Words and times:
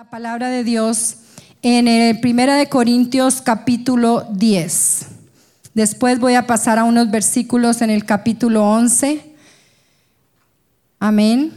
La 0.00 0.08
palabra 0.08 0.48
de 0.48 0.64
Dios 0.64 1.16
en 1.60 1.86
el 1.86 2.20
Primera 2.20 2.54
de 2.54 2.70
Corintios 2.70 3.42
capítulo 3.42 4.26
10. 4.32 5.06
Después 5.74 6.18
voy 6.18 6.36
a 6.36 6.46
pasar 6.46 6.78
a 6.78 6.84
unos 6.84 7.10
versículos 7.10 7.82
en 7.82 7.90
el 7.90 8.06
capítulo 8.06 8.64
11. 8.64 9.22
Amén. 11.00 11.52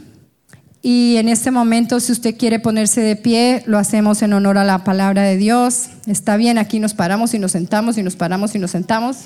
Y 0.82 1.16
en 1.16 1.30
este 1.30 1.50
momento, 1.50 1.98
si 2.00 2.12
usted 2.12 2.36
quiere 2.36 2.58
ponerse 2.58 3.00
de 3.00 3.16
pie, 3.16 3.62
lo 3.64 3.78
hacemos 3.78 4.20
en 4.20 4.34
honor 4.34 4.58
a 4.58 4.64
la 4.64 4.84
palabra 4.84 5.22
de 5.22 5.38
Dios. 5.38 5.86
Está 6.06 6.36
bien, 6.36 6.58
aquí 6.58 6.80
nos 6.80 6.92
paramos 6.92 7.32
y 7.32 7.38
nos 7.38 7.52
sentamos 7.52 7.96
y 7.96 8.02
nos 8.02 8.14
paramos 8.14 8.54
y 8.54 8.58
nos 8.58 8.72
sentamos. 8.72 9.20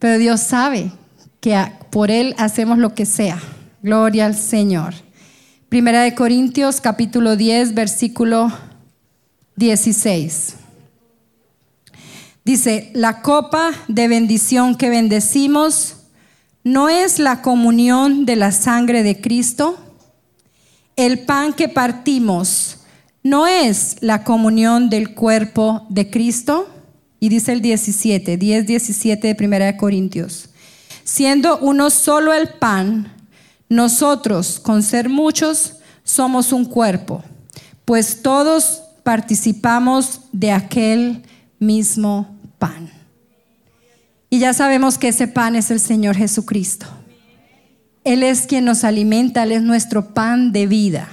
Pero 0.00 0.18
Dios 0.18 0.40
sabe 0.40 0.90
que 1.38 1.56
por 1.90 2.10
Él 2.10 2.34
hacemos 2.36 2.78
lo 2.78 2.96
que 2.96 3.06
sea. 3.06 3.40
Gloria 3.80 4.26
al 4.26 4.34
Señor. 4.34 4.92
Primera 5.72 6.02
de 6.02 6.14
Corintios 6.14 6.82
capítulo 6.82 7.34
10, 7.34 7.72
versículo 7.72 8.52
16. 9.56 10.56
Dice, 12.44 12.90
la 12.92 13.22
copa 13.22 13.70
de 13.88 14.06
bendición 14.06 14.76
que 14.76 14.90
bendecimos 14.90 15.96
no 16.62 16.90
es 16.90 17.18
la 17.18 17.40
comunión 17.40 18.26
de 18.26 18.36
la 18.36 18.52
sangre 18.52 19.02
de 19.02 19.22
Cristo. 19.22 19.78
El 20.94 21.20
pan 21.20 21.54
que 21.54 21.70
partimos 21.70 22.80
no 23.22 23.46
es 23.46 23.96
la 24.02 24.24
comunión 24.24 24.90
del 24.90 25.14
cuerpo 25.14 25.86
de 25.88 26.10
Cristo. 26.10 26.68
Y 27.18 27.30
dice 27.30 27.50
el 27.50 27.62
17, 27.62 28.36
10, 28.36 28.66
17 28.66 29.26
de 29.26 29.34
Primera 29.34 29.64
de 29.64 29.78
Corintios. 29.78 30.50
Siendo 31.02 31.56
uno 31.60 31.88
solo 31.88 32.34
el 32.34 32.50
pan, 32.50 33.21
nosotros, 33.72 34.60
con 34.60 34.82
ser 34.82 35.08
muchos, 35.08 35.76
somos 36.04 36.52
un 36.52 36.64
cuerpo, 36.64 37.22
pues 37.84 38.22
todos 38.22 38.82
participamos 39.02 40.20
de 40.32 40.52
aquel 40.52 41.22
mismo 41.58 42.36
pan. 42.58 42.90
Y 44.28 44.38
ya 44.38 44.52
sabemos 44.52 44.98
que 44.98 45.08
ese 45.08 45.26
pan 45.26 45.56
es 45.56 45.70
el 45.70 45.80
Señor 45.80 46.16
Jesucristo. 46.16 46.86
Él 48.04 48.22
es 48.22 48.46
quien 48.46 48.64
nos 48.64 48.84
alimenta, 48.84 49.42
Él 49.42 49.52
es 49.52 49.62
nuestro 49.62 50.12
pan 50.12 50.52
de 50.52 50.66
vida. 50.66 51.08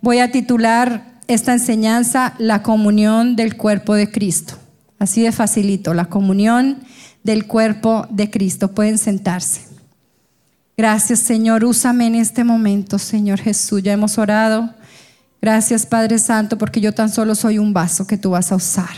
Voy 0.00 0.18
a 0.18 0.30
titular 0.30 1.20
esta 1.26 1.52
enseñanza 1.52 2.34
La 2.38 2.62
comunión 2.62 3.36
del 3.36 3.56
cuerpo 3.56 3.94
de 3.94 4.10
Cristo. 4.10 4.54
Así 4.98 5.22
de 5.22 5.32
facilito, 5.32 5.92
la 5.92 6.06
comunión 6.06 6.78
del 7.24 7.46
cuerpo 7.46 8.06
de 8.10 8.30
Cristo. 8.30 8.72
Pueden 8.74 8.98
sentarse. 8.98 9.73
Gracias 10.76 11.20
Señor, 11.20 11.64
úsame 11.64 12.06
en 12.06 12.16
este 12.16 12.44
momento, 12.44 12.98
Señor 12.98 13.40
Jesús. 13.40 13.82
Ya 13.82 13.92
hemos 13.92 14.18
orado. 14.18 14.74
Gracias 15.40 15.86
Padre 15.86 16.18
Santo, 16.18 16.58
porque 16.58 16.80
yo 16.80 16.92
tan 16.92 17.10
solo 17.10 17.34
soy 17.34 17.58
un 17.58 17.72
vaso 17.72 18.06
que 18.06 18.16
tú 18.16 18.30
vas 18.30 18.50
a 18.50 18.56
usar. 18.56 18.96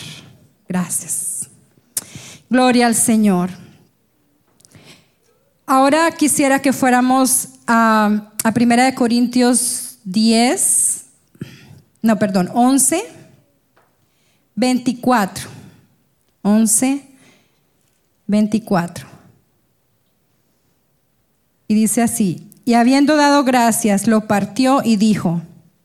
Gracias. 0.69 1.49
Gloria 2.49 2.87
al 2.87 2.95
Señor. 2.95 3.51
Ahora 5.67 6.11
quisiera 6.13 6.63
que 6.63 6.73
fuéramos 6.73 7.49
a, 7.67 8.31
a 8.45 8.53
Primera 8.53 8.85
de 8.85 8.95
Corintios 8.95 9.99
10, 10.05 11.07
no, 12.03 12.17
perdón, 12.21 12.49
11, 12.55 13.05
24. 14.55 15.49
11, 16.43 17.05
24. 18.29 19.16
Y 21.69 21.75
dice 21.75 22.03
así, 22.03 22.49
y 22.65 22.75
habiendo 22.75 23.17
dado 23.17 23.45
gracias, 23.45 24.07
lo 24.07 24.27
partió 24.27 24.83
y 24.85 24.97
dijo, 24.97 25.43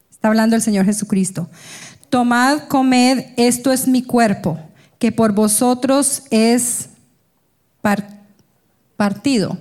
está 0.09 0.27
hablando 0.27 0.55
el 0.55 0.61
Señor 0.61 0.85
Jesucristo, 0.85 1.49
tomad, 2.09 2.67
comed, 2.67 3.25
esto 3.37 3.71
es 3.71 3.87
mi 3.87 4.03
cuerpo, 4.03 4.59
que 4.99 5.11
por 5.11 5.33
vosotros 5.33 6.23
es 6.29 6.89
partido. 8.97 9.58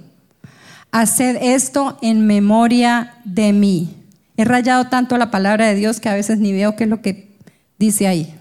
Haced 0.93 1.39
esto 1.41 1.99
en 2.03 2.27
memoria 2.27 3.15
de 3.25 3.53
mí. 3.53 3.95
He 4.37 4.45
rayado 4.45 4.89
tanto 4.89 5.17
la 5.17 5.31
palabra 5.31 5.67
de 5.67 5.75
Dios 5.75 6.01
que 6.01 6.09
a 6.09 6.15
veces 6.15 6.39
ni 6.39 6.53
veo 6.53 6.75
qué 6.75 6.85
es 6.85 6.91
lo 6.91 7.01
que 7.01 7.31
dice 7.79 8.07
ahí. 8.07 8.35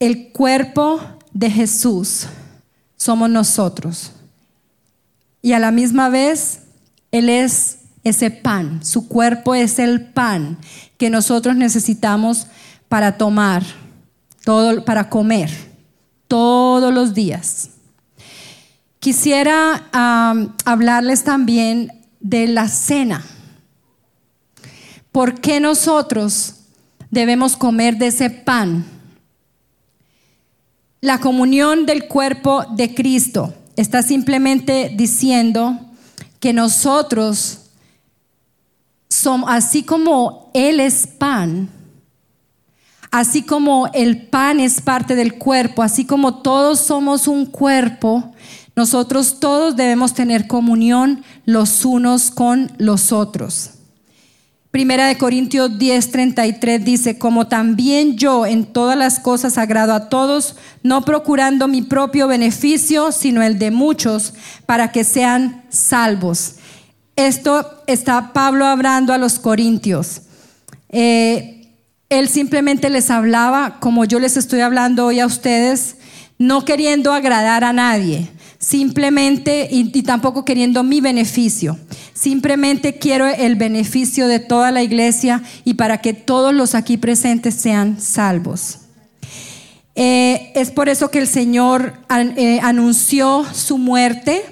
El 0.00 0.30
cuerpo 0.32 1.00
de 1.32 1.50
Jesús 1.50 2.26
somos 2.96 3.30
nosotros. 3.30 4.12
Y 5.42 5.52
a 5.52 5.58
la 5.58 5.70
misma 5.70 6.08
vez, 6.08 6.60
Él 7.10 7.28
es 7.28 7.78
ese 8.04 8.30
pan, 8.30 8.84
su 8.84 9.08
cuerpo 9.08 9.54
es 9.54 9.78
el 9.78 10.00
pan 10.00 10.58
que 10.96 11.10
nosotros 11.10 11.56
necesitamos 11.56 12.46
para 12.88 13.18
tomar, 13.18 13.62
todo, 14.44 14.84
para 14.84 15.08
comer 15.08 15.50
todos 16.26 16.92
los 16.92 17.14
días. 17.14 17.70
Quisiera 19.00 19.88
hablarles 20.64 21.22
también 21.24 21.92
de 22.20 22.48
la 22.48 22.68
cena. 22.68 23.24
¿Por 25.12 25.40
qué 25.40 25.60
nosotros 25.60 26.54
debemos 27.10 27.56
comer 27.56 27.96
de 27.96 28.08
ese 28.08 28.30
pan? 28.30 28.84
La 31.00 31.20
comunión 31.20 31.86
del 31.86 32.08
cuerpo 32.08 32.64
de 32.74 32.94
Cristo 32.94 33.54
está 33.80 34.02
simplemente 34.02 34.92
diciendo 34.92 35.78
que 36.40 36.52
nosotros 36.52 37.60
somos, 39.08 39.48
así 39.50 39.84
como 39.84 40.50
Él 40.52 40.80
es 40.80 41.06
pan, 41.06 41.70
así 43.12 43.42
como 43.42 43.86
el 43.94 44.26
pan 44.26 44.58
es 44.58 44.80
parte 44.80 45.14
del 45.14 45.34
cuerpo, 45.34 45.84
así 45.84 46.04
como 46.04 46.42
todos 46.42 46.80
somos 46.80 47.28
un 47.28 47.46
cuerpo, 47.46 48.32
nosotros 48.74 49.38
todos 49.38 49.76
debemos 49.76 50.12
tener 50.12 50.48
comunión 50.48 51.22
los 51.44 51.84
unos 51.84 52.32
con 52.32 52.72
los 52.78 53.12
otros. 53.12 53.70
Primera 54.70 55.06
de 55.06 55.16
Corintios 55.16 55.78
10:33 55.78 56.84
dice, 56.84 57.18
como 57.18 57.48
también 57.48 58.18
yo 58.18 58.44
en 58.44 58.66
todas 58.66 58.98
las 58.98 59.18
cosas 59.18 59.56
agrado 59.56 59.94
a 59.94 60.10
todos, 60.10 60.56
no 60.82 61.06
procurando 61.06 61.68
mi 61.68 61.80
propio 61.80 62.28
beneficio, 62.28 63.10
sino 63.10 63.42
el 63.42 63.58
de 63.58 63.70
muchos, 63.70 64.34
para 64.66 64.92
que 64.92 65.04
sean 65.04 65.64
salvos. 65.70 66.56
Esto 67.16 67.82
está 67.86 68.32
Pablo 68.34 68.66
hablando 68.66 69.14
a 69.14 69.18
los 69.18 69.38
corintios. 69.38 70.22
Eh, 70.90 71.74
él 72.10 72.28
simplemente 72.28 72.90
les 72.90 73.10
hablaba, 73.10 73.80
como 73.80 74.04
yo 74.04 74.18
les 74.18 74.36
estoy 74.36 74.60
hablando 74.60 75.06
hoy 75.06 75.20
a 75.20 75.26
ustedes, 75.26 75.96
no 76.38 76.64
queriendo 76.64 77.12
agradar 77.12 77.64
a 77.64 77.72
nadie, 77.72 78.30
simplemente 78.58 79.68
y, 79.70 80.02
tampoco 80.02 80.44
queriendo 80.44 80.82
mi 80.82 81.00
beneficio. 81.00 81.78
Simplemente 82.12 82.98
quiero 82.98 83.26
el 83.26 83.54
beneficio 83.54 84.26
de 84.26 84.40
toda 84.40 84.70
la 84.72 84.82
iglesia 84.82 85.42
y 85.64 85.74
para 85.74 85.98
que 85.98 86.12
todos 86.12 86.52
los 86.52 86.74
aquí 86.74 86.96
presentes 86.96 87.54
sean 87.54 88.00
salvos. 88.00 88.80
Eh, 89.94 90.52
es 90.54 90.70
por 90.70 90.88
eso 90.88 91.10
que 91.10 91.18
el 91.18 91.26
Señor 91.26 91.94
eh, 92.36 92.60
anunció 92.62 93.44
su 93.52 93.78
muerte 93.78 94.44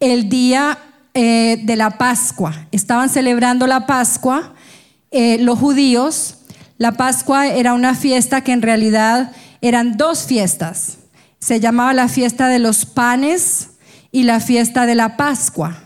el 0.00 0.28
día 0.28 0.78
eh, 1.14 1.60
de 1.62 1.76
la 1.76 1.96
Pascua. 1.98 2.66
Estaban 2.72 3.08
celebrando 3.08 3.66
la 3.66 3.86
Pascua 3.86 4.54
los 5.38 5.60
judíos. 5.60 6.38
La 6.76 6.90
Pascua 6.90 7.46
era 7.46 7.72
una 7.74 7.94
fiesta 7.94 8.40
que 8.40 8.50
en 8.50 8.62
realidad 8.62 9.30
eran 9.60 9.96
dos 9.96 10.24
fiestas 10.24 10.98
se 11.44 11.60
llamaba 11.60 11.92
la 11.92 12.08
fiesta 12.08 12.48
de 12.48 12.58
los 12.58 12.86
panes 12.86 13.68
y 14.10 14.22
la 14.22 14.40
fiesta 14.40 14.86
de 14.86 14.94
la 14.94 15.18
Pascua. 15.18 15.76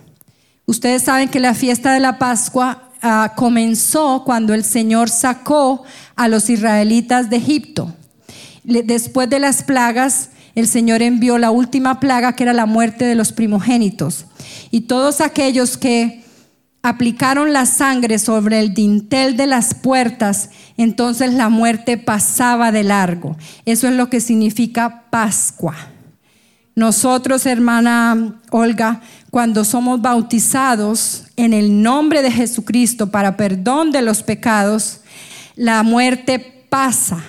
Ustedes 0.67 1.03
saben 1.03 1.29
que 1.29 1.41
la 1.41 1.53
fiesta 1.53 1.93
de 1.93 1.99
la 1.99 2.17
Pascua 2.17 2.91
ah, 3.03 3.33
comenzó 3.35 4.23
cuando 4.25 4.55
el 4.55 4.63
Señor 4.63 5.11
sacó 5.11 5.83
a 6.15 6.29
los 6.29 6.49
israelitas 6.49 7.29
de 7.29 7.39
Egipto. 7.39 7.93
Después 8.63 9.29
de 9.31 9.41
las 9.41 9.65
plagas, 9.65 10.29
el 10.55 10.69
Señor 10.69 11.03
envió 11.03 11.39
la 11.39 11.51
última 11.51 11.99
plaga 11.99 12.35
que 12.37 12.45
era 12.45 12.53
la 12.53 12.67
muerte 12.67 13.05
de 13.05 13.17
los 13.17 13.33
primogénitos. 13.33 14.27
Y 14.71 14.83
todos 14.83 15.21
aquellos 15.21 15.77
que 15.77 16.23
aplicaron 16.83 17.53
la 17.53 17.67
sangre 17.67 18.19
sobre 18.19 18.61
el 18.61 18.75
dintel 18.75 19.37
de 19.37 19.47
las 19.47 19.75
puertas, 19.75 20.51
entonces 20.77 21.35
la 21.35 21.49
muerte 21.49 21.99
pasaba 21.99 22.73
de 22.73 22.85
largo. 22.85 23.37
Eso 23.65 23.89
es 23.89 23.95
lo 23.95 24.09
que 24.09 24.21
significa 24.21 25.05
Pascua. 25.11 25.75
Nosotros, 26.75 27.45
hermana 27.45 28.41
Olga, 28.51 29.01
cuando 29.31 29.65
somos 29.65 30.01
bautizados 30.01 31.25
en 31.37 31.53
el 31.53 31.83
nombre 31.83 32.23
de 32.23 32.31
Jesucristo 32.31 33.11
para 33.11 33.37
perdón 33.37 33.91
de 33.91 34.01
los 34.01 34.23
pecados, 34.23 35.01
la 35.57 35.83
muerte 35.83 36.67
pasa 36.69 37.25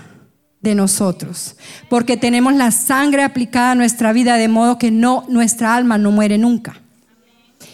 de 0.62 0.76
nosotros, 0.76 1.56
porque 1.90 2.16
tenemos 2.16 2.54
la 2.54 2.70
sangre 2.70 3.24
aplicada 3.24 3.72
a 3.72 3.76
nuestra 3.76 4.14
vida 4.14 4.36
de 4.36 4.50
modo 4.50 4.78
que 4.78 4.92
no 4.92 5.26
nuestra 5.30 5.76
alma 5.76 5.98
no 5.98 6.12
muere 6.12 6.38
nunca. 6.38 6.82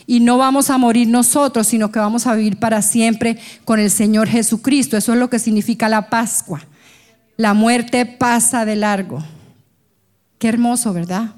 Y 0.07 0.19
no 0.19 0.37
vamos 0.37 0.69
a 0.69 0.77
morir 0.77 1.07
nosotros, 1.07 1.67
sino 1.67 1.91
que 1.91 1.99
vamos 1.99 2.27
a 2.27 2.35
vivir 2.35 2.57
para 2.57 2.81
siempre 2.81 3.37
con 3.63 3.79
el 3.79 3.89
Señor 3.89 4.27
Jesucristo. 4.27 4.97
Eso 4.97 5.13
es 5.13 5.19
lo 5.19 5.29
que 5.29 5.39
significa 5.39 5.89
la 5.89 6.09
Pascua. 6.09 6.61
La 7.37 7.53
muerte 7.53 8.05
pasa 8.05 8.65
de 8.65 8.75
largo. 8.75 9.23
Qué 10.37 10.47
hermoso, 10.47 10.93
¿verdad? 10.93 11.33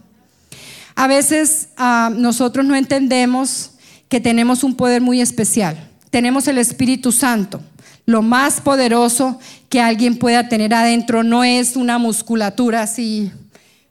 A 0.96 1.08
veces 1.08 1.70
ah, 1.78 2.12
nosotros 2.14 2.66
no 2.66 2.76
entendemos 2.76 3.72
que 4.10 4.20
tenemos 4.20 4.64
un 4.64 4.76
poder 4.76 5.02
muy 5.02 5.22
especial. 5.22 5.90
Tenemos 6.10 6.48
el 6.48 6.58
Espíritu 6.58 7.12
Santo. 7.12 7.62
Lo 8.06 8.22
más 8.22 8.62
poderoso 8.62 9.40
que 9.70 9.82
alguien 9.82 10.18
pueda 10.18 10.48
tener 10.48 10.74
adentro 10.74 11.24
no 11.24 11.44
es 11.44 11.76
una 11.76 11.98
musculatura 11.98 12.82
así, 12.82 13.32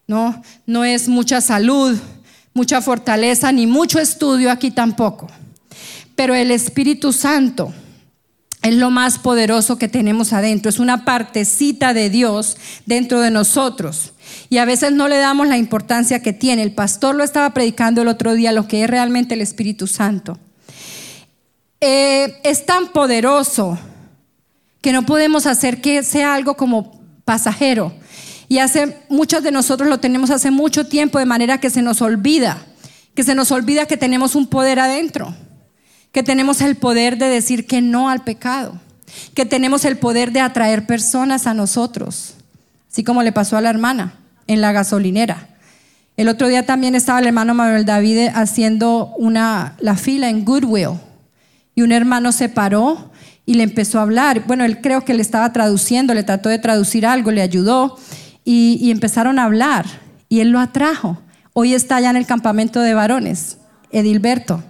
no, 0.06 0.42
no 0.64 0.84
es 0.84 1.08
mucha 1.08 1.40
salud, 1.40 1.98
mucha 2.56 2.80
fortaleza, 2.80 3.52
ni 3.52 3.66
mucho 3.66 4.00
estudio 4.00 4.50
aquí 4.50 4.70
tampoco. 4.70 5.28
Pero 6.16 6.34
el 6.34 6.50
Espíritu 6.50 7.12
Santo 7.12 7.72
es 8.62 8.74
lo 8.74 8.90
más 8.90 9.18
poderoso 9.18 9.76
que 9.76 9.88
tenemos 9.88 10.32
adentro, 10.32 10.70
es 10.70 10.78
una 10.78 11.04
partecita 11.04 11.92
de 11.92 12.08
Dios 12.08 12.56
dentro 12.86 13.20
de 13.20 13.30
nosotros. 13.30 14.14
Y 14.48 14.56
a 14.56 14.64
veces 14.64 14.92
no 14.92 15.06
le 15.06 15.18
damos 15.18 15.46
la 15.46 15.58
importancia 15.58 16.22
que 16.22 16.32
tiene. 16.32 16.62
El 16.62 16.72
pastor 16.72 17.14
lo 17.14 17.22
estaba 17.22 17.50
predicando 17.50 18.00
el 18.00 18.08
otro 18.08 18.34
día, 18.34 18.52
lo 18.52 18.66
que 18.66 18.82
es 18.82 18.90
realmente 18.90 19.34
el 19.34 19.42
Espíritu 19.42 19.86
Santo. 19.86 20.38
Eh, 21.80 22.40
es 22.42 22.64
tan 22.64 22.88
poderoso 22.88 23.78
que 24.80 24.92
no 24.92 25.04
podemos 25.04 25.44
hacer 25.44 25.82
que 25.82 26.02
sea 26.02 26.34
algo 26.34 26.56
como 26.56 27.02
pasajero. 27.26 27.92
Y 28.48 28.58
hace 28.58 28.98
muchos 29.08 29.42
de 29.42 29.50
nosotros 29.50 29.88
lo 29.88 29.98
tenemos 29.98 30.30
hace 30.30 30.50
mucho 30.50 30.86
tiempo 30.86 31.18
de 31.18 31.26
manera 31.26 31.58
que 31.58 31.70
se 31.70 31.82
nos 31.82 32.00
olvida, 32.00 32.64
que 33.14 33.22
se 33.22 33.34
nos 33.34 33.50
olvida 33.50 33.86
que 33.86 33.96
tenemos 33.96 34.34
un 34.34 34.46
poder 34.46 34.78
adentro, 34.78 35.34
que 36.12 36.22
tenemos 36.22 36.60
el 36.60 36.76
poder 36.76 37.18
de 37.18 37.26
decir 37.26 37.66
que 37.66 37.82
no 37.82 38.08
al 38.08 38.24
pecado, 38.24 38.80
que 39.34 39.46
tenemos 39.46 39.84
el 39.84 39.98
poder 39.98 40.32
de 40.32 40.40
atraer 40.40 40.86
personas 40.86 41.46
a 41.46 41.54
nosotros, 41.54 42.34
así 42.90 43.02
como 43.02 43.22
le 43.22 43.32
pasó 43.32 43.56
a 43.56 43.60
la 43.60 43.70
hermana 43.70 44.14
en 44.46 44.60
la 44.60 44.72
gasolinera. 44.72 45.48
El 46.16 46.28
otro 46.28 46.48
día 46.48 46.64
también 46.64 46.94
estaba 46.94 47.18
el 47.18 47.26
hermano 47.26 47.52
Manuel 47.52 47.84
David 47.84 48.28
haciendo 48.34 49.12
una, 49.18 49.76
la 49.80 49.96
fila 49.96 50.30
en 50.30 50.44
Goodwill 50.44 50.98
y 51.74 51.82
un 51.82 51.92
hermano 51.92 52.32
se 52.32 52.48
paró 52.48 53.10
y 53.44 53.54
le 53.54 53.64
empezó 53.64 53.98
a 53.98 54.02
hablar. 54.02 54.44
Bueno, 54.46 54.64
él 54.64 54.80
creo 54.80 55.04
que 55.04 55.12
le 55.12 55.20
estaba 55.20 55.52
traduciendo, 55.52 56.14
le 56.14 56.22
trató 56.22 56.48
de 56.48 56.58
traducir 56.58 57.04
algo, 57.04 57.30
le 57.30 57.42
ayudó 57.42 57.98
y, 58.48 58.92
empezaron 58.92 59.40
a 59.40 59.44
hablar 59.44 59.84
y 60.28 60.38
él 60.38 60.50
lo 60.50 60.60
atrajo. 60.60 61.18
Hoy 61.52 61.74
está 61.74 61.96
allá 61.96 62.10
en 62.10 62.16
el 62.16 62.26
campamento 62.26 62.80
de 62.80 62.94
varones, 62.94 63.58
Edilberto. 63.90 64.62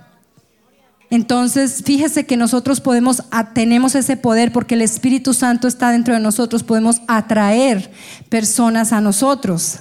Entonces, 1.11 1.82
fíjese 1.84 2.25
que 2.25 2.38
nosotros 2.38 2.81
podemos, 2.81 3.23
tenemos 3.52 3.94
ese 3.94 4.17
poder 4.17 4.50
porque 4.50 4.75
el 4.75 4.82
Espíritu 4.82 5.34
Santo 5.34 5.69
está 5.69 5.90
dentro 5.90 6.14
de 6.14 6.20
nosotros, 6.20 6.64
podemos 6.64 7.02
atraer 7.06 7.93
personas 8.31 8.93
a 8.93 9.02
nosotros. 9.02 9.76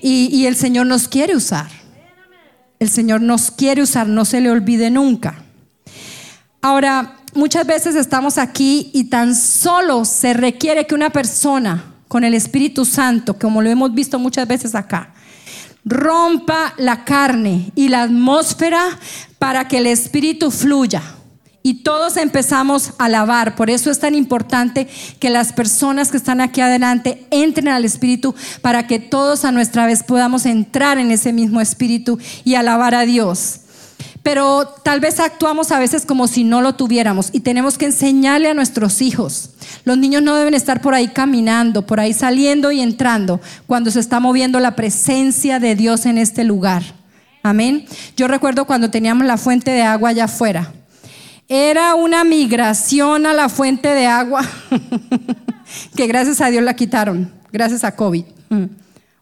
Y, 0.00 0.28
y, 0.32 0.46
el 0.46 0.54
Señor 0.54 0.86
nos 0.86 1.08
quiere 1.08 1.34
usar. 1.34 1.66
El 2.78 2.88
Señor 2.88 3.20
nos 3.20 3.50
quiere 3.50 3.82
usar, 3.82 4.06
no 4.06 4.24
se 4.24 4.40
le 4.40 4.50
olvide 4.50 4.90
nunca. 4.90 5.42
Ahora, 6.62 7.16
muchas 7.34 7.66
veces 7.66 7.96
estamos 7.96 8.38
aquí 8.38 8.90
y 8.94 9.10
tan 9.10 9.34
solo 9.34 10.04
se 10.04 10.34
requiere 10.34 10.86
que 10.86 10.94
una 10.94 11.10
persona 11.10 11.97
con 12.08 12.24
el 12.24 12.34
Espíritu 12.34 12.84
Santo, 12.84 13.38
como 13.38 13.62
lo 13.62 13.70
hemos 13.70 13.94
visto 13.94 14.18
muchas 14.18 14.48
veces 14.48 14.74
acá. 14.74 15.14
Rompa 15.84 16.74
la 16.76 17.04
carne 17.04 17.70
y 17.74 17.88
la 17.88 18.02
atmósfera 18.02 18.98
para 19.38 19.68
que 19.68 19.78
el 19.78 19.86
Espíritu 19.86 20.50
fluya. 20.50 21.02
Y 21.62 21.82
todos 21.82 22.16
empezamos 22.16 22.92
a 22.98 23.04
alabar. 23.06 23.54
Por 23.54 23.68
eso 23.68 23.90
es 23.90 23.98
tan 23.98 24.14
importante 24.14 24.88
que 25.18 25.28
las 25.28 25.52
personas 25.52 26.10
que 26.10 26.16
están 26.16 26.40
aquí 26.40 26.60
adelante 26.60 27.26
entren 27.30 27.68
al 27.68 27.84
Espíritu 27.84 28.34
para 28.62 28.86
que 28.86 28.98
todos 28.98 29.44
a 29.44 29.52
nuestra 29.52 29.86
vez 29.86 30.02
podamos 30.02 30.46
entrar 30.46 30.98
en 30.98 31.10
ese 31.10 31.32
mismo 31.32 31.60
Espíritu 31.60 32.18
y 32.44 32.54
alabar 32.54 32.94
a 32.94 33.02
Dios 33.02 33.60
pero 34.28 34.66
tal 34.82 35.00
vez 35.00 35.20
actuamos 35.20 35.72
a 35.72 35.78
veces 35.78 36.04
como 36.04 36.28
si 36.28 36.44
no 36.44 36.60
lo 36.60 36.74
tuviéramos 36.74 37.30
y 37.32 37.40
tenemos 37.40 37.78
que 37.78 37.86
enseñarle 37.86 38.50
a 38.50 38.52
nuestros 38.52 39.00
hijos. 39.00 39.52
Los 39.86 39.96
niños 39.96 40.20
no 40.20 40.36
deben 40.36 40.52
estar 40.52 40.82
por 40.82 40.92
ahí 40.92 41.08
caminando, 41.08 41.86
por 41.86 41.98
ahí 41.98 42.12
saliendo 42.12 42.70
y 42.70 42.82
entrando 42.82 43.40
cuando 43.66 43.90
se 43.90 44.00
está 44.00 44.20
moviendo 44.20 44.60
la 44.60 44.76
presencia 44.76 45.60
de 45.60 45.74
Dios 45.74 46.04
en 46.04 46.18
este 46.18 46.44
lugar. 46.44 46.82
Amén. 47.42 47.86
Yo 48.18 48.28
recuerdo 48.28 48.66
cuando 48.66 48.90
teníamos 48.90 49.26
la 49.26 49.38
fuente 49.38 49.70
de 49.70 49.80
agua 49.80 50.10
allá 50.10 50.24
afuera. 50.24 50.74
Era 51.48 51.94
una 51.94 52.22
migración 52.22 53.24
a 53.24 53.32
la 53.32 53.48
fuente 53.48 53.88
de 53.88 54.08
agua 54.08 54.42
que 55.96 56.06
gracias 56.06 56.42
a 56.42 56.50
Dios 56.50 56.62
la 56.62 56.76
quitaron, 56.76 57.32
gracias 57.50 57.82
a 57.82 57.96
COVID. 57.96 58.26
Mm. 58.50 58.64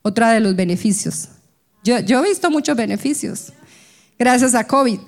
Otra 0.03 0.33
de 0.33 0.41
los 0.41 0.57
beneficios. 0.57 1.29
Yo, 1.85 2.01
yo 2.01 2.25
he 2.25 2.29
visto 2.29 2.51
muchos 2.51 2.77
beneficios 2.77 3.53
gracias 4.19 4.55
a 4.55 4.67
COVID. 4.67 4.99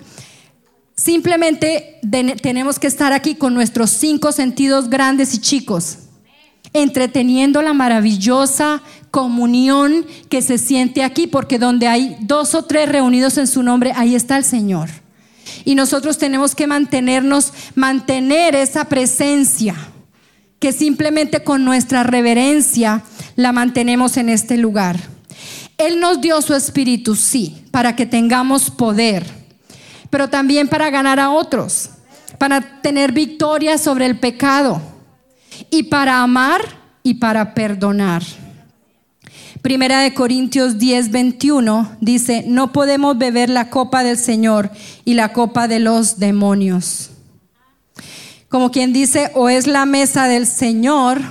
Simplemente 0.95 1.99
tenemos 2.41 2.77
que 2.77 2.87
estar 2.87 3.13
aquí 3.13 3.35
con 3.35 3.53
nuestros 3.53 3.89
cinco 3.89 4.33
sentidos 4.33 4.89
grandes 4.89 5.33
y 5.33 5.39
chicos, 5.39 5.99
entreteniendo 6.73 7.61
la 7.61 7.73
maravillosa 7.73 8.81
comunión 9.09 10.05
que 10.27 10.41
se 10.41 10.57
siente 10.57 11.03
aquí, 11.03 11.25
porque 11.25 11.57
donde 11.57 11.87
hay 11.87 12.17
dos 12.19 12.53
o 12.53 12.65
tres 12.65 12.89
reunidos 12.89 13.37
en 13.37 13.47
su 13.47 13.63
nombre, 13.63 13.93
ahí 13.95 14.13
está 14.13 14.37
el 14.37 14.43
Señor. 14.43 14.89
Y 15.63 15.75
nosotros 15.75 16.17
tenemos 16.17 16.53
que 16.53 16.67
mantenernos, 16.67 17.53
mantener 17.75 18.55
esa 18.55 18.85
presencia, 18.85 19.75
que 20.59 20.73
simplemente 20.73 21.43
con 21.45 21.63
nuestra 21.63 22.03
reverencia 22.03 23.03
la 23.37 23.53
mantenemos 23.53 24.17
en 24.17 24.27
este 24.27 24.57
lugar. 24.57 24.99
Él 25.79 26.01
nos 26.01 26.19
dio 26.19 26.41
su 26.41 26.53
espíritu, 26.53 27.15
sí, 27.15 27.65
para 27.71 27.95
que 27.95 28.05
tengamos 28.05 28.69
poder, 28.69 29.25
pero 30.09 30.29
también 30.29 30.67
para 30.67 30.89
ganar 30.89 31.21
a 31.21 31.31
otros, 31.31 31.91
para 32.37 32.81
tener 32.81 33.13
victoria 33.13 33.77
sobre 33.77 34.05
el 34.05 34.19
pecado 34.19 34.81
y 35.71 35.83
para 35.83 36.21
amar 36.21 36.61
y 37.01 37.15
para 37.15 37.53
perdonar. 37.53 38.23
Primera 39.61 40.01
de 40.01 40.13
Corintios 40.13 40.77
10, 40.77 41.11
21 41.11 41.97
dice, 42.01 42.43
no 42.45 42.73
podemos 42.73 43.17
beber 43.17 43.49
la 43.49 43.69
copa 43.69 44.03
del 44.03 44.17
Señor 44.17 44.71
y 45.05 45.13
la 45.13 45.31
copa 45.31 45.69
de 45.69 45.79
los 45.79 46.19
demonios. 46.19 47.11
Como 48.49 48.71
quien 48.71 48.91
dice, 48.91 49.31
o 49.33 49.47
es 49.47 49.65
la 49.65 49.85
mesa 49.85 50.27
del 50.27 50.45
Señor, 50.45 51.21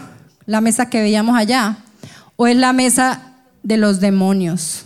la 0.47 0.63
mesa 0.63 0.89
que 0.89 1.03
veíamos 1.03 1.37
allá, 1.37 1.79
o 2.37 2.47
es 2.47 2.57
la 2.57 2.73
mesa 2.73 3.28
de 3.63 3.77
los 3.77 4.01
demonios. 4.01 4.85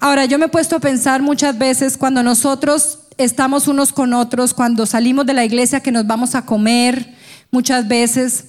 Ahora, 0.00 0.24
yo 0.26 0.38
me 0.38 0.46
he 0.46 0.48
puesto 0.48 0.76
a 0.76 0.80
pensar 0.80 1.22
muchas 1.22 1.56
veces 1.56 1.96
cuando 1.96 2.22
nosotros 2.22 3.00
estamos 3.18 3.66
unos 3.66 3.92
con 3.92 4.12
otros, 4.12 4.52
cuando 4.52 4.86
salimos 4.86 5.26
de 5.26 5.34
la 5.34 5.44
iglesia 5.44 5.80
que 5.80 5.92
nos 5.92 6.06
vamos 6.06 6.34
a 6.34 6.44
comer, 6.44 7.14
muchas 7.50 7.88
veces, 7.88 8.44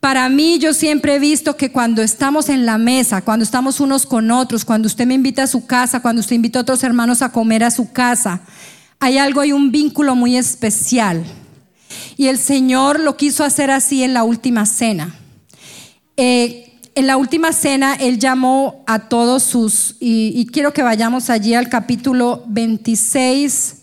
para 0.00 0.28
mí 0.28 0.58
yo 0.58 0.72
siempre 0.72 1.16
he 1.16 1.18
visto 1.18 1.56
que 1.56 1.70
cuando 1.70 2.02
estamos 2.02 2.48
en 2.48 2.66
la 2.66 2.78
mesa, 2.78 3.22
cuando 3.22 3.44
estamos 3.44 3.80
unos 3.80 4.06
con 4.06 4.30
otros, 4.30 4.64
cuando 4.64 4.86
usted 4.86 5.06
me 5.06 5.14
invita 5.14 5.44
a 5.44 5.46
su 5.46 5.66
casa, 5.66 6.00
cuando 6.00 6.20
usted 6.20 6.36
invita 6.36 6.58
a 6.58 6.62
otros 6.62 6.82
hermanos 6.82 7.22
a 7.22 7.30
comer 7.30 7.62
a 7.64 7.70
su 7.70 7.92
casa, 7.92 8.40
hay 8.98 9.18
algo, 9.18 9.40
hay 9.40 9.52
un 9.52 9.70
vínculo 9.70 10.16
muy 10.16 10.36
especial. 10.36 11.24
Y 12.16 12.28
el 12.28 12.38
Señor 12.38 13.00
lo 13.00 13.16
quiso 13.16 13.44
hacer 13.44 13.70
así 13.70 14.02
en 14.02 14.14
la 14.14 14.22
última 14.22 14.64
cena. 14.64 15.14
Eh, 16.16 16.71
en 16.94 17.06
la 17.06 17.16
última 17.16 17.52
cena 17.52 17.94
él 17.94 18.18
llamó 18.18 18.84
a 18.86 19.08
todos 19.08 19.42
sus, 19.42 19.96
y, 20.00 20.46
quiero 20.52 20.72
que 20.72 20.82
vayamos 20.82 21.30
allí 21.30 21.54
al 21.54 21.68
capítulo 21.68 22.44
26 22.46 23.76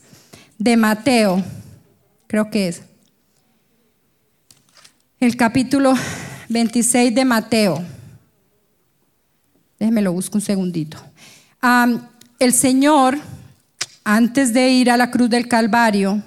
de 0.58 0.78
Mateo, 0.78 1.44
creo 2.28 2.50
que 2.50 2.68
es. 2.68 2.82
El 5.20 5.36
capítulo 5.36 5.94
26 6.50 7.14
de 7.14 7.26
Mateo. 7.26 7.84
Déjeme 9.80 10.02
lo 10.02 10.14
busco 10.14 10.38
un 10.38 10.42
segundito. 10.42 10.98
el 12.40 12.54
Señor, 12.54 13.18
antes 14.04 14.54
de 14.54 14.70
ir 14.70 14.92
a 14.92 14.98
la 14.98 15.12
cruz 15.12 15.30
del 15.30 15.48
Calvario, 15.48 16.24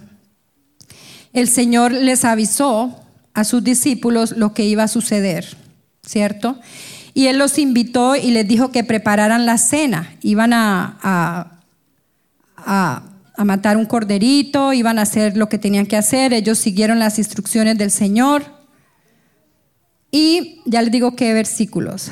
el 1.33 1.49
Señor 1.49 1.93
les 1.93 2.25
avisó 2.25 3.03
a 3.35 3.45
sus 3.45 3.65
discípulos 3.65 4.33
lo 4.37 4.53
que 4.53 4.65
iba 4.65 4.83
a 4.83 4.89
suceder. 4.89 5.62
¿Cierto? 6.07 6.59
Y 7.15 7.27
él 7.27 7.39
los 7.39 7.59
invitó 7.59 8.17
y 8.17 8.31
les 8.31 8.47
dijo 8.49 8.73
que 8.73 8.85
prepararan 8.85 9.47
la 9.47 9.59
cena. 9.59 10.17
Iban 10.23 10.53
a, 10.53 11.61
a, 12.57 13.03
matar 13.45 13.77
un 13.77 13.87
corderito, 13.87 14.73
iban 14.73 14.99
a 14.99 15.03
hacer 15.03 15.37
lo 15.37 15.49
que 15.49 15.59
tenían 15.59 15.87
que 15.87 15.97
hacer. 15.97 16.33
Ellos 16.33 16.59
siguieron 16.59 16.99
las 16.99 17.19
instrucciones 17.19 17.79
del 17.79 17.91
Señor. 17.91 18.45
Y 20.11 20.61
ya 20.65 20.83
les 20.83 20.91
digo 20.91 21.17
qué 21.17 21.33
versículos. 21.33 22.11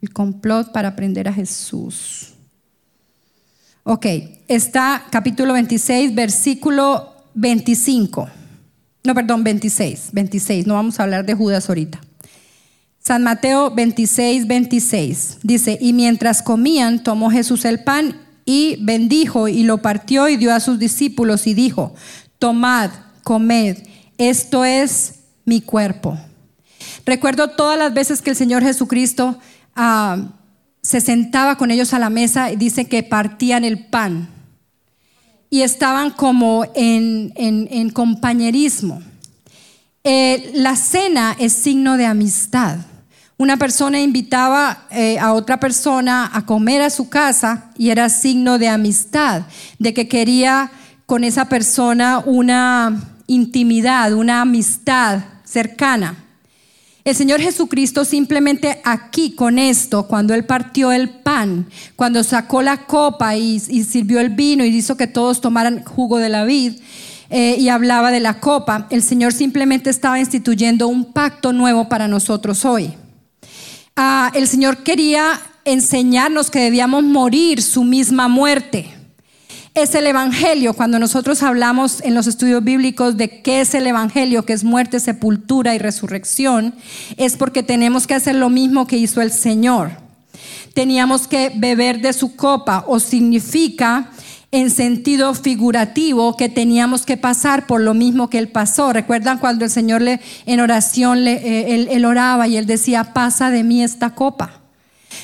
El 0.00 0.12
complot 0.12 0.72
para 0.72 0.88
aprender 0.88 1.28
a 1.28 1.32
Jesús. 1.32 2.34
Ok, 3.84 4.06
está 4.48 5.04
capítulo 5.10 5.52
26, 5.52 6.14
versículo 6.14 7.14
25. 7.34 8.43
No, 9.06 9.14
perdón, 9.14 9.44
26, 9.44 10.10
26. 10.12 10.66
No 10.66 10.74
vamos 10.74 10.98
a 10.98 11.02
hablar 11.02 11.26
de 11.26 11.34
Judas 11.34 11.68
ahorita. 11.68 12.00
San 12.98 13.22
Mateo 13.22 13.70
26, 13.70 14.46
26. 14.46 15.38
Dice, 15.42 15.76
y 15.78 15.92
mientras 15.92 16.42
comían, 16.42 17.02
tomó 17.02 17.30
Jesús 17.30 17.66
el 17.66 17.84
pan 17.84 18.18
y 18.46 18.78
bendijo 18.82 19.46
y 19.46 19.62
lo 19.64 19.82
partió 19.82 20.30
y 20.30 20.38
dio 20.38 20.54
a 20.54 20.60
sus 20.60 20.78
discípulos 20.78 21.46
y 21.46 21.52
dijo, 21.52 21.94
tomad, 22.38 22.90
comed, 23.22 23.76
esto 24.16 24.64
es 24.64 25.16
mi 25.44 25.60
cuerpo. 25.60 26.18
Recuerdo 27.04 27.48
todas 27.48 27.78
las 27.78 27.92
veces 27.92 28.22
que 28.22 28.30
el 28.30 28.36
Señor 28.36 28.62
Jesucristo 28.62 29.38
ah, 29.76 30.30
se 30.80 31.02
sentaba 31.02 31.58
con 31.58 31.70
ellos 31.70 31.92
a 31.92 31.98
la 31.98 32.08
mesa 32.08 32.50
y 32.50 32.56
dice 32.56 32.86
que 32.86 33.02
partían 33.02 33.64
el 33.64 33.84
pan 33.84 34.33
y 35.54 35.62
estaban 35.62 36.10
como 36.10 36.66
en, 36.74 37.90
compañerismo. 37.90 39.00
Eh, 40.02 40.50
la 40.52 40.74
cena 40.74 41.36
es 41.38 41.52
signo 41.52 41.96
de 41.96 42.06
amistad. 42.06 42.78
Una 43.36 43.56
persona 43.56 44.00
invitaba 44.00 44.88
eh, 44.90 45.16
a 45.20 45.32
otra 45.32 45.60
persona 45.60 46.28
a 46.34 46.44
comer 46.44 46.82
a 46.82 46.90
su 46.90 47.08
casa 47.08 47.70
y 47.78 47.90
era 47.90 48.08
signo 48.08 48.58
de 48.58 48.66
amistad, 48.66 49.42
de 49.78 49.94
que 49.94 50.08
quería 50.08 50.72
con 51.06 51.22
esa 51.22 51.48
persona 51.48 52.18
una 52.18 53.20
intimidad, 53.28 54.12
una 54.12 54.40
amistad 54.40 55.20
cercana. 55.44 56.23
El 57.04 57.14
Señor 57.14 57.38
Jesucristo 57.38 58.06
simplemente 58.06 58.80
aquí 58.82 59.32
con 59.32 59.58
esto, 59.58 60.06
cuando 60.06 60.32
Él 60.32 60.46
partió 60.46 60.90
el 60.90 61.10
pan, 61.10 61.66
cuando 61.96 62.24
sacó 62.24 62.62
la 62.62 62.86
copa 62.86 63.36
y, 63.36 63.60
sirvió 63.60 64.20
el 64.20 64.30
vino 64.30 64.64
y 64.64 64.68
hizo 64.68 64.96
que 64.96 65.06
todos 65.06 65.42
tomaran 65.42 65.84
jugo 65.84 66.16
de 66.16 66.30
la 66.30 66.44
vid 66.44 66.80
eh, 67.28 67.56
y 67.58 67.68
hablaba 67.68 68.10
de 68.10 68.20
la 68.20 68.40
copa, 68.40 68.86
el 68.88 69.02
Señor 69.02 69.34
simplemente 69.34 69.90
estaba 69.90 70.18
instituyendo 70.18 70.88
un 70.88 71.12
pacto 71.12 71.52
nuevo 71.52 71.90
para 71.90 72.08
nosotros 72.08 72.64
hoy. 72.64 72.94
Ah, 73.96 74.32
el 74.34 74.48
Señor 74.48 74.78
quería 74.78 75.38
enseñarnos 75.66 76.50
que 76.50 76.60
debíamos 76.60 77.04
morir 77.04 77.60
su 77.60 77.84
misma 77.84 78.28
muerte. 78.28 78.94
Es 79.74 79.96
el 79.96 80.06
Evangelio, 80.06 80.74
cuando 80.74 81.00
nosotros 81.00 81.42
hablamos 81.42 82.00
en 82.02 82.14
los 82.14 82.28
estudios 82.28 82.62
bíblicos 82.62 83.16
de 83.16 83.42
qué 83.42 83.60
es 83.60 83.74
el 83.74 83.88
Evangelio, 83.88 84.44
que 84.44 84.52
es 84.52 84.62
muerte, 84.62 85.00
sepultura 85.00 85.74
y 85.74 85.78
resurrección, 85.78 86.76
es 87.16 87.36
porque 87.36 87.64
tenemos 87.64 88.06
que 88.06 88.14
hacer 88.14 88.36
lo 88.36 88.50
mismo 88.50 88.86
que 88.86 88.98
hizo 88.98 89.20
el 89.20 89.32
Señor. 89.32 89.90
Teníamos 90.74 91.26
que 91.26 91.50
beber 91.56 92.00
de 92.00 92.12
su 92.12 92.36
copa, 92.36 92.84
o 92.86 93.00
significa 93.00 94.10
en 94.52 94.70
sentido 94.70 95.34
figurativo 95.34 96.36
que 96.36 96.48
teníamos 96.48 97.04
que 97.04 97.16
pasar 97.16 97.66
por 97.66 97.80
lo 97.80 97.94
mismo 97.94 98.30
que 98.30 98.38
él 98.38 98.46
pasó. 98.46 98.92
¿Recuerdan 98.92 99.38
cuando 99.38 99.64
el 99.64 99.72
Señor 99.72 100.02
le, 100.02 100.20
en 100.46 100.60
oración 100.60 101.24
le, 101.24 101.32
eh, 101.32 101.88
él, 101.90 102.04
oraba 102.04 102.46
y 102.46 102.56
él 102.56 102.66
decía, 102.66 103.12
pasa 103.12 103.50
de 103.50 103.64
mí 103.64 103.82
esta 103.82 104.14
copa? 104.14 104.63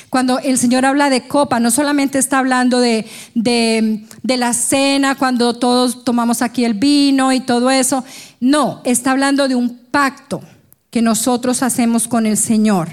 Cuando 0.09 0.39
el 0.39 0.57
Señor 0.57 0.85
habla 0.85 1.09
de 1.09 1.27
copa, 1.27 1.59
no 1.59 1.71
solamente 1.71 2.19
está 2.19 2.39
hablando 2.39 2.79
de, 2.79 3.05
de, 3.35 4.05
de, 4.23 4.37
la 4.37 4.53
cena, 4.53 5.15
cuando 5.15 5.53
todos 5.55 6.03
tomamos 6.03 6.41
aquí 6.41 6.65
el 6.65 6.73
vino 6.73 7.31
y 7.31 7.39
todo 7.39 7.69
eso. 7.69 8.03
No, 8.39 8.81
está 8.83 9.11
hablando 9.11 9.47
de 9.47 9.55
un 9.55 9.79
pacto 9.91 10.41
que 10.89 11.01
nosotros 11.01 11.63
hacemos 11.63 12.07
con 12.07 12.25
el 12.25 12.37
Señor. 12.37 12.89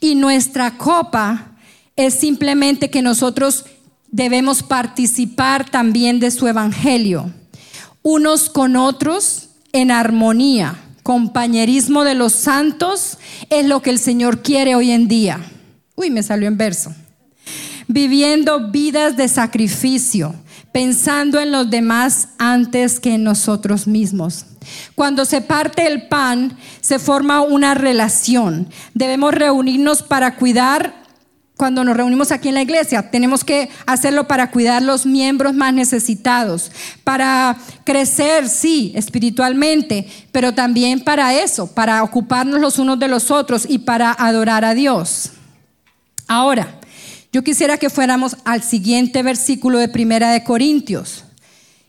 Y 0.00 0.14
nuestra 0.14 0.78
copa 0.78 1.52
es 1.96 2.14
simplemente 2.14 2.90
que 2.90 3.02
nosotros 3.02 3.66
debemos 4.10 4.62
participar 4.62 5.70
también 5.70 6.20
de 6.20 6.30
su 6.30 6.46
evangelio, 6.46 7.32
unos 8.02 8.48
con 8.50 8.76
otros 8.76 9.48
en 9.72 9.90
armonía. 9.90 10.78
Compañerismo 11.02 12.04
de 12.04 12.14
los 12.14 12.32
santos 12.32 13.18
es 13.50 13.66
lo 13.66 13.82
que 13.82 13.90
el 13.90 13.98
Señor 13.98 14.42
quiere 14.42 14.76
hoy 14.76 14.92
en 14.92 15.08
día. 15.08 15.40
Uy, 16.02 16.10
me 16.10 16.24
salió 16.24 16.48
en 16.48 16.56
verso. 16.56 16.92
Viviendo 17.86 18.70
vidas 18.70 19.16
de 19.16 19.28
sacrificio, 19.28 20.34
pensando 20.72 21.38
en 21.38 21.52
los 21.52 21.70
demás 21.70 22.30
antes 22.38 22.98
que 22.98 23.14
en 23.14 23.22
nosotros 23.22 23.86
mismos. 23.86 24.46
Cuando 24.96 25.24
se 25.24 25.42
parte 25.42 25.86
el 25.86 26.08
pan, 26.08 26.58
se 26.80 26.98
forma 26.98 27.40
una 27.40 27.74
relación. 27.74 28.68
Debemos 28.94 29.32
reunirnos 29.32 30.02
para 30.02 30.34
cuidar 30.34 31.04
cuando 31.56 31.84
nos 31.84 31.96
reunimos 31.96 32.32
aquí 32.32 32.48
en 32.48 32.54
la 32.54 32.62
iglesia. 32.62 33.12
Tenemos 33.12 33.44
que 33.44 33.68
hacerlo 33.86 34.26
para 34.26 34.50
cuidar 34.50 34.82
los 34.82 35.06
miembros 35.06 35.54
más 35.54 35.72
necesitados, 35.72 36.72
para 37.04 37.56
crecer, 37.84 38.48
sí, 38.48 38.92
espiritualmente, 38.96 40.08
pero 40.32 40.52
también 40.52 41.04
para 41.04 41.32
eso, 41.34 41.72
para 41.72 42.02
ocuparnos 42.02 42.60
los 42.60 42.80
unos 42.80 42.98
de 42.98 43.06
los 43.06 43.30
otros 43.30 43.66
y 43.68 43.78
para 43.78 44.10
adorar 44.10 44.64
a 44.64 44.74
Dios. 44.74 45.30
Ahora, 46.34 46.66
yo 47.30 47.44
quisiera 47.44 47.76
que 47.76 47.90
fuéramos 47.90 48.38
al 48.46 48.62
siguiente 48.62 49.22
versículo 49.22 49.76
de 49.76 49.88
Primera 49.88 50.30
de 50.30 50.42
Corintios. 50.42 51.26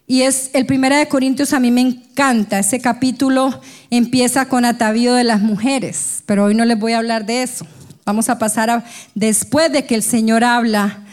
Y 0.06 0.24
es 0.24 0.50
el 0.52 0.66
Primera 0.66 0.98
de 0.98 1.08
Corintios 1.08 1.54
a 1.54 1.62
mí 1.62 1.72
me 1.72 1.80
encanta. 1.80 2.60
Ese 2.60 2.82
capítulo 2.82 3.62
empieza 3.90 4.50
con 4.50 4.66
atavío 4.66 5.14
de 5.14 5.24
las 5.24 5.40
mujeres, 5.40 6.24
pero 6.26 6.44
hoy 6.44 6.56
no 6.56 6.66
les 6.66 6.78
voy 6.78 6.92
a 6.92 6.98
hablar 6.98 7.26
de 7.26 7.42
eso. 7.44 7.66
Vamos 8.06 8.28
a 8.28 8.38
pasar 8.38 8.84
después 9.16 9.72
de 9.72 9.86
que 9.86 9.96
el 9.96 10.04
Señor 10.04 10.44
habla, 10.44 11.06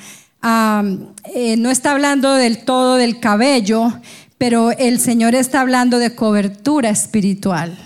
eh, 1.32 1.56
no 1.56 1.70
está 1.70 1.92
hablando 1.92 2.34
del 2.34 2.64
todo 2.64 2.96
del 2.96 3.20
cabello, 3.20 3.92
pero 4.38 4.72
el 4.72 4.98
Señor 4.98 5.36
está 5.36 5.60
hablando 5.60 6.00
de 6.00 6.16
cobertura 6.16 6.90
espiritual. 6.90 7.78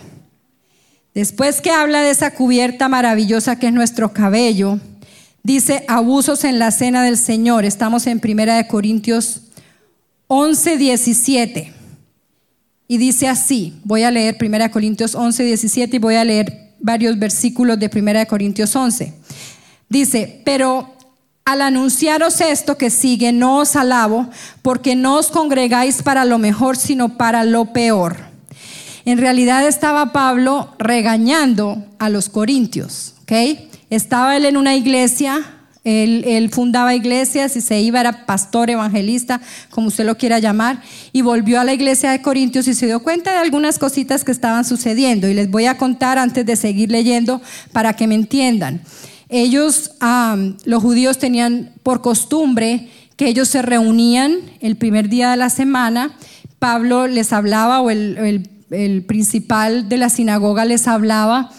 Después 1.15 1.61
que 1.61 1.71
habla 1.71 2.01
de 2.01 2.11
esa 2.11 2.33
cubierta 2.33 2.89
maravillosa 2.89 3.57
que 3.57 3.67
es 3.67 3.73
nuestro 3.75 4.15
cabello, 4.15 4.81
dice 5.45 5.85
abusos 5.87 6.43
en 6.43 6.59
la 6.59 6.73
cena 6.73 7.05
del 7.05 7.17
Señor. 7.17 7.65
Estamos 7.65 8.09
en 8.09 8.19
Primera 8.19 8.57
de 8.57 8.67
Corintios 8.67 9.43
11, 10.27 10.79
17. 10.79 11.73
Y 12.89 12.97
dice 12.99 13.29
así, 13.29 13.79
voy 13.85 14.03
a 14.03 14.11
leer 14.11 14.37
Primera 14.37 14.65
de 14.65 14.71
Corintios 14.73 15.15
11, 15.15 15.45
17 15.45 15.97
y 15.97 16.01
voy 16.01 16.17
a 16.17 16.25
leer 16.25 16.75
varios 16.81 17.19
versículos 17.19 17.79
de 17.79 17.91
1 17.95 18.27
Corintios 18.27 18.75
11. 18.75 19.15
Dice, 19.89 20.43
pero 20.45 20.95
al 21.45 21.61
anunciaros 21.61 22.41
esto 22.41 22.79
que 22.79 22.89
sigue, 22.89 23.31
no 23.33 23.59
os 23.59 23.77
alabo, 23.77 24.29
porque 24.63 24.97
no 24.97 25.19
os 25.19 25.29
congregáis 25.29 26.03
para 26.03 26.25
lo 26.25 26.39
mejor, 26.39 26.77
sino 26.77 27.19
para 27.19 27.45
lo 27.45 27.73
peor. 27.73 28.17
En 29.05 29.19
realidad 29.19 29.67
estaba 29.67 30.13
Pablo 30.13 30.75
regañando 30.79 31.85
a 31.99 32.09
los 32.09 32.31
corintios, 32.31 33.15
¿ok? 33.23 33.74
Estaba 33.95 34.37
él 34.37 34.45
en 34.45 34.57
una 34.57 34.75
iglesia 34.75 35.45
él, 35.85 36.49
fundaba 36.51 36.95
iglesias 36.95 37.57
y 37.57 37.61
se 37.61 37.81
iba, 37.81 38.01
era 38.01 38.25
pastor, 38.25 38.71
evangelista, 38.71 39.41
como 39.69 39.89
usted 39.89 40.07
lo 40.07 40.17
quiera 40.17 40.39
llamar, 40.39 40.81
y 41.13 41.21
volvió 41.21 41.61
a 41.61 41.65
la 41.65 41.75
iglesia 41.75 42.11
de 42.11 42.23
Corintios 42.23 42.67
y 42.69 42.75
se 42.75 42.87
dio 42.87 43.03
cuenta 43.03 43.33
de 43.33 43.39
algunas 43.39 43.79
cositas 43.79 44.25
que 44.25 44.33
estaban 44.33 44.65
sucediendo. 44.65 45.29
Y 45.29 45.35
les 45.35 45.51
voy 45.51 45.67
a 45.67 45.77
contar 45.77 46.19
antes 46.19 46.47
de 46.47 46.57
seguir 46.57 46.91
leyendo 46.91 47.43
para 47.73 47.93
que 47.93 48.07
me 48.07 48.15
entiendan. 48.15 48.81
Ellos, 49.29 49.93
los 50.65 50.83
judíos 50.83 51.19
tenían 51.19 51.73
por 51.83 52.01
costumbre 52.01 52.89
que 53.17 53.29
ellos 53.29 53.49
se 53.49 53.63
reunían 53.63 54.39
el 54.61 54.77
primer 54.77 55.09
día 55.11 55.31
de 55.33 55.37
la 55.37 55.51
semana. 55.51 56.17
Pablo 56.59 57.07
les 57.07 57.33
hablaba, 57.33 57.83
o 57.83 57.91
el, 57.91 58.49
principal 59.07 59.89
de 59.89 59.99
la 59.99 60.09
sinagoga 60.09 60.65
les 60.65 60.89
hablaba 60.89 61.51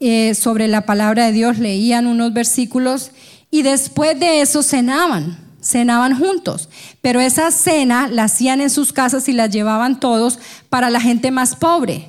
eh, 0.00 0.34
sobre 0.34 0.66
la 0.66 0.86
palabra 0.86 1.26
de 1.26 1.32
Dios, 1.32 1.58
leían 1.58 2.06
unos 2.06 2.32
versículos 2.32 3.10
y 3.50 3.62
después 3.62 4.18
de 4.18 4.40
eso 4.40 4.62
cenaban, 4.62 5.38
cenaban 5.62 6.18
juntos. 6.18 6.70
Pero 7.02 7.20
esa 7.20 7.50
cena 7.50 8.08
la 8.08 8.24
hacían 8.24 8.60
en 8.60 8.70
sus 8.70 8.92
casas 8.94 9.28
y 9.28 9.32
la 9.32 9.46
llevaban 9.46 10.00
todos 10.00 10.38
para 10.70 10.88
la 10.88 11.00
gente 11.00 11.30
más 11.30 11.54
pobre, 11.54 12.08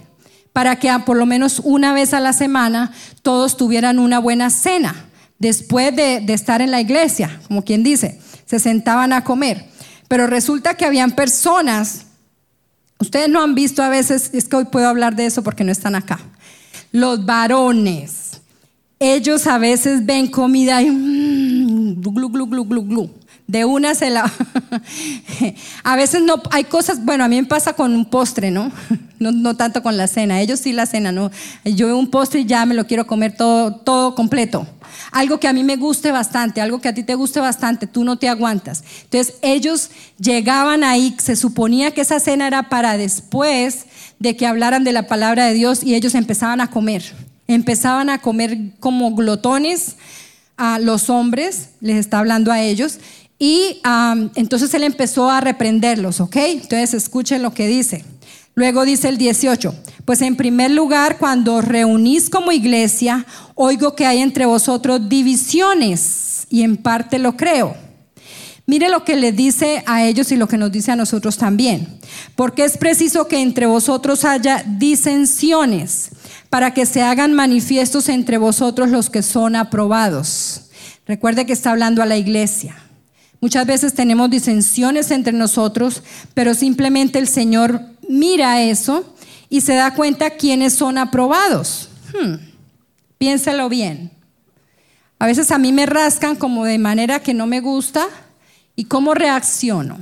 para 0.54 0.78
que 0.78 0.90
por 1.06 1.18
lo 1.18 1.26
menos 1.26 1.62
una 1.64 1.94
vez 1.94 2.14
a 2.14 2.22
la 2.22 2.34
semana 2.34 2.94
todos 3.24 3.58
tuvieran 3.58 4.00
una 4.00 4.20
buena 4.20 4.50
cena. 4.50 5.08
Después 5.38 5.96
de, 5.96 6.22
de 6.22 6.34
estar 6.34 6.62
en 6.62 6.72
la 6.72 6.80
iglesia, 6.80 7.42
como 7.48 7.64
quien 7.64 7.84
dice, 7.84 8.22
se 8.46 8.60
sentaban 8.60 9.12
a 9.12 9.24
comer. 9.24 9.66
Pero 10.08 10.28
resulta 10.28 10.76
que 10.76 10.86
habían 10.86 11.12
personas, 11.12 12.06
ustedes 13.00 13.28
no 13.28 13.42
han 13.42 13.56
visto 13.56 13.82
a 13.82 13.90
veces, 13.90 14.30
es 14.34 14.48
que 14.48 14.58
hoy 14.58 14.66
puedo 14.66 14.88
hablar 14.88 15.16
de 15.16 15.26
eso 15.26 15.42
porque 15.42 15.64
no 15.64 15.72
están 15.72 15.96
acá, 15.96 16.20
los 16.92 17.26
varones 17.26 18.32
ellos 19.02 19.48
a 19.48 19.58
veces 19.58 20.06
ven 20.06 20.28
comida 20.28 20.80
y 20.84 20.92
mmm, 20.92 22.00
glu, 22.02 22.30
glu, 22.30 22.48
glu, 22.48 22.66
glu, 22.66 22.84
glu, 22.84 23.10
de 23.48 23.66
una 23.66 23.96
se 23.96 24.12
la... 24.12 24.32
a 25.84 25.96
veces 25.96 26.22
no, 26.22 26.40
hay 26.52 26.66
cosas, 26.66 27.04
bueno, 27.04 27.24
a 27.24 27.28
mí 27.28 27.42
me 27.42 27.48
pasa 27.48 27.74
con 27.74 27.96
un 27.96 28.06
postre, 28.06 28.52
¿no? 28.52 28.72
¿no? 29.20 29.32
No 29.32 29.58
tanto 29.58 29.82
con 29.82 29.98
la 29.98 30.08
cena, 30.08 30.40
ellos 30.40 30.60
sí 30.60 30.72
la 30.72 30.86
cena, 30.86 31.12
¿no? 31.12 31.32
Yo 31.66 31.88
veo 31.88 31.98
un 31.98 32.12
postre 32.12 32.42
y 32.42 32.46
ya 32.46 32.64
me 32.68 32.76
lo 32.76 32.86
quiero 32.86 33.08
comer 33.08 33.36
todo, 33.36 33.74
todo 33.74 34.14
completo. 34.14 34.68
Algo 35.12 35.40
que 35.40 35.48
a 35.48 35.54
mí 35.54 35.64
me 35.64 35.78
guste 35.78 36.12
bastante, 36.12 36.62
algo 36.62 36.80
que 36.80 36.88
a 36.88 36.94
ti 36.94 37.04
te 37.04 37.16
guste 37.16 37.40
bastante, 37.40 37.88
tú 37.88 38.04
no 38.04 38.18
te 38.18 38.30
aguantas. 38.30 38.84
Entonces 39.06 39.36
ellos 39.42 39.90
llegaban 40.20 40.84
ahí, 40.84 41.16
se 41.18 41.36
suponía 41.36 41.90
que 41.90 42.02
esa 42.02 42.20
cena 42.20 42.46
era 42.46 42.70
para 42.70 42.98
después 42.98 43.88
de 44.22 44.36
que 44.36 44.46
hablaran 44.46 44.84
de 44.84 44.92
la 44.92 45.08
palabra 45.08 45.48
de 45.48 45.56
Dios 45.56 45.84
y 45.84 45.96
ellos 45.96 46.14
empezaban 46.14 46.62
a 46.62 46.70
comer. 46.70 47.04
Empezaban 47.48 48.12
a 48.12 48.20
comer 48.20 48.58
como 48.80 49.16
glotones 49.16 49.96
a 50.58 50.78
los 50.78 51.10
hombres, 51.10 51.70
les 51.82 51.98
está 51.98 52.20
hablando 52.20 52.52
a 52.52 52.62
ellos, 52.62 53.00
y 53.40 53.82
entonces 54.36 54.72
él 54.76 54.84
empezó 54.84 55.32
a 55.32 55.42
reprenderlos, 55.42 56.20
¿ok? 56.20 56.36
Entonces 56.36 56.94
escuchen 56.94 57.42
lo 57.42 57.52
que 57.52 57.66
dice. 57.66 58.06
Luego 58.54 58.86
dice 58.86 59.10
el 59.10 59.18
18, 59.18 59.74
pues 60.06 60.22
en 60.22 60.36
primer 60.36 60.70
lugar, 60.70 61.18
cuando 61.18 61.60
reunís 61.62 62.30
como 62.30 62.52
iglesia, 62.52 63.26
oigo 63.56 63.96
que 63.96 64.06
hay 64.06 64.20
entre 64.20 64.46
vosotros 64.46 65.10
divisiones 65.10 66.46
y 66.52 66.62
en 66.62 66.78
parte 66.78 67.18
lo 67.18 67.36
creo. 67.36 67.76
Mire 68.72 68.88
lo 68.88 69.04
que 69.04 69.18
le 69.18 69.34
dice 69.34 69.84
a 69.86 70.06
ellos 70.06 70.32
y 70.32 70.38
lo 70.38 70.48
que 70.48 70.56
nos 70.56 70.72
dice 70.72 70.94
a 70.94 70.96
nosotros 70.96 71.36
también. 71.36 71.90
Porque 72.38 72.64
es 72.64 72.78
preciso 72.78 73.28
que 73.28 73.42
entre 73.42 73.66
vosotros 73.66 74.24
haya 74.24 74.64
disensiones 74.66 76.12
para 76.50 76.74
que 76.74 76.86
se 76.86 77.02
hagan 77.02 77.34
manifiestos 77.34 78.08
entre 78.08 78.38
vosotros 78.38 78.90
los 78.90 79.10
que 79.10 79.24
son 79.24 79.58
aprobados. 79.58 80.70
Recuerde 81.06 81.46
que 81.46 81.52
está 81.52 81.72
hablando 81.72 82.02
a 82.02 82.06
la 82.06 82.16
iglesia. 82.16 82.78
Muchas 83.42 83.68
veces 83.68 83.94
tenemos 83.94 84.30
disensiones 84.30 85.12
entre 85.12 85.34
nosotros, 85.34 86.02
pero 86.34 86.54
simplemente 86.54 87.20
el 87.20 87.28
Señor 87.28 87.82
mira 88.08 88.62
eso 88.62 89.04
y 89.50 89.60
se 89.60 89.74
da 89.74 89.94
cuenta 89.96 90.30
quiénes 90.30 90.72
son 90.72 90.98
aprobados. 90.98 91.90
Hmm, 92.14 92.36
piénselo 93.18 93.68
bien. 93.68 94.12
A 95.20 95.26
veces 95.26 95.52
a 95.52 95.58
mí 95.58 95.74
me 95.74 95.86
rascan 95.86 96.38
como 96.38 96.64
de 96.64 96.78
manera 96.78 97.20
que 97.20 97.34
no 97.34 97.48
me 97.48 97.60
gusta 97.60 98.08
y 98.82 98.86
cómo 98.86 99.14
reacciono. 99.14 100.00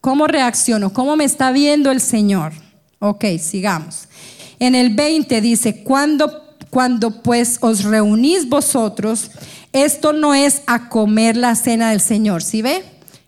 ¿Cómo 0.00 0.26
reacciono? 0.26 0.90
¿Cómo 0.90 1.16
me 1.16 1.24
está 1.24 1.52
viendo 1.52 1.90
el 1.90 2.00
Señor? 2.00 2.54
Ok, 2.98 3.26
sigamos. 3.38 4.08
En 4.58 4.74
el 4.74 4.94
20 4.94 5.42
dice, 5.42 5.82
cuando, 5.82 6.56
cuando 6.70 7.20
pues 7.20 7.58
os 7.60 7.84
reunís 7.84 8.48
vosotros, 8.48 9.32
esto 9.74 10.14
no 10.14 10.32
es 10.32 10.62
a 10.66 10.88
comer 10.88 11.36
la 11.36 11.54
cena 11.56 11.90
del 11.90 12.00
Señor, 12.00 12.42
¿sí 12.42 12.62
ve? 12.62 12.84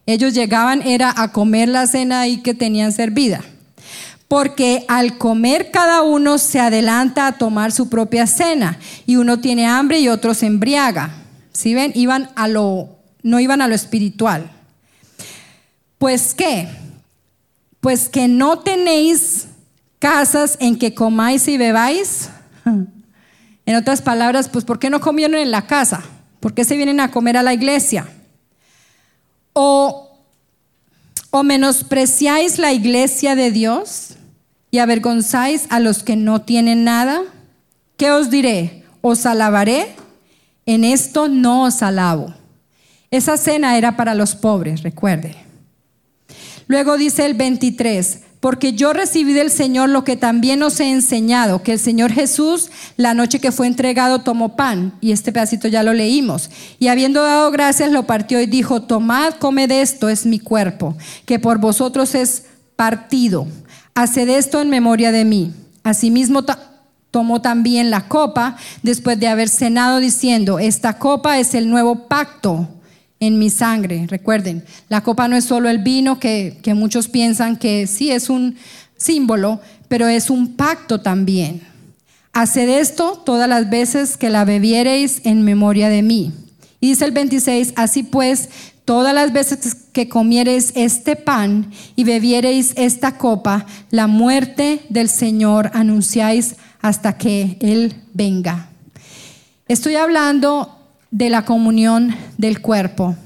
Ellos 0.07 0.33
llegaban, 0.33 0.80
era 0.80 1.12
a 1.14 1.33
comer 1.33 1.68
la 1.68 1.87
cena 1.87 2.23
ahí 2.23 2.38
que 2.38 2.54
tenían 2.54 2.92
servida. 2.92 3.42
Porque 4.26 4.87
al 4.88 5.18
comer 5.18 5.71
cada 5.71 6.00
uno 6.00 6.38
se 6.38 6.61
adelanta 6.61 7.26
a 7.26 7.33
tomar 7.33 7.73
su 7.73 7.90
propia 7.90 8.26
cena 8.26 8.78
y 9.04 9.16
uno 9.16 9.38
tiene 9.38 9.66
hambre 9.66 10.00
y 10.00 10.09
otro 10.09 10.33
se 10.33 10.47
embriaga. 10.47 11.11
¿Sí 11.52 11.75
ven? 11.75 11.92
Iban 11.95 12.30
a 12.37 12.49
lo, 12.49 12.97
no 13.23 13.38
iban 13.38 13.61
a 13.61 13.68
lo 13.68 13.75
espiritual. 13.75 14.52
Pues 15.99 16.35
qué? 16.35 16.69
Pues 17.81 18.09
que 18.09 18.28
no 18.28 18.61
tenéis 18.61 19.49
casas 19.99 20.57
en 20.61 20.78
que 20.78 20.95
comáis 20.95 21.49
y 21.49 21.59
bebáis. 21.59 22.31
En 23.67 23.76
otras 23.76 24.00
palabras, 24.00 24.49
pues 24.49 24.64
¿por 24.64 24.78
qué 24.78 24.88
no 24.88 24.99
comieron 24.99 25.37
en 25.37 25.50
la 25.50 25.67
casa? 25.67 26.02
¿Por 26.40 26.55
qué 26.55 26.64
se 26.64 26.75
vienen 26.75 27.00
a 27.00 27.11
comer 27.11 27.37
a 27.37 27.43
la 27.43 27.52
iglesia? 27.52 28.09
O, 29.52 30.11
o 31.28 31.43
menospreciáis 31.43 32.59
la 32.59 32.73
iglesia 32.73 33.35
de 33.35 33.50
Dios 33.50 34.14
y 34.71 34.78
avergonzáis 34.78 35.67
a 35.69 35.81
los 35.81 36.02
que 36.02 36.17
no 36.17 36.40
tienen 36.40 36.85
nada. 36.85 37.21
¿Qué 37.99 38.11
os 38.11 38.31
diré? 38.31 38.85
¿Os 39.02 39.26
alabaré? 39.26 39.95
En 40.64 40.83
esto 40.83 41.28
no 41.28 41.64
os 41.64 41.83
alabo. 41.83 42.33
Esa 43.11 43.37
cena 43.37 43.76
era 43.76 43.99
para 43.99 44.14
los 44.14 44.35
pobres, 44.35 44.83
recuerde. 44.83 45.48
Luego 46.68 46.98
dice 46.98 47.25
el 47.25 47.32
23, 47.32 48.20
porque 48.40 48.75
yo 48.75 48.92
recibí 48.92 49.32
del 49.32 49.50
Señor 49.50 49.88
lo 49.88 50.04
que 50.04 50.16
también 50.16 50.62
os 50.62 50.78
he 50.80 50.90
enseñado, 50.90 51.62
que 51.62 51.72
el 51.72 51.78
Señor 51.78 52.12
Jesús, 52.12 52.70
la 52.96 53.14
noche 53.14 53.40
que 53.40 53.52
fue 53.52 53.66
entregado, 53.66 54.20
tomó 54.20 54.54
pan, 54.54 54.95
y 55.00 55.12
este 55.12 55.32
pedacito 55.32 55.66
ya 55.66 55.82
lo 55.82 55.95
leímos, 55.95 56.50
y 56.78 56.88
habiendo 56.88 57.23
dado 57.23 57.50
gracias, 57.50 57.90
lo 57.90 58.06
partió 58.06 58.40
y 58.40 58.47
dijo, 58.47 58.82
tomad, 58.82 59.34
comed 59.34 59.71
esto, 59.71 60.10
es 60.10 60.26
mi 60.26 60.38
cuerpo, 60.38 60.97
que 61.25 61.38
por 61.38 61.58
vosotros 61.58 62.14
es 62.14 62.45
partido. 62.76 63.47
Haced 63.95 64.28
esto 64.28 64.60
en 64.60 64.71
memoria 64.71 65.10
de 65.10 65.25
mí. 65.25 65.52
Asimismo, 65.82 66.45
tomó 67.10 67.40
también 67.40 67.90
la 67.90 68.08
copa, 68.08 68.56
después 68.82 69.19
de 69.19 69.26
haber 69.26 69.49
cenado, 69.49 69.99
diciendo, 69.99 70.58
esta 70.58 70.99
copa 70.99 71.38
es 71.38 71.54
el 71.54 71.71
nuevo 71.71 72.06
pacto 72.08 72.69
en 73.21 73.39
mi 73.39 73.50
sangre. 73.50 74.07
Recuerden, 74.09 74.65
la 74.89 75.02
copa 75.02 75.28
no 75.28 75.37
es 75.37 75.45
solo 75.45 75.69
el 75.69 75.78
vino, 75.78 76.19
que, 76.19 76.61
muchos 76.75 77.09
piensan 77.09 77.57
que 77.57 77.87
sí 77.87 78.11
es 78.11 78.31
un 78.31 78.57
símbolo, 78.97 79.61
pero 79.89 80.07
es 80.07 80.31
un 80.31 80.54
pacto 80.54 81.00
también. 81.00 81.63
Haced 82.33 82.69
esto 82.69 83.23
todas 83.25 83.49
las 83.49 83.69
veces 83.71 84.17
que 84.17 84.31
la 84.31 84.45
bebiereis 84.45 85.23
en 85.25 85.43
memoria 85.43 85.89
de 85.89 86.02
mí. 86.02 86.33
Y 86.81 86.91
dice 86.91 87.04
el 87.04 87.13
26, 87.13 87.73
así 87.76 88.04
pues, 88.04 88.49
todas 88.85 89.13
las 89.13 89.33
veces 89.33 89.76
que 89.93 90.09
comiereis 90.09 90.73
este 90.76 91.17
pan 91.17 91.73
y 91.97 92.04
bebiereis 92.04 92.73
esta 92.76 93.19
copa, 93.19 93.67
la 93.91 94.07
muerte 94.07 94.83
del 94.89 95.09
Señor 95.09 95.71
anunciáis 95.75 96.54
hasta 96.81 97.19
que 97.19 97.57
Él 97.61 97.95
venga. 98.15 98.71
Estoy 99.67 99.97
hablando 99.97 100.77
de 101.10 101.30
la 101.30 101.44
comunión 101.44 102.14
del 102.36 102.60
cuerpo. 102.60 103.16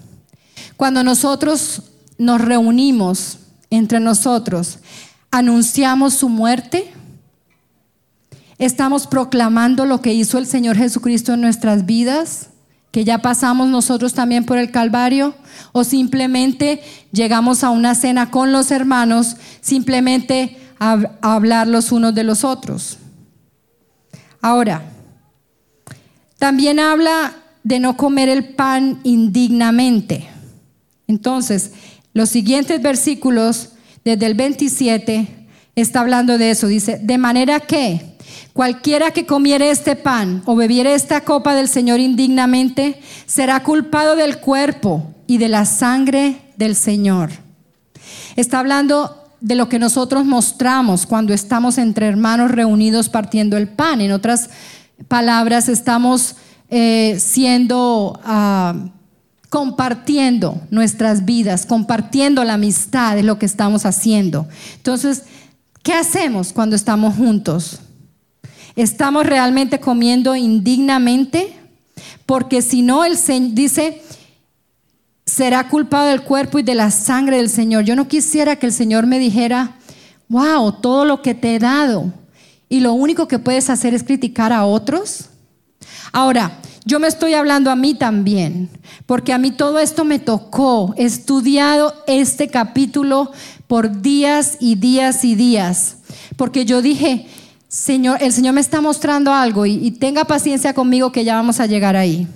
Cuando 0.76 1.02
nosotros 1.02 1.82
nos 2.18 2.40
reunimos 2.40 3.38
entre 3.70 4.00
nosotros, 4.00 4.78
anunciamos 5.30 6.14
su 6.14 6.28
muerte, 6.28 6.92
estamos 8.58 9.06
proclamando 9.06 9.86
lo 9.86 10.00
que 10.00 10.14
hizo 10.14 10.38
el 10.38 10.46
Señor 10.46 10.76
Jesucristo 10.76 11.34
en 11.34 11.40
nuestras 11.40 11.86
vidas, 11.86 12.50
que 12.90 13.04
ya 13.04 13.18
pasamos 13.18 13.68
nosotros 13.68 14.12
también 14.12 14.44
por 14.44 14.58
el 14.58 14.70
Calvario, 14.70 15.34
o 15.72 15.82
simplemente 15.82 16.82
llegamos 17.10 17.64
a 17.64 17.70
una 17.70 17.94
cena 17.94 18.30
con 18.30 18.52
los 18.52 18.70
hermanos, 18.70 19.36
simplemente 19.62 20.58
a, 20.78 20.98
hablar 21.22 21.66
los 21.66 21.90
unos 21.90 22.14
de 22.14 22.24
los 22.24 22.44
otros. 22.44 22.98
Ahora, 24.42 24.82
también 26.38 26.78
habla 26.78 27.32
de 27.64 27.78
no 27.78 27.96
comer 27.96 28.28
el 28.28 28.54
pan 28.54 29.00
indignamente. 29.04 30.28
Entonces, 31.06 31.72
los 32.12 32.28
siguientes 32.28 32.82
versículos, 32.82 33.70
desde 34.04 34.26
el 34.26 34.34
27, 34.34 35.46
está 35.76 36.00
hablando 36.00 36.38
de 36.38 36.50
eso. 36.50 36.66
Dice, 36.66 36.98
de 37.02 37.18
manera 37.18 37.60
que 37.60 38.16
cualquiera 38.52 39.10
que 39.10 39.26
comiere 39.26 39.70
este 39.70 39.96
pan 39.96 40.42
o 40.46 40.54
bebiere 40.56 40.94
esta 40.94 41.22
copa 41.22 41.54
del 41.54 41.68
Señor 41.68 42.00
indignamente, 42.00 43.00
será 43.26 43.62
culpado 43.62 44.16
del 44.16 44.38
cuerpo 44.38 45.14
y 45.26 45.38
de 45.38 45.48
la 45.48 45.64
sangre 45.64 46.36
del 46.56 46.76
Señor. 46.76 47.30
Está 48.36 48.58
hablando 48.58 49.18
de 49.40 49.54
lo 49.54 49.68
que 49.68 49.78
nosotros 49.78 50.24
mostramos 50.24 51.06
cuando 51.06 51.34
estamos 51.34 51.78
entre 51.78 52.06
hermanos 52.06 52.50
reunidos 52.50 53.08
partiendo 53.08 53.56
el 53.56 53.68
pan. 53.68 54.00
En 54.00 54.12
otras 54.12 54.50
palabras, 55.08 55.68
estamos 55.68 56.36
eh, 56.74 57.20
siendo, 57.20 58.18
ah, 58.24 58.74
compartiendo 59.50 60.62
nuestras 60.70 61.26
vidas, 61.26 61.66
compartiendo 61.66 62.42
la 62.44 62.54
amistad, 62.54 63.14
de 63.14 63.22
lo 63.22 63.38
que 63.38 63.44
estamos 63.44 63.84
haciendo. 63.84 64.48
Entonces, 64.76 65.24
¿qué 65.82 65.92
hacemos 65.92 66.54
cuando 66.54 66.74
estamos 66.74 67.14
juntos? 67.14 67.80
¿Estamos 68.74 69.26
realmente 69.26 69.80
comiendo 69.80 70.34
indignamente? 70.34 71.54
Porque 72.24 72.62
si 72.62 72.80
no, 72.80 73.04
el 73.04 73.18
Señor 73.18 73.52
dice, 73.52 74.00
será 75.26 75.68
culpado 75.68 76.06
del 76.06 76.22
cuerpo 76.22 76.58
y 76.58 76.62
de 76.62 76.74
la 76.74 76.90
sangre 76.90 77.36
del 77.36 77.50
Señor. 77.50 77.84
Yo 77.84 77.96
no 77.96 78.08
quisiera 78.08 78.56
que 78.56 78.64
el 78.64 78.72
Señor 78.72 79.06
me 79.06 79.18
dijera, 79.18 79.76
wow, 80.26 80.72
todo 80.80 81.04
lo 81.04 81.20
que 81.20 81.34
te 81.34 81.54
he 81.54 81.58
dado 81.58 82.10
y 82.70 82.80
lo 82.80 82.94
único 82.94 83.28
que 83.28 83.38
puedes 83.38 83.68
hacer 83.68 83.92
es 83.92 84.02
criticar 84.02 84.54
a 84.54 84.64
otros. 84.64 85.28
Ahora, 86.12 86.60
yo 86.84 87.00
me 87.00 87.08
estoy 87.08 87.32
hablando 87.34 87.70
a 87.70 87.76
mí 87.76 87.94
también, 87.94 88.68
porque 89.06 89.32
a 89.32 89.38
mí 89.38 89.50
todo 89.50 89.78
esto 89.78 90.04
me 90.04 90.18
tocó. 90.18 90.94
He 90.98 91.04
estudiado 91.04 91.94
este 92.06 92.48
capítulo 92.48 93.32
por 93.66 94.02
días 94.02 94.58
y 94.60 94.74
días 94.74 95.24
y 95.24 95.34
días, 95.34 95.96
porque 96.36 96.66
yo 96.66 96.82
dije, 96.82 97.26
Señor, 97.68 98.18
el 98.20 98.32
Señor 98.32 98.52
me 98.52 98.60
está 98.60 98.82
mostrando 98.82 99.32
algo 99.32 99.64
y, 99.64 99.92
tenga 99.92 100.24
paciencia 100.24 100.74
conmigo 100.74 101.12
que 101.12 101.24
ya 101.24 101.36
vamos 101.36 101.60
a 101.60 101.66
llegar 101.66 101.96
ahí. 101.96 102.26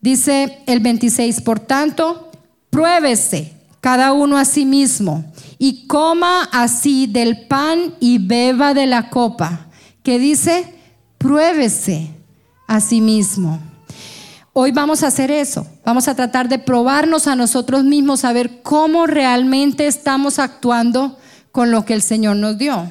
Dice 0.00 0.62
el 0.66 0.80
26, 0.80 1.42
por 1.42 1.60
tanto, 1.60 2.30
pruébese 2.70 3.52
cada 3.82 4.12
uno 4.12 4.38
a 4.38 4.46
sí 4.46 4.64
mismo 4.64 5.24
y 5.58 5.86
coma 5.86 6.48
así 6.52 7.06
del 7.06 7.46
pan 7.46 7.94
y 8.00 8.16
beba 8.18 8.72
de 8.72 8.86
la 8.86 9.10
copa, 9.10 9.66
que 10.02 10.18
dice, 10.18 10.72
pruébese 11.18 12.19
a 12.70 12.80
sí 12.80 13.00
mismo. 13.00 13.58
Hoy 14.52 14.70
vamos 14.70 15.02
a 15.02 15.08
hacer 15.08 15.32
eso. 15.32 15.66
Vamos 15.84 16.06
a 16.06 16.14
tratar 16.14 16.48
de 16.48 16.60
probarnos 16.60 17.26
a 17.26 17.34
nosotros 17.34 17.82
mismos, 17.82 18.24
a 18.24 18.32
ver 18.32 18.62
cómo 18.62 19.08
realmente 19.08 19.88
estamos 19.88 20.38
actuando 20.38 21.18
con 21.50 21.72
lo 21.72 21.84
que 21.84 21.94
el 21.94 22.02
Señor 22.02 22.36
nos 22.36 22.58
dio. 22.58 22.88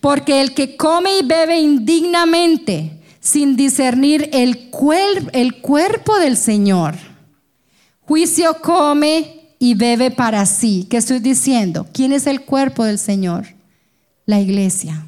Porque 0.00 0.40
el 0.40 0.52
que 0.52 0.76
come 0.76 1.20
y 1.20 1.22
bebe 1.24 1.60
indignamente, 1.60 3.00
sin 3.20 3.54
discernir 3.54 4.28
el, 4.32 4.68
el 5.32 5.60
cuerpo 5.60 6.18
del 6.18 6.36
Señor, 6.36 6.96
juicio 8.00 8.56
come 8.60 9.54
y 9.60 9.74
bebe 9.74 10.10
para 10.10 10.44
sí. 10.44 10.88
¿Qué 10.90 10.96
estoy 10.96 11.20
diciendo? 11.20 11.86
¿Quién 11.92 12.12
es 12.12 12.26
el 12.26 12.40
cuerpo 12.40 12.82
del 12.82 12.98
Señor? 12.98 13.46
La 14.26 14.40
iglesia. 14.40 15.06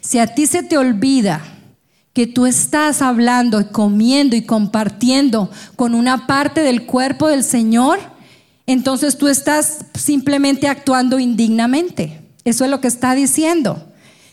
Si 0.00 0.18
a 0.18 0.26
ti 0.26 0.48
se 0.48 0.64
te 0.64 0.76
olvida 0.76 1.58
que 2.20 2.26
tú 2.26 2.44
estás 2.44 3.00
hablando 3.00 3.62
y 3.62 3.64
comiendo 3.64 4.36
y 4.36 4.42
compartiendo 4.42 5.50
con 5.74 5.94
una 5.94 6.26
parte 6.26 6.60
del 6.60 6.84
cuerpo 6.84 7.28
del 7.28 7.42
Señor, 7.42 7.98
entonces 8.66 9.16
tú 9.16 9.26
estás 9.26 9.86
simplemente 9.94 10.68
actuando 10.68 11.18
indignamente. 11.18 12.20
Eso 12.44 12.66
es 12.66 12.70
lo 12.70 12.82
que 12.82 12.88
está 12.88 13.14
diciendo. 13.14 13.82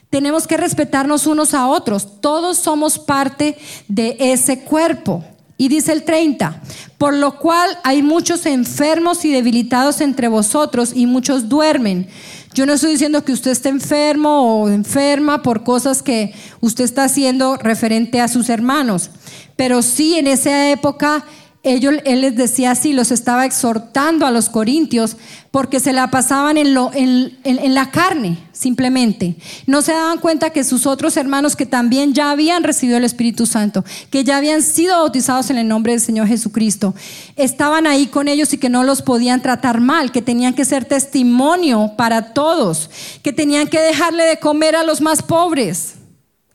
Tenemos 0.10 0.47
que 0.47 0.58
respetarnos 0.58 1.28
unos 1.28 1.54
a 1.54 1.65
otros. 1.67 2.19
Todos 2.19 2.58
somos 2.58 3.00
parte 3.00 3.58
de 3.88 4.17
ese 4.19 4.60
cuerpo. 4.65 5.23
Y 5.58 5.69
dice 5.69 5.93
el 5.93 6.04
30, 6.04 6.62
por 6.97 7.13
lo 7.13 7.39
cual 7.39 7.69
hay 7.86 8.04
muchos 8.04 8.45
enfermos 8.45 9.23
y 9.23 9.32
debilitados 9.32 10.02
entre 10.02 10.28
vosotros 10.28 10.91
y 10.93 11.06
muchos 11.06 11.47
duermen. 11.47 12.10
Yo 12.58 12.65
no 12.65 12.74
estoy 12.74 12.93
diciendo 12.93 13.24
que 13.24 13.34
usted 13.34 13.52
esté 13.52 13.70
enfermo 13.70 14.63
o 14.63 14.67
enferma 14.67 15.43
por 15.43 15.63
cosas 15.63 16.02
que 16.02 16.34
usted 16.60 16.86
está 16.86 17.04
haciendo 17.04 17.56
referente 17.58 18.20
a 18.20 18.28
sus 18.28 18.50
hermanos, 18.50 19.12
pero 19.56 19.84
sí 19.84 20.15
en 20.17 20.26
esa 20.26 20.72
época 20.72 21.24
ellos, 21.67 21.95
él 22.06 22.21
les 22.21 22.36
decía 22.36 22.71
así, 22.71 22.93
los 22.93 23.12
estaba 23.12 23.45
exhortando 23.45 24.25
a 24.25 24.32
los 24.32 24.47
corintios 24.47 25.17
porque 25.51 25.80
se 25.80 25.91
la 25.91 26.10
pasaban 26.10 26.58
en, 26.58 27.38
en, 27.43 27.73
la 27.73 27.91
carne, 27.91 28.38
simplemente. 28.53 29.36
No 29.65 29.82
se 29.82 29.91
daban 29.91 30.19
cuenta 30.19 30.51
que 30.51 30.63
sus 30.63 30.86
otros 30.86 31.17
hermanos 31.17 31.56
que 31.58 31.65
también 31.65 32.13
ya 32.13 32.32
habían 32.32 32.63
recibido 32.63 32.97
el 32.97 33.03
Espíritu 33.03 33.45
Santo, 33.45 33.84
que 34.10 34.23
ya 34.23 34.38
habían 34.38 34.62
sido 34.62 34.97
bautizados 34.97 35.49
en 35.49 35.58
el 35.58 35.67
nombre 35.67 35.91
del 35.91 36.01
Señor 36.01 36.27
Jesucristo, 36.27 36.95
estaban 37.36 37.86
ahí 37.86 38.08
con 38.08 38.30
ellos 38.30 38.53
y 38.53 38.58
que 38.58 38.69
no 38.69 38.84
los 38.84 39.01
podían 39.01 39.41
tratar 39.41 39.82
mal, 39.82 40.12
que 40.12 40.21
tenían 40.21 40.53
que 40.53 40.63
ser 40.63 40.86
testimonio 40.86 41.93
para 41.97 42.34
todos, 42.34 42.89
que 43.23 43.34
tenían 43.34 43.67
que 43.67 43.82
dejarle 43.82 44.23
de 44.23 44.39
comer 44.39 44.75
a 44.75 44.84
los 44.84 45.01
más 45.01 45.21
pobres. 45.21 45.95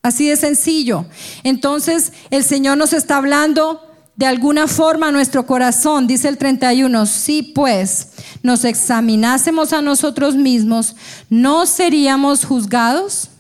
Así 0.02 0.28
de 0.28 0.36
sencillo. 0.36 1.04
Entonces 1.44 2.12
el 2.30 2.44
Señor 2.44 2.78
nos 2.78 2.92
está 2.92 3.18
hablando 3.18 3.91
de 4.16 4.26
alguna 4.26 4.68
forma 4.68 5.10
nuestro 5.10 5.46
corazón, 5.46 6.06
dice 6.06 6.28
el 6.28 6.36
31, 6.36 7.06
si 7.06 7.42
pues 7.42 8.08
nos 8.42 8.64
examinásemos 8.64 9.72
a 9.72 9.80
nosotros 9.80 10.34
mismos, 10.34 10.96
¿no 11.30 11.64
seríamos 11.66 12.44
juzgados? 12.44 13.30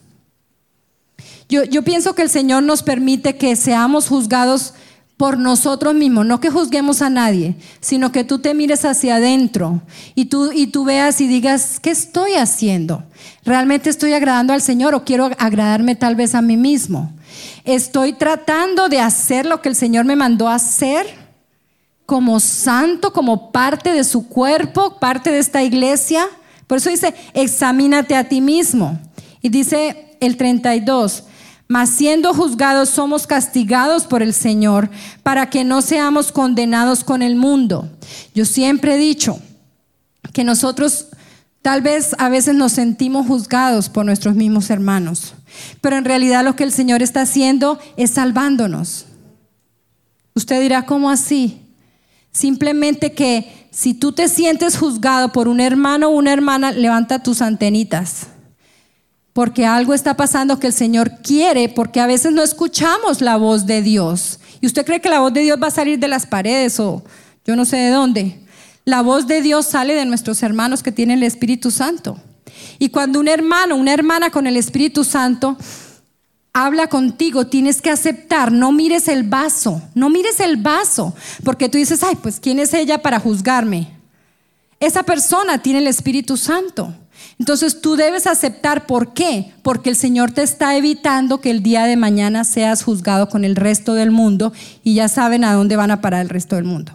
Yo, 1.48 1.82
pienso 1.82 2.14
que 2.14 2.22
el 2.22 2.30
Señor 2.30 2.62
nos 2.62 2.82
permite 2.82 3.36
que 3.36 3.56
seamos 3.56 4.08
juzgados 4.08 4.72
por 5.18 5.38
nosotros 5.38 5.94
mismos, 5.94 6.24
no 6.24 6.40
que 6.40 6.48
juzguemos 6.48 7.02
a 7.02 7.10
nadie, 7.10 7.56
sino 7.80 8.10
que 8.10 8.24
tú 8.24 8.38
te 8.38 8.54
mires 8.54 8.86
hacia 8.86 9.16
adentro 9.16 9.82
y 10.14 10.24
tú, 10.24 10.50
y 10.52 10.68
tú 10.68 10.84
veas 10.84 11.20
y 11.20 11.28
digas, 11.28 11.78
¿qué 11.78 11.90
estoy 11.90 12.32
haciendo? 12.34 13.04
¿Realmente 13.44 13.90
estoy 13.90 14.14
agradando 14.14 14.54
al 14.54 14.62
Señor 14.62 14.94
o 14.94 15.04
quiero 15.04 15.30
agradarme 15.38 15.94
tal 15.94 16.16
vez 16.16 16.34
a 16.34 16.40
mí 16.40 16.56
mismo? 16.56 17.12
Estoy 17.64 18.12
tratando 18.12 18.88
de 18.88 19.00
hacer 19.00 19.46
lo 19.46 19.62
que 19.62 19.68
el 19.68 19.76
Señor 19.76 20.04
me 20.04 20.16
mandó 20.16 20.48
hacer 20.48 21.06
como 22.06 22.40
santo, 22.40 23.12
como 23.12 23.52
parte 23.52 23.92
de 23.92 24.04
su 24.04 24.28
cuerpo, 24.28 24.98
parte 24.98 25.30
de 25.30 25.38
esta 25.38 25.62
iglesia. 25.62 26.28
Por 26.66 26.78
eso 26.78 26.90
dice, 26.90 27.14
examínate 27.34 28.16
a 28.16 28.28
ti 28.28 28.40
mismo. 28.40 28.98
Y 29.40 29.48
dice 29.48 30.16
el 30.20 30.36
32, 30.36 31.24
mas 31.68 31.90
siendo 31.90 32.34
juzgados 32.34 32.90
somos 32.90 33.26
castigados 33.26 34.04
por 34.04 34.22
el 34.22 34.34
Señor 34.34 34.90
para 35.22 35.48
que 35.48 35.64
no 35.64 35.82
seamos 35.82 36.32
condenados 36.32 37.04
con 37.04 37.22
el 37.22 37.36
mundo. 37.36 37.88
Yo 38.34 38.44
siempre 38.44 38.94
he 38.94 38.98
dicho 38.98 39.38
que 40.32 40.44
nosotros 40.44 41.06
tal 41.62 41.80
vez 41.80 42.14
a 42.18 42.28
veces 42.28 42.54
nos 42.54 42.72
sentimos 42.72 43.26
juzgados 43.26 43.88
por 43.88 44.04
nuestros 44.04 44.34
mismos 44.34 44.68
hermanos. 44.68 45.34
Pero 45.80 45.96
en 45.96 46.04
realidad 46.04 46.44
lo 46.44 46.56
que 46.56 46.64
el 46.64 46.72
Señor 46.72 47.02
está 47.02 47.22
haciendo 47.22 47.78
es 47.96 48.10
salvándonos. 48.10 49.06
Usted 50.34 50.60
dirá, 50.60 50.86
¿cómo 50.86 51.10
así? 51.10 51.60
Simplemente 52.32 53.12
que 53.12 53.68
si 53.70 53.94
tú 53.94 54.12
te 54.12 54.28
sientes 54.28 54.76
juzgado 54.76 55.32
por 55.32 55.48
un 55.48 55.60
hermano 55.60 56.08
o 56.08 56.16
una 56.16 56.32
hermana, 56.32 56.72
levanta 56.72 57.22
tus 57.22 57.40
antenitas. 57.40 58.26
Porque 59.32 59.64
algo 59.64 59.94
está 59.94 60.14
pasando 60.14 60.58
que 60.58 60.66
el 60.66 60.72
Señor 60.72 61.22
quiere, 61.22 61.68
porque 61.68 62.00
a 62.00 62.06
veces 62.06 62.32
no 62.32 62.42
escuchamos 62.42 63.20
la 63.20 63.36
voz 63.36 63.66
de 63.66 63.80
Dios. 63.82 64.40
Y 64.60 64.66
usted 64.66 64.84
cree 64.84 65.00
que 65.00 65.08
la 65.08 65.20
voz 65.20 65.32
de 65.32 65.40
Dios 65.40 65.58
va 65.62 65.68
a 65.68 65.70
salir 65.70 65.98
de 65.98 66.08
las 66.08 66.26
paredes 66.26 66.78
o 66.80 67.02
yo 67.44 67.56
no 67.56 67.64
sé 67.64 67.76
de 67.76 67.90
dónde. 67.90 68.41
La 68.84 69.02
voz 69.02 69.26
de 69.28 69.42
Dios 69.42 69.66
sale 69.66 69.94
de 69.94 70.04
nuestros 70.04 70.42
hermanos 70.42 70.82
que 70.82 70.90
tienen 70.90 71.18
el 71.18 71.24
Espíritu 71.24 71.70
Santo. 71.70 72.18
Y 72.78 72.88
cuando 72.88 73.20
un 73.20 73.28
hermano, 73.28 73.76
una 73.76 73.92
hermana 73.92 74.30
con 74.30 74.46
el 74.46 74.56
Espíritu 74.56 75.04
Santo 75.04 75.56
habla 76.52 76.88
contigo, 76.88 77.46
tienes 77.46 77.80
que 77.80 77.90
aceptar, 77.90 78.50
no 78.50 78.72
mires 78.72 79.08
el 79.08 79.22
vaso, 79.22 79.80
no 79.94 80.10
mires 80.10 80.40
el 80.40 80.56
vaso, 80.56 81.14
porque 81.44 81.68
tú 81.68 81.78
dices, 81.78 82.02
ay, 82.02 82.16
pues 82.20 82.40
¿quién 82.40 82.58
es 82.58 82.74
ella 82.74 83.00
para 83.00 83.20
juzgarme? 83.20 83.88
Esa 84.80 85.04
persona 85.04 85.58
tiene 85.58 85.78
el 85.78 85.86
Espíritu 85.86 86.36
Santo. 86.36 86.92
Entonces 87.38 87.80
tú 87.80 87.94
debes 87.94 88.26
aceptar, 88.26 88.86
¿por 88.86 89.14
qué? 89.14 89.52
Porque 89.62 89.90
el 89.90 89.96
Señor 89.96 90.32
te 90.32 90.42
está 90.42 90.76
evitando 90.76 91.40
que 91.40 91.50
el 91.50 91.62
día 91.62 91.84
de 91.84 91.96
mañana 91.96 92.42
seas 92.42 92.82
juzgado 92.82 93.28
con 93.28 93.44
el 93.44 93.54
resto 93.54 93.94
del 93.94 94.10
mundo 94.10 94.52
y 94.82 94.94
ya 94.94 95.08
saben 95.08 95.44
a 95.44 95.54
dónde 95.54 95.76
van 95.76 95.92
a 95.92 96.00
parar 96.00 96.22
el 96.22 96.28
resto 96.28 96.56
del 96.56 96.64
mundo. 96.64 96.92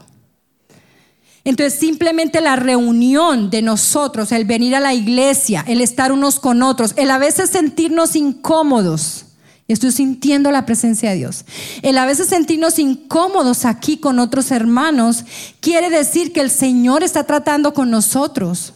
Entonces 1.47 1.79
simplemente 1.79 2.41
la 2.41 2.57
reunión 2.57 3.49
de 3.49 3.61
nosotros, 3.61 4.33
el 4.33 4.43
venir 4.43 4.75
a 4.75 4.81
la 4.81 4.93
iglesia, 4.93 5.63
el 5.65 5.79
estar 5.79 6.11
unos 6.11 6.41
con 6.41 6.61
otros, 6.61 6.93
el 6.97 7.09
a 7.09 7.17
veces 7.17 7.49
sentirnos 7.49 8.17
incómodos. 8.17 9.27
Estoy 9.69 9.93
sintiendo 9.93 10.51
la 10.51 10.65
presencia 10.65 11.11
de 11.11 11.15
Dios. 11.15 11.45
El 11.83 11.99
a 11.99 12.05
veces 12.05 12.27
sentirnos 12.27 12.79
incómodos 12.79 13.63
aquí 13.63 13.95
con 13.95 14.19
otros 14.19 14.51
hermanos 14.51 15.23
quiere 15.61 15.89
decir 15.89 16.33
que 16.33 16.41
el 16.41 16.51
Señor 16.51 17.01
está 17.01 17.23
tratando 17.23 17.73
con 17.73 17.89
nosotros. 17.89 18.73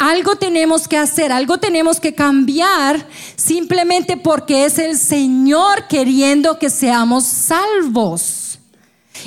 Algo 0.00 0.34
tenemos 0.34 0.88
que 0.88 0.96
hacer, 0.96 1.30
algo 1.30 1.58
tenemos 1.58 2.00
que 2.00 2.16
cambiar 2.16 3.06
simplemente 3.36 4.16
porque 4.16 4.64
es 4.64 4.80
el 4.80 4.98
Señor 4.98 5.86
queriendo 5.86 6.58
que 6.58 6.68
seamos 6.68 7.22
salvos. 7.22 8.41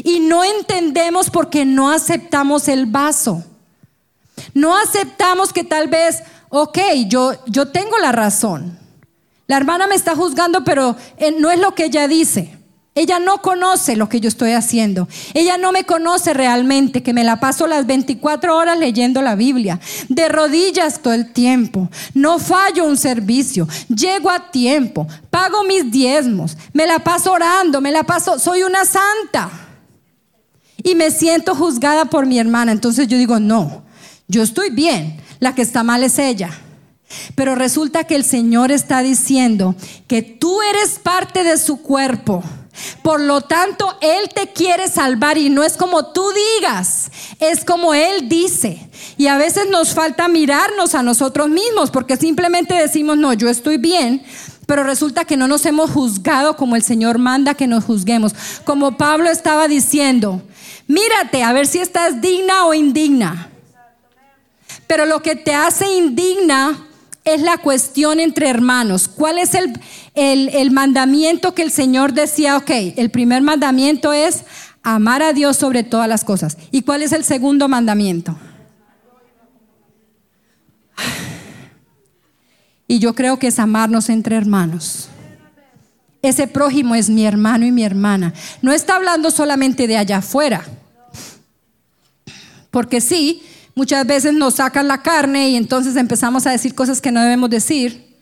Y 0.04 0.20
no 0.20 0.44
entendemos 0.44 1.30
porque 1.30 1.66
no 1.66 1.92
aceptamos 1.92 2.68
el 2.68 2.86
vaso. 2.86 3.44
No 4.54 4.78
aceptamos 4.78 5.54
que 5.54 5.64
tal 5.64 5.88
vez, 5.88 6.24
ok, 6.50 6.78
yo, 7.08 7.34
yo 7.48 7.70
tengo 7.70 7.98
la 7.98 8.12
razón. 8.12 8.78
La 9.48 9.58
hermana 9.58 9.88
me 9.88 9.96
está 9.96 10.16
juzgando, 10.16 10.64
pero 10.64 10.96
eh, 11.18 11.36
no 11.38 11.52
es 11.52 11.60
lo 11.60 11.76
que 11.76 11.86
ella 11.86 12.08
dice. 12.08 12.58
Ella 12.98 13.20
no 13.20 13.42
conoce 13.42 13.98
lo 13.98 14.08
que 14.08 14.22
yo 14.22 14.30
estoy 14.30 14.54
haciendo. 14.54 15.10
Ella 15.34 15.58
no 15.58 15.74
me 15.74 15.84
conoce 15.84 16.34
realmente, 16.34 17.04
que 17.04 17.12
me 17.12 17.26
la 17.26 17.42
paso 17.42 17.68
las 17.68 17.86
24 17.86 18.56
horas 18.56 18.80
leyendo 18.80 19.22
la 19.22 19.36
Biblia, 19.36 19.82
de 20.08 20.30
rodillas 20.30 21.02
todo 21.02 21.14
el 21.14 21.34
tiempo. 21.34 21.90
No 22.14 22.40
fallo 22.40 22.86
un 22.86 22.96
servicio, 22.96 23.68
llego 23.90 24.30
a 24.30 24.50
tiempo, 24.50 25.08
pago 25.30 25.66
mis 25.66 25.92
diezmos, 25.92 26.56
me 26.72 26.88
la 26.88 27.00
paso 27.00 27.34
orando, 27.34 27.82
me 27.82 27.92
la 27.92 28.04
paso, 28.04 28.40
soy 28.40 28.64
una 28.64 28.86
santa 28.86 29.64
y 30.86 30.93
me 30.93 31.10
siento 31.10 31.56
juzgada 31.56 32.06
por 32.06 32.28
mi 32.28 32.39
hermana. 32.39 32.71
Entonces 32.71 33.08
yo 33.08 33.17
digo, 33.17 33.39
no, 33.39 33.84
yo 34.28 34.43
estoy 34.43 34.69
bien, 34.69 35.19
la 35.39 35.56
que 35.56 35.63
está 35.63 35.84
mal 35.84 36.04
es 36.04 36.19
ella. 36.19 36.52
Pero 37.34 37.56
resulta 37.56 38.04
que 38.04 38.15
el 38.15 38.24
Señor 38.24 38.71
está 38.71 39.02
diciendo 39.02 39.76
que 40.08 40.21
tú 40.21 40.62
eres 40.62 41.00
parte 41.00 41.43
de 41.43 41.58
su 41.58 41.82
cuerpo. 41.82 42.43
Por 43.02 43.19
lo 43.19 43.41
tanto, 43.41 43.98
Él 44.02 44.30
te 44.34 44.52
quiere 44.54 44.88
salvar 44.88 45.38
y 45.39 45.50
no 45.50 45.63
es 45.63 45.76
como 45.76 46.12
tú 46.12 46.24
digas, 46.60 47.10
es 47.39 47.65
como 47.65 47.95
Él 47.95 48.30
dice. 48.30 48.88
Y 49.17 49.28
a 49.28 49.38
veces 49.38 49.67
nos 49.69 49.93
falta 49.93 50.28
mirarnos 50.28 50.93
a 50.93 51.02
nosotros 51.02 51.50
mismos 51.50 51.89
porque 51.89 52.17
simplemente 52.17 52.76
decimos, 52.76 53.17
no, 53.17 53.34
yo 53.34 53.50
estoy 53.50 53.78
bien, 53.78 54.24
Pero 54.65 54.84
resulta 54.84 55.25
que 55.25 55.38
no 55.38 55.47
nos 55.47 55.65
hemos 55.65 55.91
juzgado 55.91 56.56
como 56.56 56.75
el 56.75 56.84
Señor 56.84 57.19
manda 57.19 57.54
que 57.54 57.67
nos 57.67 57.84
juzguemos. 57.84 58.34
Como 58.63 58.97
Pablo 58.97 59.30
estaba 59.30 59.67
diciendo, 59.67 60.41
mírate 60.88 61.43
a 61.43 61.54
ver 61.54 61.67
si 61.67 61.80
estás 61.80 62.21
digna 62.21 62.65
o 62.65 62.73
indigna. 62.73 63.49
Pero 64.88 65.06
lo 65.06 65.21
que 65.21 65.36
te 65.36 65.54
hace 65.54 65.88
indigna 65.95 66.86
es 67.23 67.41
la 67.41 67.58
cuestión 67.58 68.19
entre 68.19 68.49
hermanos. 68.49 69.08
¿Cuál 69.08 69.39
es 69.39 69.56
el, 69.56 69.80
el, 70.13 70.71
mandamiento 70.71 71.56
que 71.56 71.63
el 71.63 71.71
Señor 71.71 72.13
decía? 72.13 72.58
Ok, 72.58 72.69
el 72.69 73.10
primer 73.10 73.41
mandamiento 73.41 74.13
es 74.13 74.43
amar 74.84 75.23
a 75.23 75.34
Dios 75.34 75.58
sobre 75.58 75.84
todas 75.84 76.08
las 76.08 76.23
cosas. 76.23 76.58
¿Y 76.71 76.84
cuál 76.84 77.01
es 77.01 77.12
el 77.12 77.23
segundo 77.23 77.67
mandamiento? 77.67 78.38
Y 82.88 83.00
yo 83.00 83.15
creo 83.15 83.39
que 83.39 83.48
es 83.48 83.60
amarnos 83.60 84.10
entre 84.10 84.36
hermanos. 84.36 85.10
Ese 86.21 86.48
prójimo 86.48 86.95
es 86.95 87.10
mi 87.10 87.26
hermano 87.26 87.65
y 87.65 87.71
mi 87.71 87.84
hermana. 87.84 88.34
No 88.62 88.71
está 88.71 88.95
hablando 88.95 89.32
solamente 89.32 89.88
de 89.88 89.98
allá 89.98 90.17
afuera. 90.17 90.63
Porque 92.71 93.00
sí, 93.00 93.43
Muchas 93.78 94.08
veces 94.08 94.34
nos 94.34 94.56
sacan 94.56 94.88
la 94.88 95.02
carne 95.02 95.50
y 95.50 95.58
entonces 95.58 95.98
empezamos 95.98 96.48
a 96.48 96.52
decir 96.52 96.74
cosas 96.74 97.02
que 97.02 97.12
no 97.12 97.21
debemos 97.21 97.50
decir. 97.50 98.15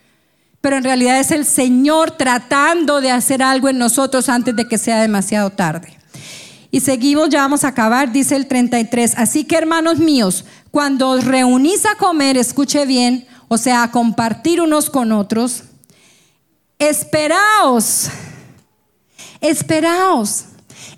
Pero 0.61 0.77
en 0.77 0.83
realidad 0.83 1.19
es 1.19 1.29
el 1.29 1.45
Señor 1.45 2.09
tratando 2.17 3.01
de 3.01 3.11
hacer 3.11 3.43
algo 3.43 3.69
en 3.69 3.77
nosotros 3.77 4.29
antes 4.29 4.55
de 4.55 4.67
que 4.67 4.79
sea 4.79 4.99
demasiado 5.01 5.51
tarde. 5.51 5.95
Y 6.71 6.79
seguimos, 6.79 7.29
ya 7.29 7.41
vamos 7.41 7.63
a 7.63 7.67
acabar, 7.67 8.11
dice 8.11 8.35
el 8.35 8.47
33. 8.47 9.13
Así 9.15 9.43
que 9.43 9.55
hermanos 9.55 9.99
míos, 9.99 10.43
cuando 10.71 11.09
os 11.09 11.23
reunís 11.23 11.85
a 11.85 11.95
comer, 11.99 12.35
escuche 12.35 12.87
bien, 12.87 13.27
o 13.53 13.57
sea, 13.57 13.91
compartir 13.91 14.61
unos 14.61 14.89
con 14.89 15.11
otros, 15.11 15.63
esperaos, 16.79 18.07
esperaos. 19.39 20.45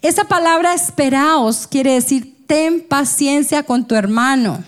Esa 0.01 0.23
palabra 0.23 0.73
esperaos 0.73 1.67
quiere 1.67 1.95
decir 1.95 2.45
ten 2.47 2.87
paciencia 2.87 3.63
con 3.63 3.85
tu 3.85 3.93
hermano. 3.95 4.63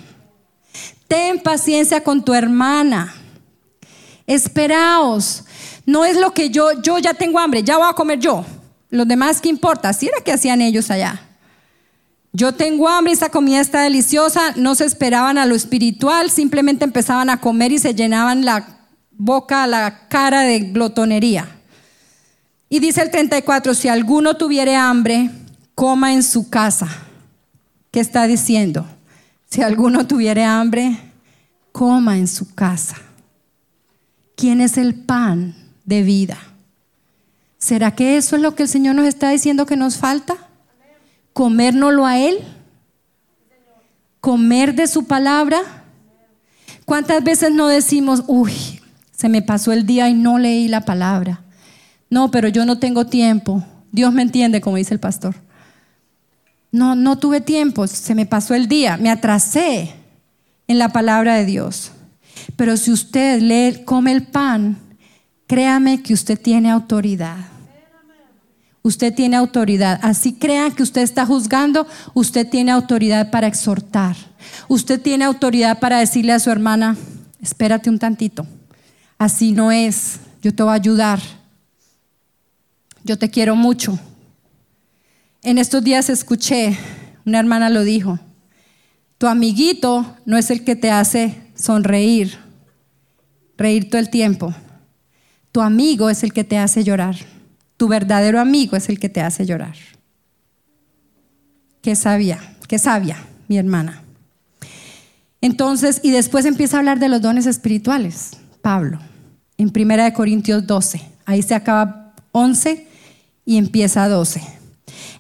Ten 1.07 1.39
paciencia 1.39 2.03
con 2.03 2.25
tu 2.25 2.33
hermana. 2.33 3.15
Esperaos. 4.25 5.45
No 5.85 6.03
es 6.03 6.17
lo 6.17 6.33
que 6.33 6.49
yo, 6.49 6.81
yo 6.81 6.97
ya 6.99 7.13
tengo 7.13 7.39
hambre, 7.39 7.63
ya 7.63 7.77
voy 7.77 7.87
a 7.89 7.93
comer 7.93 8.19
yo. 8.19 8.43
Los 8.89 9.07
demás, 9.07 9.39
¿qué 9.39 9.47
importa? 9.47 9.93
Si 9.93 10.07
era 10.07 10.19
que 10.19 10.33
hacían 10.33 10.61
ellos 10.61 10.91
allá. 10.91 11.26
Yo 12.33 12.53
tengo 12.53 12.87
hambre, 12.87 13.13
esa 13.13 13.29
comida 13.29 13.59
está 13.59 13.81
deliciosa, 13.81 14.53
no 14.55 14.75
se 14.75 14.85
esperaban 14.85 15.37
a 15.37 15.45
lo 15.45 15.55
espiritual, 15.55 16.29
simplemente 16.29 16.85
empezaban 16.85 17.29
a 17.29 17.39
comer 17.39 17.71
y 17.71 17.79
se 17.79 17.95
llenaban 17.95 18.45
la 18.45 18.79
boca, 19.11 19.65
la 19.65 20.07
cara 20.07 20.41
de 20.41 20.59
glotonería. 20.59 21.47
Y 22.69 22.79
dice 22.79 23.01
el 23.01 23.11
34, 23.11 23.73
si 23.73 23.87
alguno 23.87 24.35
tuviere 24.35 24.75
hambre, 24.75 25.31
coma 25.73 26.13
en 26.13 26.21
su 26.21 26.49
casa 26.49 26.87
¿Qué 27.91 28.01
está 28.01 28.27
diciendo? 28.27 28.85
Si 29.49 29.61
alguno 29.61 30.05
tuviera 30.05 30.59
hambre, 30.59 30.99
coma 31.71 32.17
en 32.17 32.27
su 32.27 32.53
casa. 32.53 32.95
¿Quién 34.35 34.61
es 34.61 34.77
el 34.77 34.93
pan 34.93 35.55
de 35.85 36.03
vida? 36.03 36.37
¿Será 37.57 37.95
que 37.95 38.17
eso 38.17 38.35
es 38.35 38.41
lo 38.41 38.55
que 38.55 38.63
el 38.63 38.69
Señor 38.69 38.95
nos 38.95 39.07
está 39.07 39.29
diciendo 39.31 39.65
que 39.65 39.77
nos 39.77 39.97
falta? 39.97 40.37
¿Comérnoslo 41.37 42.07
a 42.07 42.17
Él? 42.17 42.39
¿Comer 44.21 44.73
de 44.73 44.87
su 44.87 45.05
palabra? 45.05 45.59
¿Cuántas 46.83 47.23
veces 47.23 47.51
no 47.51 47.67
decimos, 47.67 48.23
uy, 48.25 48.51
se 49.15 49.29
me 49.29 49.43
pasó 49.43 49.71
el 49.71 49.85
día 49.85 50.09
y 50.09 50.15
no 50.15 50.39
leí 50.39 50.67
la 50.67 50.81
palabra? 50.83 51.43
No, 52.09 52.31
pero 52.31 52.47
yo 52.47 52.65
no 52.65 52.79
tengo 52.79 53.05
tiempo. 53.05 53.63
Dios 53.91 54.11
me 54.13 54.23
entiende, 54.23 54.61
como 54.61 54.77
dice 54.77 54.95
el 54.95 54.99
pastor. 54.99 55.35
No, 56.71 56.95
no 56.95 57.19
tuve 57.19 57.39
tiempo, 57.39 57.85
se 57.85 58.15
me 58.15 58.25
pasó 58.25 58.55
el 58.55 58.67
día, 58.67 58.97
me 58.97 59.11
atrasé 59.11 59.93
en 60.67 60.79
la 60.79 60.89
palabra 60.89 61.35
de 61.35 61.45
Dios. 61.45 61.91
Pero 62.55 62.77
si 62.77 62.91
usted 62.91 63.43
lee, 63.43 63.83
come 63.85 64.11
el 64.11 64.23
pan, 64.23 64.75
créame 65.45 66.01
que 66.01 66.15
usted 66.15 66.41
tiene 66.41 66.71
autoridad. 66.71 67.56
Usted 68.87 69.13
tiene 69.13 69.35
autoridad. 69.35 69.99
Así 70.01 70.31
crea 70.31 70.71
que 70.71 70.81
usted 70.81 71.01
está 71.01 71.25
juzgando, 71.25 71.85
usted 72.13 72.47
tiene 72.47 72.71
autoridad 72.71 73.31
para 73.31 73.45
exhortar. 73.45 74.15
Usted 74.69 75.01
tiene 75.01 75.25
autoridad 75.25 75.79
para 75.79 75.99
decirle 75.99 76.31
a 76.31 76.39
su 76.39 76.49
hermana, 76.51 76.95
espérate 77.41 77.89
un 77.89 77.99
tantito. 77.99 78.47
Así 79.17 79.51
no 79.51 79.73
es. 79.73 80.21
Yo 80.41 80.55
te 80.55 80.63
voy 80.63 80.71
a 80.71 80.75
ayudar. 80.75 81.19
Yo 83.03 83.17
te 83.17 83.29
quiero 83.29 83.57
mucho. 83.57 83.99
En 85.43 85.57
estos 85.57 85.83
días 85.83 86.09
escuché, 86.09 86.77
una 87.25 87.39
hermana 87.39 87.69
lo 87.69 87.83
dijo, 87.83 88.17
tu 89.17 89.27
amiguito 89.27 90.15
no 90.25 90.37
es 90.37 90.49
el 90.49 90.63
que 90.63 90.77
te 90.77 90.91
hace 90.91 91.35
sonreír, 91.55 92.37
reír 93.57 93.89
todo 93.89 93.99
el 93.99 94.09
tiempo. 94.09 94.55
Tu 95.51 95.59
amigo 95.59 96.09
es 96.09 96.23
el 96.23 96.31
que 96.31 96.45
te 96.45 96.57
hace 96.57 96.85
llorar. 96.85 97.17
Tu 97.77 97.87
verdadero 97.87 98.39
amigo 98.39 98.75
es 98.75 98.89
el 98.89 98.99
que 98.99 99.09
te 99.09 99.21
hace 99.21 99.45
llorar. 99.45 99.75
Qué 101.81 101.95
sabia, 101.95 102.39
qué 102.67 102.79
sabia, 102.79 103.17
mi 103.47 103.57
hermana. 103.57 104.03
Entonces, 105.41 106.01
y 106.03 106.11
después 106.11 106.45
empieza 106.45 106.77
a 106.77 106.79
hablar 106.79 106.99
de 106.99 107.09
los 107.09 107.21
dones 107.21 107.45
espirituales, 107.45 108.31
Pablo, 108.61 108.99
en 109.57 109.71
1 109.73 110.13
Corintios 110.13 110.65
12. 110.65 111.01
Ahí 111.25 111.41
se 111.43 111.53
acaba 111.53 112.13
11 112.31 112.87
y 113.45 113.57
empieza 113.57 114.09
12. 114.09 114.41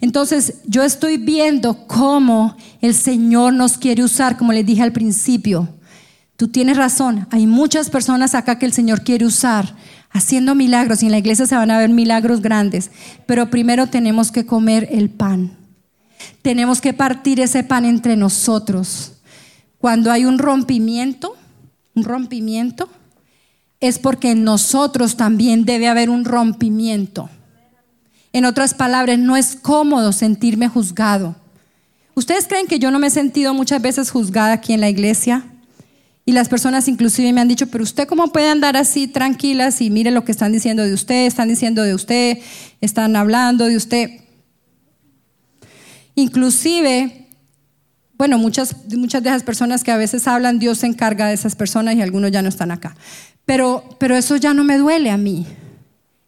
Entonces, 0.01 0.55
yo 0.65 0.83
estoy 0.83 1.17
viendo 1.17 1.87
cómo 1.87 2.57
el 2.81 2.93
Señor 2.93 3.53
nos 3.53 3.77
quiere 3.77 4.03
usar, 4.03 4.37
como 4.37 4.51
les 4.51 4.65
dije 4.65 4.81
al 4.81 4.91
principio. 4.91 5.69
Tú 6.35 6.47
tienes 6.47 6.77
razón, 6.77 7.27
hay 7.31 7.47
muchas 7.47 7.89
personas 7.89 8.35
acá 8.35 8.59
que 8.59 8.65
el 8.65 8.73
Señor 8.73 9.01
quiere 9.01 9.25
usar 9.25 9.75
haciendo 10.17 10.55
milagros 10.55 11.01
y 11.01 11.05
en 11.05 11.11
la 11.11 11.17
iglesia 11.19 11.45
se 11.45 11.55
van 11.55 11.71
a 11.71 11.77
ver 11.77 11.89
milagros 11.89 12.41
grandes, 12.41 12.91
pero 13.25 13.49
primero 13.49 13.87
tenemos 13.87 14.31
que 14.31 14.45
comer 14.45 14.87
el 14.91 15.09
pan. 15.09 15.57
Tenemos 16.41 16.81
que 16.81 16.93
partir 16.93 17.39
ese 17.39 17.63
pan 17.63 17.85
entre 17.85 18.15
nosotros. 18.15 19.13
Cuando 19.77 20.11
hay 20.11 20.25
un 20.25 20.39
rompimiento, 20.39 21.35
un 21.95 22.03
rompimiento, 22.03 22.89
es 23.79 23.99
porque 23.99 24.31
en 24.31 24.43
nosotros 24.43 25.17
también 25.17 25.65
debe 25.65 25.87
haber 25.87 26.09
un 26.09 26.25
rompimiento. 26.25 27.29
En 28.33 28.45
otras 28.45 28.73
palabras, 28.73 29.19
no 29.19 29.37
es 29.37 29.55
cómodo 29.55 30.11
sentirme 30.11 30.67
juzgado. 30.67 31.35
¿Ustedes 32.15 32.47
creen 32.47 32.67
que 32.67 32.79
yo 32.79 32.89
no 32.89 32.99
me 32.99 33.07
he 33.07 33.11
sentido 33.11 33.53
muchas 33.53 33.81
veces 33.81 34.09
juzgada 34.09 34.53
aquí 34.53 34.73
en 34.73 34.81
la 34.81 34.89
iglesia? 34.89 35.45
Y 36.27 36.33
las 36.33 36.49
personas 36.49 36.89
inclusive 36.89 37.31
me 37.31 37.39
han 37.39 37.47
dicho, 37.47 37.67
pero 37.67 37.85
usted 37.85 38.05
cómo 38.05 38.33
puede 38.33 38.49
andar 38.49 38.75
así 38.75 39.07
tranquilas 39.07 39.79
y 39.79 39.89
mire 39.89 40.11
lo 40.11 40.25
que 40.25 40.33
están 40.33 40.51
diciendo 40.51 40.83
de 40.83 40.93
usted, 40.93 41.25
están 41.25 41.47
diciendo 41.47 41.83
de 41.83 41.95
usted, 41.95 42.39
están 42.81 43.15
hablando 43.15 43.63
de 43.63 43.77
usted. 43.77 44.09
Inclusive, 46.15 47.29
bueno, 48.17 48.37
muchas, 48.39 48.75
muchas 48.89 49.23
de 49.23 49.29
esas 49.29 49.43
personas 49.43 49.85
que 49.85 49.91
a 49.91 49.95
veces 49.95 50.27
hablan, 50.27 50.59
Dios 50.59 50.79
se 50.79 50.87
encarga 50.87 51.27
de 51.27 51.33
esas 51.33 51.55
personas 51.55 51.95
y 51.95 52.01
algunos 52.01 52.29
ya 52.29 52.41
no 52.41 52.49
están 52.49 52.71
acá. 52.71 52.97
Pero, 53.45 53.85
pero 53.97 54.17
eso 54.17 54.35
ya 54.35 54.53
no 54.53 54.65
me 54.65 54.77
duele 54.77 55.11
a 55.11 55.17
mí. 55.17 55.47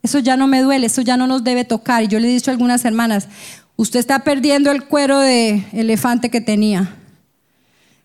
Eso 0.01 0.19
ya 0.19 0.37
no 0.37 0.47
me 0.47 0.61
duele, 0.61 0.85
eso 0.85 1.01
ya 1.01 1.17
no 1.17 1.27
nos 1.27 1.43
debe 1.43 1.65
tocar. 1.65 2.03
Y 2.03 2.07
yo 2.07 2.21
le 2.21 2.29
he 2.29 2.33
dicho 2.33 2.51
a 2.51 2.53
algunas 2.53 2.85
hermanas, 2.85 3.27
usted 3.75 3.99
está 3.99 4.19
perdiendo 4.19 4.71
el 4.71 4.85
cuero 4.85 5.19
de 5.19 5.65
elefante 5.73 6.29
que 6.29 6.39
tenía, 6.39 6.95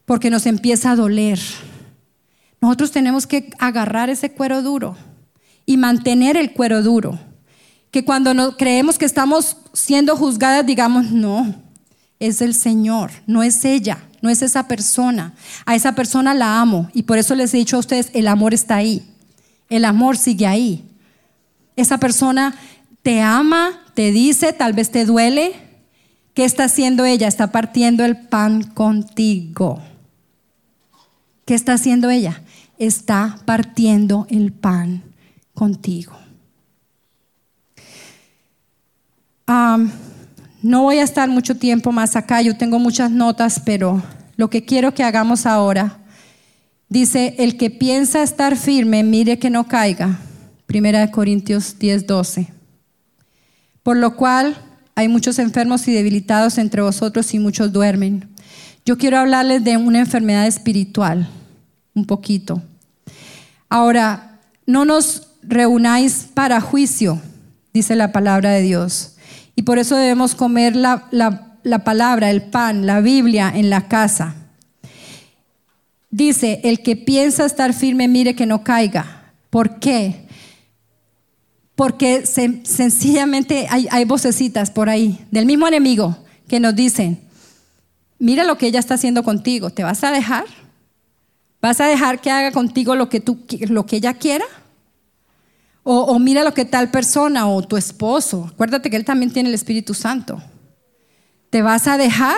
porque 0.07 0.29
nos 0.29 0.47
empieza 0.47 0.91
a 0.91 0.97
doler. 0.97 1.39
Nosotros 2.65 2.93
tenemos 2.93 3.27
que 3.27 3.51
agarrar 3.59 4.09
ese 4.09 4.33
cuero 4.33 4.63
duro 4.63 4.97
y 5.67 5.77
mantener 5.77 6.39
el 6.39 6.55
cuero 6.55 6.83
duro. 6.83 7.19
Que 7.91 8.07
cuando 8.07 8.33
no, 8.33 8.57
creemos 8.57 8.97
que 8.97 9.05
estamos 9.05 9.59
siendo 9.75 10.17
juzgadas, 10.17 10.65
digamos, 10.65 11.11
no, 11.11 11.55
es 12.19 12.41
el 12.41 12.55
Señor, 12.55 13.11
no 13.27 13.43
es 13.43 13.67
ella, 13.67 13.99
no 14.23 14.31
es 14.31 14.41
esa 14.41 14.67
persona. 14.67 15.35
A 15.67 15.75
esa 15.75 15.95
persona 15.95 16.33
la 16.33 16.59
amo 16.59 16.89
y 16.95 17.03
por 17.03 17.19
eso 17.19 17.35
les 17.35 17.53
he 17.53 17.59
dicho 17.59 17.77
a 17.77 17.81
ustedes, 17.81 18.09
el 18.15 18.27
amor 18.29 18.55
está 18.55 18.77
ahí, 18.77 19.13
el 19.69 19.85
amor 19.85 20.17
sigue 20.17 20.47
ahí. 20.47 20.89
Esa 21.77 21.99
persona 21.99 22.57
te 23.03 23.21
ama, 23.21 23.73
te 23.93 24.11
dice, 24.11 24.55
tal 24.55 24.73
vez 24.73 24.91
te 24.91 25.05
duele. 25.05 25.53
¿Qué 26.33 26.47
está 26.47 26.65
haciendo 26.65 27.05
ella? 27.05 27.29
Está 27.29 27.53
partiendo 27.53 28.07
el 28.07 28.17
pan 28.17 28.63
contigo. 28.63 29.83
¿Qué 31.45 31.55
está 31.55 31.75
haciendo 31.75 32.09
ella? 32.09 32.41
Está 32.79 33.39
partiendo 33.45 34.27
el 34.31 34.53
pan 34.53 35.03
contigo. 35.55 36.13
no 40.63 40.83
voy 40.83 40.97
a 40.97 41.03
estar 41.03 41.29
mucho 41.29 41.57
tiempo 41.57 41.93
más 41.93 42.17
acá, 42.17 42.41
yo 42.41 42.57
tengo 42.57 42.79
muchas 42.79 43.11
notas, 43.11 43.61
pero 43.65 44.03
lo 44.37 44.49
que 44.49 44.65
quiero 44.65 44.95
que 44.95 45.05
hagamos 45.05 45.47
ahora, 45.47 45.99
dice, 46.89 47.35
el 47.39 47.57
que 47.57 47.71
piensa 47.71 48.23
estar 48.23 48.57
firme, 48.57 49.03
mire 49.03 49.39
que 49.39 49.51
no 49.51 49.69
caiga. 49.69 50.19
Primera 50.67 51.01
de 51.01 51.11
Corintios 51.11 51.79
10, 51.79 52.07
12. 52.07 52.49
Por 53.83 53.99
lo 53.99 54.17
cual 54.17 54.57
hay 54.95 55.09
muchos 55.09 55.39
enfermos 55.39 55.87
y 55.89 55.93
debilitados 55.93 56.59
entre 56.59 56.81
vosotros 56.83 57.35
y 57.35 57.39
muchos 57.39 57.73
duermen. 57.73 58.29
Yo 58.87 58.97
quiero 58.97 59.19
hablarles 59.19 59.63
de 59.63 59.77
una 59.77 60.01
enfermedad 60.01 60.47
espiritual, 60.47 61.29
un 61.95 62.07
poquito. 62.07 62.63
Ahora, 63.69 64.41
no 64.67 64.85
nos 64.85 65.29
reunáis 65.43 66.29
para 66.35 66.61
juicio, 66.61 67.21
dice 67.73 67.95
la 67.95 68.13
palabra 68.13 68.51
de 68.51 68.63
Dios. 68.63 69.17
Y 69.57 69.63
por 69.63 69.79
eso 69.79 69.97
debemos 69.97 70.35
comer 70.35 70.75
la, 70.77 71.09
la 71.11 71.85
palabra, 71.85 72.31
el 72.31 72.43
pan, 72.43 72.87
la 72.87 73.01
Biblia 73.01 73.53
en 73.55 73.71
la 73.71 73.89
casa. 73.89 74.35
Dice, 76.11 76.61
el 76.63 76.81
que 76.81 76.95
piensa 76.95 77.45
estar 77.45 77.73
firme, 77.73 78.07
mire 78.07 78.37
que 78.37 78.47
no 78.47 78.63
caiga. 78.63 79.33
¿Por 79.51 79.81
qué? 79.81 80.27
Porque 81.75 82.25
sencillamente 82.25 83.67
hay, 83.69 83.89
hay 83.91 84.05
vocecitas 84.05 84.71
por 84.71 84.89
ahí 84.89 85.25
del 85.33 85.47
mismo 85.47 85.67
enemigo 85.67 86.17
que 86.47 86.61
nos 86.61 86.77
dicen, 86.77 87.21
mira 88.19 88.45
lo 88.45 88.57
que 88.59 88.67
ella 88.67 88.79
está 88.79 88.95
haciendo 88.95 89.25
contigo, 89.25 89.71
¿te 89.71 89.83
vas 89.83 90.05
a 90.05 90.13
dejar? 90.13 90.45
¿Vas 91.65 91.81
a 91.81 91.87
dejar 91.87 92.21
que 92.21 92.31
haga 92.31 92.53
contigo 92.53 92.95
lo 92.95 93.09
que, 93.09 93.21
tú, 93.21 93.39
lo 93.71 93.87
que 93.87 93.97
ella 93.97 94.13
quiera? 94.13 94.45
O, 95.83 95.99
o, 95.99 96.19
mira 96.19 96.45
lo 96.45 96.53
que 96.53 96.67
tal 96.67 96.91
persona 96.91 97.49
o 97.49 97.63
tu 97.63 97.79
esposo, 97.79 98.51
acuérdate 98.53 98.91
que 98.91 98.97
él 98.97 99.07
también 99.07 99.33
tiene 99.33 99.49
el 99.49 99.55
Espíritu 99.55 99.95
Santo. 99.95 100.43
¿Te 101.49 101.63
vas 101.63 101.89
a 101.89 101.97
dejar? 101.97 102.37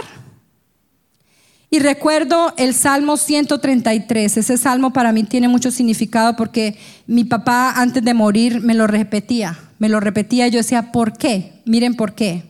Y 1.71 1.81
recuerdo 1.81 2.55
el 2.57 2.73
Salmo 2.73 3.17
133. 3.17 4.37
Ese 4.37 4.57
salmo 4.57 4.93
para 4.93 5.11
mí 5.11 5.25
tiene 5.25 5.49
mucho 5.49 5.73
significado 5.73 6.37
porque 6.37 6.79
mi 7.09 7.25
papá 7.25 7.73
antes 7.73 8.05
de 8.05 8.15
morir 8.15 8.61
me 8.61 8.75
lo 8.75 8.87
repetía. 8.87 9.59
Me 9.81 9.89
lo 9.89 9.99
repetía 9.99 10.47
y 10.47 10.53
yo 10.53 10.59
decía, 10.59 10.93
¿por 10.93 11.19
qué? 11.19 11.63
Miren 11.65 11.97
por 11.97 12.15
qué. 12.15 12.45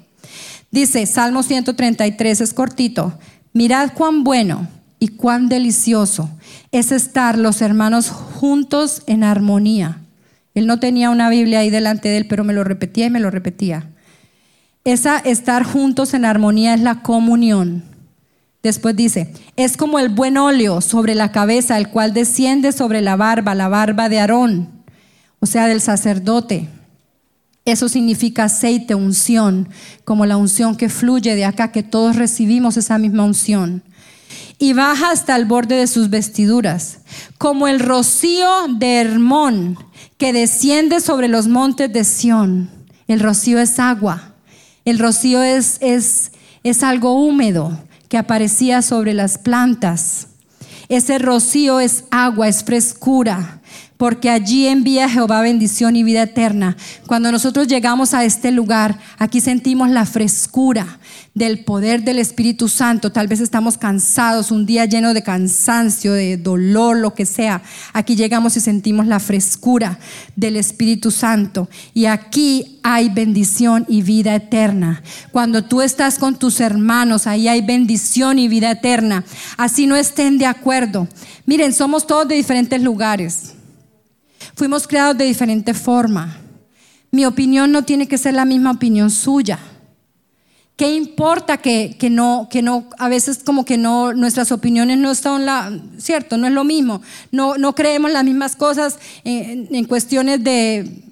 Dice 0.70 1.06
Salmo 1.06 1.42
133, 1.42 2.42
es 2.42 2.52
cortito. 2.52 3.18
Mirad 3.54 3.94
cuán 3.94 4.24
bueno 4.24 4.75
y 4.98 5.08
cuán 5.08 5.48
delicioso 5.48 6.30
es 6.72 6.92
estar 6.92 7.38
los 7.38 7.62
hermanos 7.62 8.10
juntos 8.10 9.02
en 9.06 9.24
armonía. 9.24 10.00
Él 10.54 10.66
no 10.66 10.80
tenía 10.80 11.10
una 11.10 11.28
Biblia 11.28 11.60
ahí 11.60 11.70
delante 11.70 12.08
de 12.08 12.16
él, 12.18 12.26
pero 12.26 12.44
me 12.44 12.54
lo 12.54 12.64
repetía 12.64 13.06
y 13.06 13.10
me 13.10 13.20
lo 13.20 13.30
repetía. 13.30 13.90
Esa 14.84 15.18
estar 15.18 15.64
juntos 15.64 16.14
en 16.14 16.24
armonía 16.24 16.72
es 16.74 16.80
la 16.80 17.02
comunión. 17.02 17.84
Después 18.62 18.96
dice, 18.96 19.32
es 19.56 19.76
como 19.76 19.98
el 19.98 20.08
buen 20.08 20.36
óleo 20.36 20.80
sobre 20.80 21.14
la 21.14 21.30
cabeza, 21.30 21.76
el 21.76 21.88
cual 21.88 22.14
desciende 22.14 22.72
sobre 22.72 23.02
la 23.02 23.16
barba, 23.16 23.54
la 23.54 23.68
barba 23.68 24.08
de 24.08 24.18
Aarón, 24.18 24.68
o 25.40 25.46
sea, 25.46 25.68
del 25.68 25.80
sacerdote. 25.80 26.68
Eso 27.64 27.88
significa 27.88 28.44
aceite, 28.44 28.94
unción, 28.94 29.68
como 30.04 30.24
la 30.24 30.36
unción 30.36 30.76
que 30.76 30.88
fluye 30.88 31.34
de 31.34 31.44
acá, 31.44 31.70
que 31.70 31.82
todos 31.82 32.16
recibimos 32.16 32.76
esa 32.76 32.96
misma 32.96 33.24
unción. 33.24 33.82
Y 34.58 34.72
baja 34.72 35.10
hasta 35.10 35.36
el 35.36 35.44
borde 35.44 35.76
de 35.76 35.86
sus 35.86 36.08
vestiduras, 36.10 36.98
como 37.38 37.68
el 37.68 37.80
rocío 37.80 38.48
de 38.78 39.00
Hermón 39.00 39.78
que 40.18 40.32
desciende 40.32 41.00
sobre 41.00 41.28
los 41.28 41.46
montes 41.46 41.92
de 41.92 42.04
Sión. 42.04 42.70
El 43.06 43.20
rocío 43.20 43.58
es 43.58 43.78
agua, 43.78 44.34
el 44.84 44.98
rocío 44.98 45.42
es, 45.42 45.78
es, 45.80 46.32
es 46.62 46.82
algo 46.82 47.14
húmedo, 47.14 47.78
que 48.08 48.18
aparecía 48.18 48.82
sobre 48.82 49.14
las 49.14 49.38
plantas. 49.38 50.28
Ese 50.88 51.18
rocío 51.18 51.80
es 51.80 52.04
agua, 52.10 52.48
es 52.48 52.62
frescura, 52.62 53.55
porque 53.96 54.30
allí 54.30 54.66
envía 54.66 55.08
Jehová 55.08 55.40
bendición 55.40 55.96
y 55.96 56.02
vida 56.02 56.22
eterna. 56.22 56.76
Cuando 57.06 57.32
nosotros 57.32 57.66
llegamos 57.66 58.14
a 58.14 58.24
este 58.24 58.50
lugar, 58.50 58.98
aquí 59.18 59.40
sentimos 59.40 59.88
la 59.90 60.04
frescura 60.04 60.98
del 61.34 61.64
poder 61.64 62.02
del 62.02 62.18
Espíritu 62.18 62.68
Santo. 62.68 63.12
Tal 63.12 63.28
vez 63.28 63.40
estamos 63.40 63.78
cansados, 63.78 64.50
un 64.50 64.66
día 64.66 64.84
lleno 64.84 65.14
de 65.14 65.22
cansancio, 65.22 66.12
de 66.12 66.36
dolor, 66.36 66.96
lo 66.96 67.14
que 67.14 67.26
sea. 67.26 67.62
Aquí 67.92 68.16
llegamos 68.16 68.56
y 68.56 68.60
sentimos 68.60 69.06
la 69.06 69.20
frescura 69.20 69.98
del 70.34 70.56
Espíritu 70.56 71.10
Santo. 71.10 71.68
Y 71.94 72.06
aquí 72.06 72.78
hay 72.82 73.08
bendición 73.08 73.86
y 73.88 74.02
vida 74.02 74.34
eterna. 74.34 75.02
Cuando 75.32 75.64
tú 75.64 75.80
estás 75.80 76.18
con 76.18 76.38
tus 76.38 76.60
hermanos, 76.60 77.26
ahí 77.26 77.48
hay 77.48 77.62
bendición 77.62 78.38
y 78.38 78.48
vida 78.48 78.70
eterna. 78.70 79.24
Así 79.56 79.86
no 79.86 79.96
estén 79.96 80.38
de 80.38 80.46
acuerdo. 80.46 81.08
Miren, 81.46 81.72
somos 81.72 82.06
todos 82.06 82.28
de 82.28 82.34
diferentes 82.34 82.80
lugares. 82.82 83.55
Fuimos 84.56 84.88
creados 84.88 85.18
de 85.18 85.26
diferente 85.26 85.74
forma. 85.74 86.38
Mi 87.10 87.26
opinión 87.26 87.70
no 87.70 87.82
tiene 87.82 88.08
que 88.08 88.16
ser 88.16 88.32
la 88.32 88.46
misma 88.46 88.70
opinión 88.72 89.10
suya. 89.10 89.58
¿Qué 90.76 90.94
importa 90.94 91.58
que, 91.58 91.96
no, 92.10 92.48
que 92.50 92.62
no, 92.62 92.88
a 92.98 93.08
veces 93.10 93.40
como 93.44 93.66
que 93.66 93.76
no, 93.76 94.14
nuestras 94.14 94.52
opiniones 94.52 94.96
no 94.96 95.14
son 95.14 95.44
la, 95.44 95.70
cierto, 95.98 96.38
no 96.38 96.46
es 96.46 96.54
lo 96.54 96.64
mismo. 96.64 97.02
No, 97.30 97.58
no 97.58 97.74
creemos 97.74 98.10
las 98.10 98.24
mismas 98.24 98.56
cosas 98.56 98.98
en, 99.24 99.68
en 99.74 99.84
cuestiones 99.84 100.42
de 100.42 101.02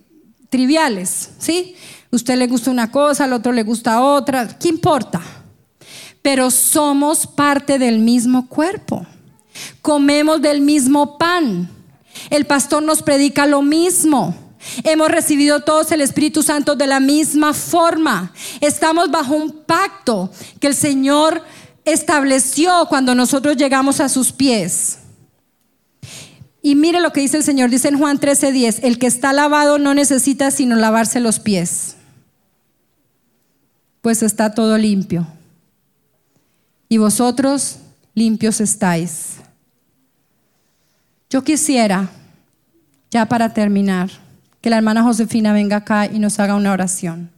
triviales, 0.48 1.30
¿sí? 1.38 1.76
Usted 2.10 2.36
le 2.36 2.46
gusta 2.46 2.70
una 2.70 2.90
cosa, 2.90 3.24
al 3.24 3.32
otro 3.34 3.52
le 3.52 3.62
gusta 3.62 4.02
otra, 4.02 4.58
¿qué 4.58 4.68
importa? 4.68 5.20
Pero 6.22 6.50
somos 6.50 7.26
parte 7.26 7.78
del 7.78 7.98
mismo 7.98 8.48
cuerpo. 8.48 9.06
Comemos 9.82 10.40
del 10.40 10.62
mismo 10.62 11.18
pan. 11.18 11.73
El 12.34 12.46
pastor 12.46 12.82
nos 12.82 13.00
predica 13.00 13.46
lo 13.46 13.62
mismo. 13.62 14.34
Hemos 14.82 15.08
recibido 15.08 15.60
todos 15.60 15.92
el 15.92 16.00
Espíritu 16.00 16.42
Santo 16.42 16.74
de 16.74 16.88
la 16.88 16.98
misma 16.98 17.54
forma. 17.54 18.32
Estamos 18.60 19.08
bajo 19.08 19.36
un 19.36 19.52
pacto 19.52 20.32
que 20.58 20.66
el 20.66 20.74
Señor 20.74 21.44
estableció 21.84 22.86
cuando 22.88 23.14
nosotros 23.14 23.56
llegamos 23.56 24.00
a 24.00 24.08
sus 24.08 24.32
pies. 24.32 24.98
Y 26.60 26.74
mire 26.74 27.00
lo 27.00 27.12
que 27.12 27.20
dice 27.20 27.36
el 27.36 27.44
Señor, 27.44 27.70
dice 27.70 27.86
en 27.86 27.98
Juan 27.98 28.18
13:10, 28.18 28.80
el 28.82 28.98
que 28.98 29.06
está 29.06 29.32
lavado 29.32 29.78
no 29.78 29.94
necesita 29.94 30.50
sino 30.50 30.74
lavarse 30.74 31.20
los 31.20 31.38
pies, 31.38 31.94
pues 34.02 34.24
está 34.24 34.54
todo 34.54 34.76
limpio. 34.76 35.24
Y 36.88 36.98
vosotros 36.98 37.76
limpios 38.12 38.60
estáis. 38.60 39.34
Yo 41.30 41.44
quisiera, 41.44 42.10
ya 43.14 43.26
para 43.26 43.54
terminar, 43.54 44.10
que 44.60 44.70
la 44.70 44.76
hermana 44.76 45.04
Josefina 45.04 45.52
venga 45.52 45.76
acá 45.76 46.06
y 46.06 46.18
nos 46.18 46.40
haga 46.40 46.56
una 46.56 46.72
oración. 46.72 47.30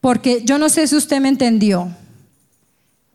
Porque 0.00 0.42
yo 0.44 0.58
no 0.58 0.68
sé 0.68 0.88
si 0.88 0.96
usted 0.96 1.20
me 1.20 1.28
entendió, 1.28 1.88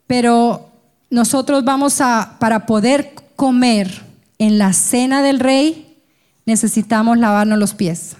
pero 0.07 0.69
nosotros 1.09 1.65
vamos 1.65 1.99
a, 1.99 2.37
para 2.39 2.65
poder 2.65 3.13
comer 3.35 4.03
en 4.39 4.57
la 4.57 4.71
cena 4.71 5.21
del 5.21 5.41
rey, 5.41 5.97
necesitamos 6.45 7.17
lavarnos 7.17 7.59
los 7.59 7.73
pies. 7.73 8.15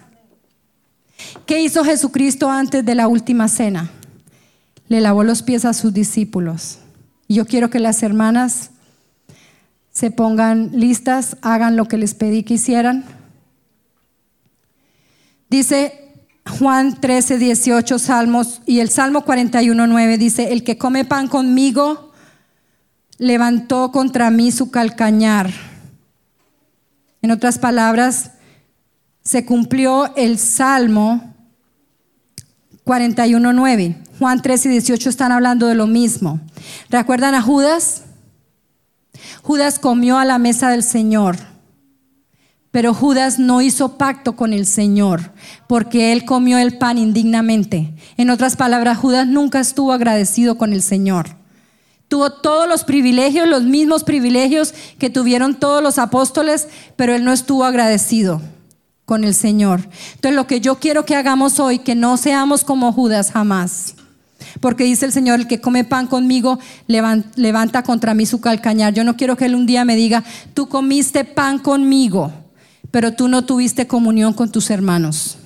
¿Qué 1.45 1.62
hizo 1.62 1.86
Jesucristo 1.86 2.51
antes 2.51 2.84
de 2.84 2.95
la 2.95 3.08
última 3.08 3.47
cena? 3.47 3.89
Le 4.89 4.99
lavó 4.99 5.23
los 5.23 5.43
pies 5.43 5.63
a 5.63 5.71
sus 5.71 5.93
discípulos. 5.93 6.80
Y 7.30 7.36
yo 7.36 7.45
quiero 7.45 7.69
que 7.69 7.80
las 7.80 8.04
hermanas 8.04 8.71
se 9.91 10.12
pongan 10.12 10.71
listas, 10.73 11.38
hagan 11.41 11.75
lo 11.75 11.88
que 11.88 11.97
les 11.97 12.13
pedí 12.13 12.43
que 12.43 12.56
hicieran. 12.56 13.06
Dice 15.49 16.01
Juan 16.60 16.99
13, 16.99 17.38
18 17.38 17.99
Salmos 17.99 18.62
y 18.65 18.80
el 18.80 18.89
Salmo 18.89 19.23
41, 19.23 19.88
9 19.88 20.17
dice, 20.17 20.54
el 20.54 20.63
que 20.63 20.77
come 20.77 21.06
pan 21.06 21.27
conmigo 21.27 22.12
levantó 23.17 23.91
contra 23.91 24.32
mí 24.32 24.51
su 24.51 24.71
calcañar. 24.71 25.51
En 27.21 27.32
otras 27.32 27.60
palabras, 27.60 28.32
se 29.23 29.45
cumplió 29.45 30.15
el 30.15 30.39
Salmo 30.39 31.36
41, 32.84 33.54
9. 33.54 33.97
Juan 34.17 34.41
13 34.41 34.69
y 34.69 34.71
18 34.71 35.10
están 35.10 35.32
hablando 35.32 35.67
de 35.67 35.75
lo 35.75 35.86
mismo. 35.86 36.39
¿Recuerdan 36.89 37.36
a 37.36 37.41
Judas? 37.41 38.04
Judas 39.41 39.80
comió 39.80 40.17
a 40.17 40.26
la 40.26 40.38
mesa 40.38 40.70
del 40.70 40.84
Señor, 40.84 41.38
pero 42.72 42.94
Judas 42.94 43.38
no 43.38 43.62
hizo 43.62 43.98
pacto 43.98 44.36
con 44.36 44.54
el 44.54 44.65
Señor 44.65 45.34
porque 45.67 46.13
él 46.13 46.24
comió 46.26 46.58
el 46.58 46.78
pan 46.78 46.98
indignamente. 46.98 47.94
En 48.17 48.30
otras 48.30 48.56
palabras, 48.56 48.98
Judas 48.98 49.28
nunca 49.28 49.60
estuvo 49.60 49.91
agradecido 49.91 50.58
con 50.58 50.72
el 50.72 50.82
Señor. 50.82 51.36
Tuvo 52.08 52.32
todos 52.32 52.67
los 52.67 52.84
privilegios, 52.84 53.48
los 53.48 53.63
mismos 53.63 54.04
privilegios 54.04 54.73
que 54.98 55.10
tuvieron 55.10 55.56
todos 55.56 55.82
los 55.82 55.98
apóstoles, 55.98 56.67
pero 56.96 57.15
él 57.15 57.23
no 57.23 57.32
estuvo 57.32 57.63
agradecido 57.63 58.42
con 59.06 59.23
el 59.23 59.34
Señor. 59.34 59.82
Entonces 60.15 60.36
lo 60.36 60.48
que 60.48 60.62
yo 60.62 60.79
quiero 60.79 61.06
que 61.06 61.15
hagamos 61.15 61.60
hoy, 61.60 61.79
que 61.79 61.96
no 61.96 62.17
seamos 62.17 62.63
como 62.63 62.94
Judas 62.94 63.32
jamás. 63.32 63.96
Porque 64.60 64.83
dice 64.83 65.06
el 65.06 65.12
Señor, 65.12 65.39
el 65.39 65.48
que 65.48 65.62
come 65.62 65.83
pan 65.83 66.08
conmigo 66.08 66.60
levanta 66.87 67.83
contra 67.83 68.13
mí 68.13 68.25
su 68.25 68.42
calcañar. 68.42 68.94
Yo 68.94 69.04
no 69.04 69.17
quiero 69.17 69.37
que 69.37 69.46
Él 69.46 69.56
un 69.56 69.65
día 69.65 69.85
me 69.85 69.96
diga, 69.96 70.23
tú 70.54 70.67
comiste 70.67 71.23
pan 71.25 71.60
conmigo, 71.60 72.31
pero 72.92 73.13
tú 73.13 73.27
no 73.27 73.44
tuviste 73.44 73.87
comunión 73.87 74.33
con 74.33 74.52
tus 74.52 74.69
hermanos. 74.69 75.37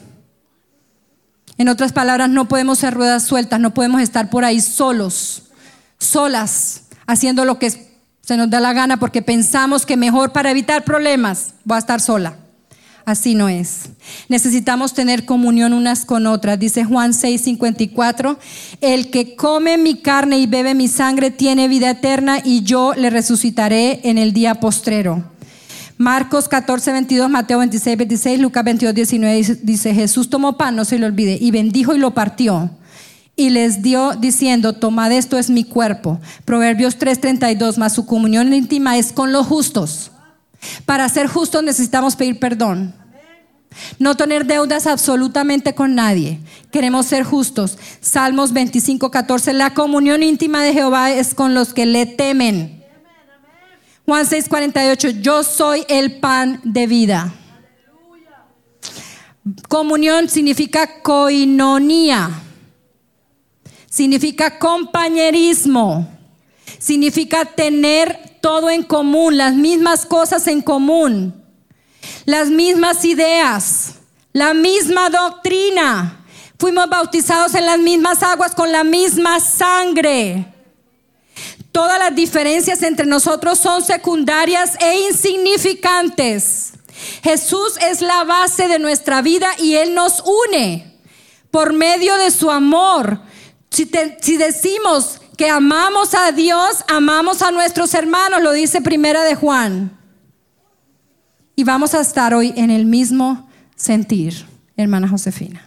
En 1.57 1.69
otras 1.69 1.93
palabras, 1.93 2.29
no 2.29 2.47
podemos 2.47 2.79
ser 2.79 2.93
ruedas 2.93 3.23
sueltas, 3.23 3.59
no 3.59 3.73
podemos 3.73 4.01
estar 4.01 4.29
por 4.29 4.43
ahí 4.43 4.59
solos, 4.59 5.43
solas, 5.97 6.83
haciendo 7.07 7.45
lo 7.45 7.59
que 7.59 7.71
se 8.21 8.37
nos 8.37 8.49
da 8.49 8.59
la 8.59 8.73
gana 8.73 8.97
porque 8.97 9.21
pensamos 9.21 9.85
que 9.85 9.97
mejor 9.97 10.31
para 10.31 10.51
evitar 10.51 10.83
problemas 10.83 11.53
voy 11.63 11.75
a 11.75 11.79
estar 11.79 12.01
sola. 12.01 12.35
Así 13.05 13.35
no 13.35 13.49
es. 13.49 13.89
Necesitamos 14.29 14.95
tener 14.95 15.25
comunión 15.25 15.73
unas 15.73 16.05
con 16.05 16.25
otras. 16.25 16.57
Dice 16.57 16.83
Juan 16.83 17.13
6:54, 17.13 18.37
el 18.81 19.11
que 19.11 19.35
come 19.35 19.77
mi 19.77 19.95
carne 20.01 20.39
y 20.39 20.47
bebe 20.47 20.73
mi 20.73 20.87
sangre 20.87 21.29
tiene 21.29 21.67
vida 21.67 21.91
eterna 21.91 22.39
y 22.43 22.63
yo 22.63 22.93
le 22.95 23.11
resucitaré 23.11 23.99
en 24.03 24.17
el 24.17 24.33
día 24.33 24.55
postrero. 24.55 25.23
Marcos 25.97 26.49
14, 26.49 26.91
22, 26.91 27.29
Mateo 27.29 27.59
26, 27.59 27.97
26, 27.97 28.39
Lucas 28.39 28.65
22, 28.65 28.93
19 28.93 29.59
dice, 29.61 29.93
Jesús 29.93 30.29
tomó 30.29 30.57
pan, 30.57 30.75
no 30.75 30.83
se 30.83 30.99
lo 30.99 31.05
olvide, 31.05 31.37
y 31.39 31.51
bendijo 31.51 31.95
y 31.95 31.99
lo 31.99 32.13
partió. 32.13 32.71
Y 33.37 33.51
les 33.51 33.81
dio 33.81 34.13
diciendo, 34.13 34.73
tomad 34.73 35.11
esto 35.11 35.37
es 35.37 35.49
mi 35.49 35.63
cuerpo. 35.63 36.19
Proverbios 36.43 36.97
3, 36.97 37.21
32, 37.21 37.77
más 37.77 37.93
su 37.93 38.05
comunión 38.05 38.51
íntima 38.51 38.97
es 38.97 39.13
con 39.13 39.31
los 39.31 39.45
justos. 39.45 40.11
Para 40.85 41.07
ser 41.09 41.27
justos 41.27 41.63
necesitamos 41.63 42.15
pedir 42.15 42.39
perdón. 42.39 42.93
No 43.99 44.15
tener 44.15 44.45
deudas 44.45 44.87
absolutamente 44.87 45.75
con 45.75 45.95
nadie. 45.95 46.39
Queremos 46.71 47.07
ser 47.07 47.23
justos. 47.23 47.77
Salmos 48.01 48.53
25, 48.53 49.11
14. 49.11 49.53
La 49.53 49.73
comunión 49.73 50.23
íntima 50.23 50.63
de 50.63 50.73
Jehová 50.73 51.11
es 51.11 51.33
con 51.33 51.53
los 51.53 51.73
que 51.73 51.85
le 51.85 52.05
temen. 52.05 52.83
Juan 54.05 54.25
6, 54.25 54.47
48. 54.47 55.09
Yo 55.21 55.43
soy 55.43 55.83
el 55.89 56.19
pan 56.19 56.61
de 56.63 56.87
vida. 56.87 57.33
Comunión 59.67 60.29
significa 60.29 61.01
coinonía. 61.01 62.29
Significa 63.89 64.57
compañerismo. 64.57 66.07
Significa 66.79 67.45
tener 67.45 68.34
todo 68.45 68.69
en 68.69 68.83
común, 68.83 69.37
las 69.37 69.55
mismas 69.55 70.05
cosas 70.05 70.45
en 70.45 70.61
común, 70.61 71.43
las 72.25 72.49
mismas 72.49 73.03
ideas, 73.03 73.95
la 74.33 74.53
misma 74.53 75.09
doctrina. 75.09 76.23
Fuimos 76.59 76.87
bautizados 76.87 77.55
en 77.55 77.65
las 77.65 77.79
mismas 77.79 78.21
aguas 78.21 78.53
con 78.53 78.71
la 78.71 78.83
misma 78.83 79.39
sangre. 79.39 80.53
Todas 81.71 81.97
las 81.97 82.13
diferencias 82.13 82.83
entre 82.83 83.07
nosotros 83.07 83.57
son 83.57 83.83
secundarias 83.83 84.77
e 84.79 85.07
insignificantes. 85.09 86.73
Jesús 87.23 87.79
es 87.81 88.01
la 88.01 88.25
base 88.25 88.67
de 88.67 88.77
nuestra 88.77 89.23
vida 89.23 89.49
y 89.57 89.73
Él 89.73 89.95
nos 89.95 90.21
une 90.23 90.99
por 91.49 91.73
medio 91.73 92.15
de 92.17 92.29
su 92.29 92.51
amor. 92.51 93.21
Si, 93.71 93.85
decimos 94.37 95.19
que 95.35 95.49
amamos 95.49 96.13
a 96.13 96.31
Dios, 96.31 96.83
amamos 96.87 97.41
a 97.41 97.51
nuestros 97.51 97.93
hermanos, 97.93 98.41
lo 98.41 98.51
dice 98.51 98.81
Primera 98.81 99.23
de 99.23 99.35
Juan. 99.35 99.97
Y 101.55 101.63
vamos 101.63 101.93
a 101.93 102.01
estar 102.01 102.33
hoy 102.33 102.53
en 102.55 102.69
el 102.69 102.85
mismo 102.85 103.49
sentir, 103.75 104.45
hermana 104.77 105.07
Josefina. 105.07 105.64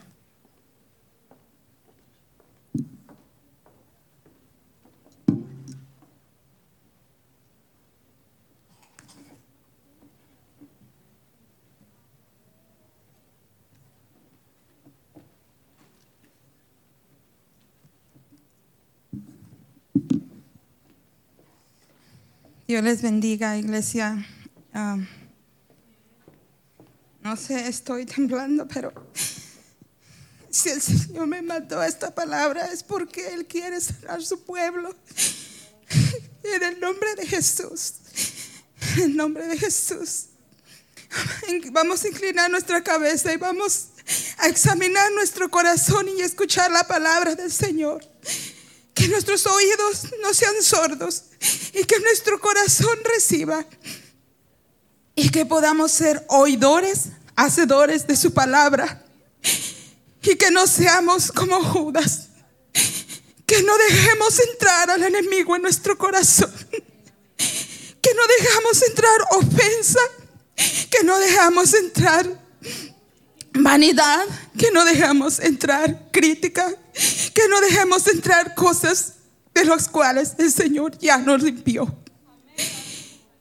Dios 22.68 22.84
les 22.84 23.00
bendiga, 23.00 23.56
iglesia. 23.56 24.26
Ah, 24.74 24.98
no 27.22 27.34
sé, 27.34 27.66
estoy 27.66 28.04
temblando, 28.04 28.68
pero 28.68 28.92
si 30.50 30.68
el 30.68 30.82
Señor 30.82 31.28
me 31.28 31.40
mandó 31.40 31.82
esta 31.82 32.14
palabra 32.14 32.70
es 32.70 32.82
porque 32.82 33.28
Él 33.28 33.46
quiere 33.46 33.80
sanar 33.80 34.22
su 34.22 34.44
pueblo. 34.44 34.94
En 36.44 36.62
el 36.62 36.80
nombre 36.80 37.14
de 37.14 37.26
Jesús. 37.26 37.94
En 38.96 39.02
el 39.02 39.16
nombre 39.16 39.46
de 39.46 39.58
Jesús. 39.58 40.26
Vamos 41.72 42.04
a 42.04 42.08
inclinar 42.08 42.50
nuestra 42.50 42.82
cabeza 42.82 43.32
y 43.32 43.36
vamos 43.38 43.88
a 44.38 44.46
examinar 44.46 45.10
nuestro 45.12 45.50
corazón 45.50 46.06
y 46.08 46.20
escuchar 46.20 46.70
la 46.70 46.86
palabra 46.86 47.34
del 47.34 47.50
Señor. 47.50 48.06
Que 48.94 49.08
nuestros 49.08 49.46
oídos 49.46 50.08
no 50.22 50.32
sean 50.32 50.62
sordos 50.62 51.24
y 51.72 51.84
que 51.84 52.00
nuestro 52.00 52.40
corazón 52.40 52.98
reciba. 53.04 53.64
Y 55.14 55.30
que 55.30 55.44
podamos 55.44 55.90
ser 55.90 56.24
oidores, 56.28 57.08
hacedores 57.34 58.06
de 58.06 58.16
su 58.16 58.32
palabra. 58.32 59.04
Y 60.22 60.36
que 60.36 60.50
no 60.50 60.66
seamos 60.66 61.32
como 61.32 61.62
Judas. 61.62 62.28
Que 63.44 63.62
no 63.62 63.76
dejemos 63.78 64.38
entrar 64.40 64.90
al 64.90 65.02
enemigo 65.02 65.56
en 65.56 65.62
nuestro 65.62 65.98
corazón. 65.98 66.52
Que 67.36 68.14
no 68.14 68.22
dejamos 68.38 68.82
entrar 68.82 69.20
ofensa. 69.32 70.00
Que 70.90 71.02
no 71.04 71.18
dejamos 71.18 71.74
entrar 71.74 72.48
vanidad, 73.54 74.24
que 74.58 74.70
no 74.70 74.84
dejamos 74.84 75.38
entrar 75.40 76.10
crítica, 76.10 76.72
que 77.34 77.48
no 77.48 77.60
dejemos 77.60 78.06
entrar 78.06 78.54
cosas 78.54 79.14
de 79.58 79.64
las 79.64 79.88
cuales 79.88 80.34
el 80.38 80.52
Señor 80.52 80.96
ya 80.98 81.18
nos 81.18 81.42
limpió. 81.42 81.94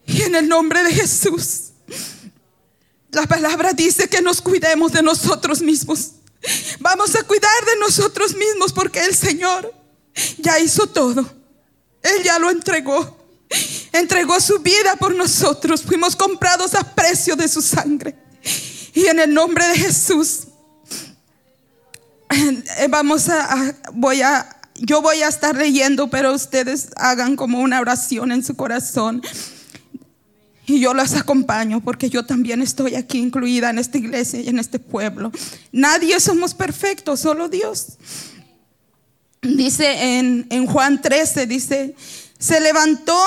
Y 0.06 0.22
en 0.24 0.36
el 0.36 0.48
nombre 0.48 0.84
de 0.84 0.94
Jesús, 0.94 1.72
la 3.12 3.26
palabra 3.26 3.74
dice 3.74 4.08
que 4.08 4.22
nos 4.22 4.42
cuidemos 4.42 4.92
de 4.92 5.02
nosotros 5.02 5.62
mismos. 5.62 6.12
Vamos 6.80 7.16
a 7.16 7.24
cuidar 7.24 7.66
de 7.66 7.80
nosotros 7.80 8.36
mismos 8.36 8.74
porque 8.74 9.04
el 9.04 9.16
Señor 9.16 9.74
ya 10.38 10.60
hizo 10.60 10.88
todo. 10.88 11.22
Él 12.02 12.24
ya 12.24 12.40
lo 12.40 12.50
entregó. 12.50 13.18
Entregó 13.92 14.40
su 14.40 14.60
vida 14.60 14.96
por 14.96 15.16
nosotros. 15.16 15.84
Fuimos 15.84 16.16
comprados 16.16 16.74
a 16.74 16.96
precio 16.96 17.36
de 17.36 17.48
su 17.48 17.62
sangre. 17.62 18.16
Y 18.94 19.06
en 19.08 19.20
el 19.20 19.34
nombre 19.34 19.66
de 19.68 19.76
Jesús, 19.76 20.48
eh, 22.30 22.88
vamos 22.90 23.30
a, 23.30 23.76
voy 23.94 24.22
a, 24.22 24.57
yo 24.80 25.02
voy 25.02 25.22
a 25.22 25.28
estar 25.28 25.56
leyendo, 25.56 26.10
pero 26.10 26.34
ustedes 26.34 26.90
hagan 26.96 27.36
como 27.36 27.60
una 27.60 27.80
oración 27.80 28.32
en 28.32 28.44
su 28.44 28.56
corazón. 28.56 29.22
Y 30.66 30.82
yo 30.82 30.94
las 30.94 31.14
acompaño 31.16 31.82
porque 31.82 32.10
yo 32.10 32.26
también 32.26 32.62
estoy 32.62 32.96
aquí 32.96 33.20
incluida 33.20 33.70
en 33.70 33.80
esta 33.80 33.98
iglesia 33.98 34.42
y 34.42 34.50
en 34.50 34.60
este 34.60 34.80
pueblo. 34.80 35.32
Nadie 35.72 36.20
somos 36.20 36.54
perfectos, 36.54 37.22
solo 37.22 37.48
Dios. 37.48 37.98
Dice 39.42 40.18
en, 40.18 40.46
en 40.50 40.66
Juan 40.66 41.02
13, 41.02 41.48
dice, 41.48 41.96
se 42.38 42.60
levantó 42.60 43.18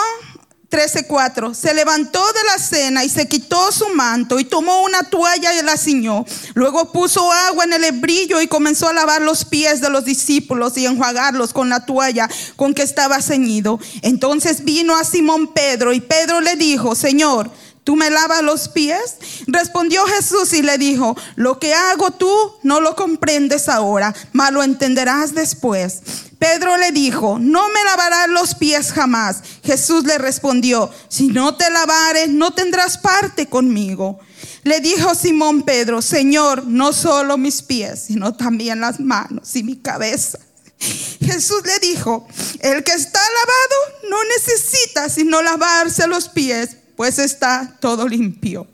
13:4. 0.70 1.52
Se 1.52 1.74
levantó 1.74 2.24
de 2.32 2.44
la 2.44 2.58
cena 2.58 3.04
y 3.04 3.08
se 3.08 3.26
quitó 3.26 3.72
su 3.72 3.88
manto 3.90 4.38
y 4.38 4.44
tomó 4.44 4.82
una 4.82 5.02
toalla 5.02 5.52
y 5.52 5.62
la 5.64 5.76
ciñó. 5.76 6.24
Luego 6.54 6.92
puso 6.92 7.30
agua 7.32 7.64
en 7.64 7.72
el 7.72 7.84
hebrillo 7.84 8.40
y 8.40 8.46
comenzó 8.46 8.88
a 8.88 8.92
lavar 8.92 9.20
los 9.20 9.44
pies 9.44 9.80
de 9.80 9.90
los 9.90 10.04
discípulos 10.04 10.78
y 10.78 10.86
enjuagarlos 10.86 11.52
con 11.52 11.68
la 11.68 11.84
toalla 11.84 12.28
con 12.54 12.72
que 12.72 12.82
estaba 12.82 13.20
ceñido. 13.20 13.80
Entonces 14.02 14.64
vino 14.64 14.96
a 14.96 15.04
Simón 15.04 15.52
Pedro 15.52 15.92
y 15.92 16.00
Pedro 16.00 16.40
le 16.40 16.54
dijo, 16.54 16.94
Señor, 16.94 17.50
¿Tú 17.90 17.96
me 17.96 18.08
lavas 18.08 18.44
los 18.44 18.68
pies? 18.68 19.16
Respondió 19.48 20.06
Jesús 20.06 20.52
y 20.52 20.62
le 20.62 20.78
dijo, 20.78 21.16
lo 21.34 21.58
que 21.58 21.74
hago 21.74 22.12
tú 22.12 22.30
no 22.62 22.80
lo 22.80 22.94
comprendes 22.94 23.68
ahora, 23.68 24.14
mas 24.32 24.52
lo 24.52 24.62
entenderás 24.62 25.34
después. 25.34 25.98
Pedro 26.38 26.76
le 26.76 26.92
dijo, 26.92 27.40
no 27.40 27.68
me 27.70 27.82
lavarás 27.82 28.28
los 28.28 28.54
pies 28.54 28.92
jamás. 28.92 29.38
Jesús 29.64 30.04
le 30.04 30.18
respondió, 30.18 30.88
si 31.08 31.26
no 31.26 31.56
te 31.56 31.68
lavares, 31.68 32.28
no 32.28 32.52
tendrás 32.52 32.96
parte 32.96 33.48
conmigo. 33.48 34.20
Le 34.62 34.78
dijo 34.78 35.16
Simón 35.16 35.62
Pedro, 35.64 36.00
Señor, 36.00 36.68
no 36.68 36.92
solo 36.92 37.38
mis 37.38 37.60
pies, 37.60 38.04
sino 38.06 38.36
también 38.36 38.80
las 38.80 39.00
manos 39.00 39.56
y 39.56 39.64
mi 39.64 39.78
cabeza. 39.78 40.38
Jesús 40.78 41.62
le 41.64 41.78
dijo, 41.80 42.28
el 42.60 42.84
que 42.84 42.92
está 42.92 43.20
lavado 43.20 44.10
no 44.10 44.18
necesita 44.36 45.08
sino 45.08 45.42
lavarse 45.42 46.06
los 46.06 46.28
pies 46.28 46.76
pues 47.00 47.18
está 47.18 47.78
todo 47.80 48.06
limpio. 48.06 48.66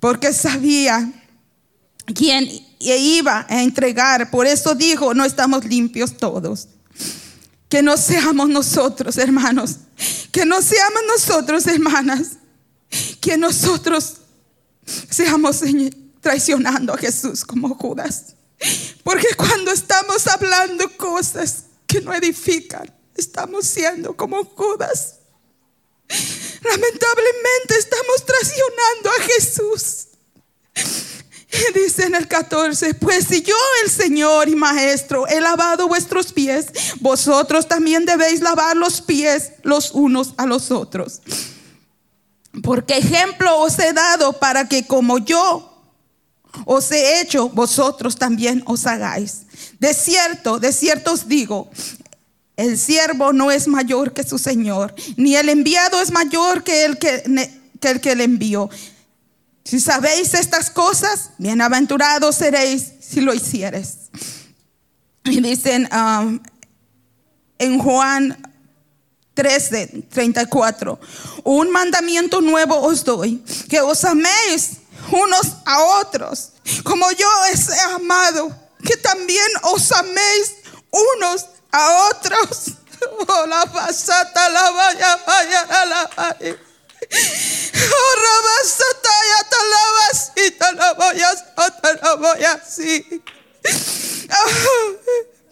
Porque 0.00 0.32
sabía 0.32 1.12
quién 2.12 2.50
iba 2.80 3.46
a 3.48 3.62
entregar. 3.62 4.32
Por 4.32 4.48
eso 4.48 4.74
dijo, 4.74 5.14
no 5.14 5.24
estamos 5.24 5.64
limpios 5.64 6.16
todos. 6.16 6.66
Que 7.68 7.84
no 7.84 7.96
seamos 7.96 8.48
nosotros, 8.48 9.16
hermanos. 9.16 9.76
Que 10.32 10.44
no 10.44 10.60
seamos 10.60 11.02
nosotros, 11.06 11.64
hermanas. 11.68 12.30
Que 13.20 13.38
nosotros 13.38 14.16
seamos 15.08 15.60
traicionando 16.20 16.94
a 16.94 16.98
Jesús 16.98 17.44
como 17.44 17.76
Judas. 17.76 18.34
Porque 19.04 19.28
cuando 19.36 19.70
estamos 19.70 20.26
hablando 20.26 20.90
cosas 20.96 21.66
que 21.86 22.00
no 22.00 22.12
edifican, 22.12 22.92
estamos 23.14 23.68
siendo 23.68 24.16
como 24.16 24.42
Judas. 24.42 25.20
Lamentablemente 26.08 27.76
estamos 27.78 28.24
traicionando 28.24 29.10
a 29.10 29.22
Jesús. 29.22 30.06
Y 31.52 31.78
dice 31.78 32.04
en 32.04 32.14
el 32.14 32.28
14, 32.28 32.94
pues 32.94 33.26
si 33.28 33.42
yo 33.42 33.56
el 33.84 33.90
Señor 33.90 34.48
y 34.48 34.56
Maestro 34.56 35.26
he 35.26 35.40
lavado 35.40 35.88
vuestros 35.88 36.32
pies, 36.32 36.66
vosotros 37.00 37.68
también 37.68 38.04
debéis 38.04 38.40
lavar 38.40 38.76
los 38.76 39.00
pies 39.00 39.52
los 39.62 39.92
unos 39.92 40.34
a 40.36 40.46
los 40.46 40.70
otros. 40.70 41.22
Porque 42.62 42.98
ejemplo 42.98 43.58
os 43.60 43.78
he 43.78 43.92
dado 43.92 44.34
para 44.34 44.68
que 44.68 44.86
como 44.86 45.18
yo 45.18 45.72
os 46.64 46.90
he 46.90 47.20
hecho, 47.20 47.48
vosotros 47.50 48.16
también 48.16 48.62
os 48.66 48.86
hagáis. 48.86 49.42
De 49.78 49.94
cierto, 49.94 50.58
de 50.58 50.72
cierto 50.72 51.12
os 51.12 51.28
digo, 51.28 51.70
el 52.56 52.78
siervo 52.78 53.32
no 53.32 53.50
es 53.50 53.68
mayor 53.68 54.12
que 54.12 54.22
su 54.22 54.38
Señor, 54.38 54.94
ni 55.16 55.36
el 55.36 55.48
enviado 55.48 56.00
es 56.00 56.10
mayor 56.10 56.64
que 56.64 56.84
el 56.84 56.98
que, 56.98 57.22
el 57.82 58.00
que 58.00 58.14
le 58.14 58.24
envió. 58.24 58.70
Si 59.64 59.80
sabéis 59.80 60.32
estas 60.34 60.70
cosas, 60.70 61.30
bienaventurados 61.38 62.36
seréis 62.36 62.92
si 63.00 63.20
lo 63.20 63.34
hicieres. 63.34 64.10
Y 65.24 65.40
dicen 65.40 65.88
um, 65.92 66.40
en 67.58 67.78
Juan 67.78 68.38
13, 69.34 70.04
34, 70.08 70.98
un 71.44 71.70
mandamiento 71.70 72.40
nuevo 72.40 72.80
os 72.80 73.04
doy, 73.04 73.42
que 73.68 73.80
os 73.80 74.04
améis 74.04 74.78
unos 75.10 75.56
a 75.66 75.82
otros, 76.00 76.52
como 76.84 77.10
yo 77.12 77.28
os 77.52 77.68
he 77.68 77.80
amado, 77.94 78.56
que 78.82 78.96
también 78.96 79.46
os 79.62 79.92
améis 79.92 80.54
unos 80.90 81.46
a 81.76 82.08
otros. 82.10 82.72
Oh, 83.28 83.46
la 83.46 83.64
la 83.66 84.70
vaya, 84.70 85.16
vaya, 85.26 85.84
la 85.84 86.10
vaya. 86.16 86.56
Oh, 92.02 92.34
así. 92.54 93.22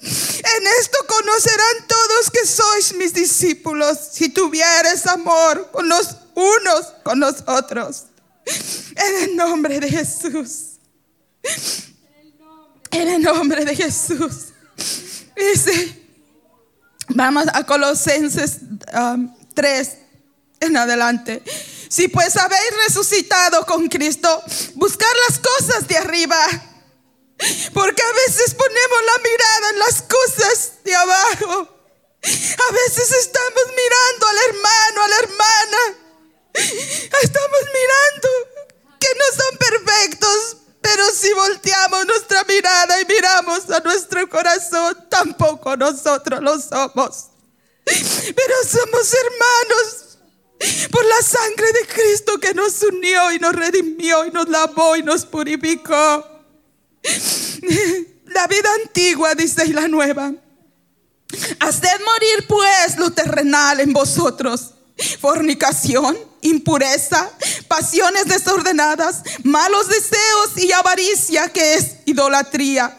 En 0.01 0.67
esto 0.81 0.99
conocerán 1.07 1.87
todos 1.87 2.31
que 2.31 2.47
sois 2.47 2.95
mis 2.95 3.13
discípulos 3.13 3.99
si 4.13 4.31
tuvieres 4.31 5.07
amor 5.07 5.71
con 5.71 5.89
los 5.89 6.17
unos 6.35 6.87
con 7.03 7.21
los 7.21 7.45
otros. 7.47 8.05
En 8.47 9.23
el 9.25 9.37
nombre 9.37 9.81
de 9.81 9.91
Jesús. 9.91 10.79
En 12.91 13.09
el 13.09 13.23
nombre 13.23 13.65
de 13.65 13.77
Jesús. 13.77 14.53
Dice, 15.37 16.04
vamos 17.15 17.45
a 17.53 17.65
Colosenses 17.65 18.59
3 19.55 19.89
um, 19.89 20.05
en 20.61 20.77
adelante. 20.77 21.43
Si 21.89 22.09
pues 22.09 22.37
habéis 22.37 22.71
resucitado 22.87 23.65
con 23.67 23.89
Cristo, 23.89 24.43
buscar 24.75 25.09
las 25.29 25.39
cosas 25.39 25.89
de 25.89 25.97
arriba. 25.97 26.37
Porque 27.73 28.03
a 28.03 28.13
veces 28.27 28.55
ponemos 28.55 28.99
la 29.07 29.19
mirada 29.19 29.71
en 29.71 29.79
las 29.81 30.03
cosas 30.03 30.73
de 30.85 30.95
abajo. 30.95 31.69
A 32.23 32.73
veces 32.73 33.13
estamos 33.21 33.65
mirando 33.77 34.27
al 34.27 34.37
hermano, 34.49 35.03
a 35.03 35.09
la 35.09 35.17
hermana 35.19 36.05
Estamos 36.55 37.61
mirando 37.75 38.29
que 39.01 39.09
no 39.19 39.43
son 39.43 39.59
perfectos, 39.59 40.57
si 41.25 41.33
volteamos 41.33 42.07
nuestra 42.07 42.45
mirada 42.45 43.01
y 43.01 43.07
miramos 43.07 43.71
a 43.71 43.81
nuestro 43.81 44.29
corazón, 44.29 45.07
tampoco 45.09 45.75
nosotros 45.75 46.43
lo 46.43 46.61
somos. 46.61 47.29
Pero 47.85 48.55
somos 48.67 49.15
hermanos 49.15 50.19
por 50.91 51.05
la 51.05 51.23
sangre 51.23 51.73
de 51.73 51.87
Cristo 51.87 52.39
que 52.39 52.53
nos 52.53 52.83
unió 52.83 53.33
y 53.33 53.39
nos 53.39 53.55
redimió 53.55 54.27
y 54.27 54.33
nos 54.33 54.49
lavó 54.51 54.97
y 54.97 55.03
nos 55.03 55.25
purificó. 55.25 56.27
La 58.27 58.47
vida 58.47 58.69
antigua, 58.85 59.35
dice 59.35 59.67
la 59.69 59.89
nueva. 59.89 60.31
Haced 61.61 62.01
morir 62.05 62.47
pues 62.47 62.99
lo 62.99 63.11
terrenal 63.13 63.81
en 63.81 63.95
vosotros 63.95 64.74
fornicación, 65.21 66.17
impureza, 66.43 67.31
pasiones 67.69 68.27
desordenadas, 68.27 69.23
malos 69.43 69.89
deseos 69.89 70.57
y 70.57 70.73
avaricia 70.73 71.49
que 71.49 71.75
es 71.75 71.97
idolatría. 72.05 72.99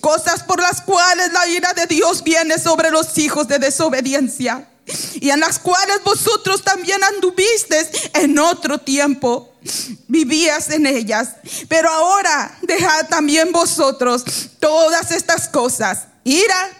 Cosas 0.00 0.42
por 0.42 0.60
las 0.60 0.82
cuales 0.82 1.32
la 1.32 1.48
ira 1.48 1.72
de 1.72 1.86
Dios 1.86 2.22
viene 2.22 2.58
sobre 2.58 2.90
los 2.90 3.16
hijos 3.16 3.48
de 3.48 3.58
desobediencia 3.58 4.68
y 5.14 5.30
en 5.30 5.40
las 5.40 5.58
cuales 5.58 6.02
vosotros 6.04 6.62
también 6.62 7.02
anduvisteis 7.02 7.88
en 8.12 8.38
otro 8.38 8.78
tiempo. 8.78 9.48
Vivías 10.08 10.70
en 10.70 10.86
ellas, 10.86 11.36
pero 11.68 11.88
ahora 11.88 12.58
dejad 12.62 13.06
también 13.08 13.52
vosotros 13.52 14.24
todas 14.58 15.12
estas 15.12 15.48
cosas: 15.48 16.06
ira, 16.24 16.70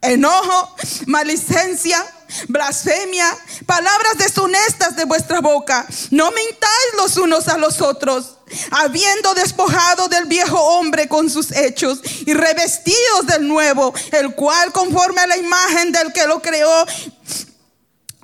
enojo, 0.00 0.76
malicencia 1.06 2.06
blasfemia, 2.48 3.26
palabras 3.66 4.18
deshonestas 4.18 4.96
de 4.96 5.04
vuestra 5.04 5.40
boca. 5.40 5.86
No 6.10 6.30
mintáis 6.30 6.90
los 6.96 7.16
unos 7.16 7.48
a 7.48 7.58
los 7.58 7.80
otros, 7.80 8.36
habiendo 8.70 9.34
despojado 9.34 10.08
del 10.08 10.26
viejo 10.26 10.58
hombre 10.58 11.08
con 11.08 11.30
sus 11.30 11.52
hechos 11.52 12.00
y 12.26 12.34
revestidos 12.34 13.26
del 13.26 13.46
nuevo, 13.46 13.94
el 14.12 14.34
cual 14.34 14.72
conforme 14.72 15.20
a 15.20 15.26
la 15.26 15.36
imagen 15.36 15.92
del 15.92 16.12
que 16.12 16.26
lo 16.26 16.40
creó, 16.40 16.86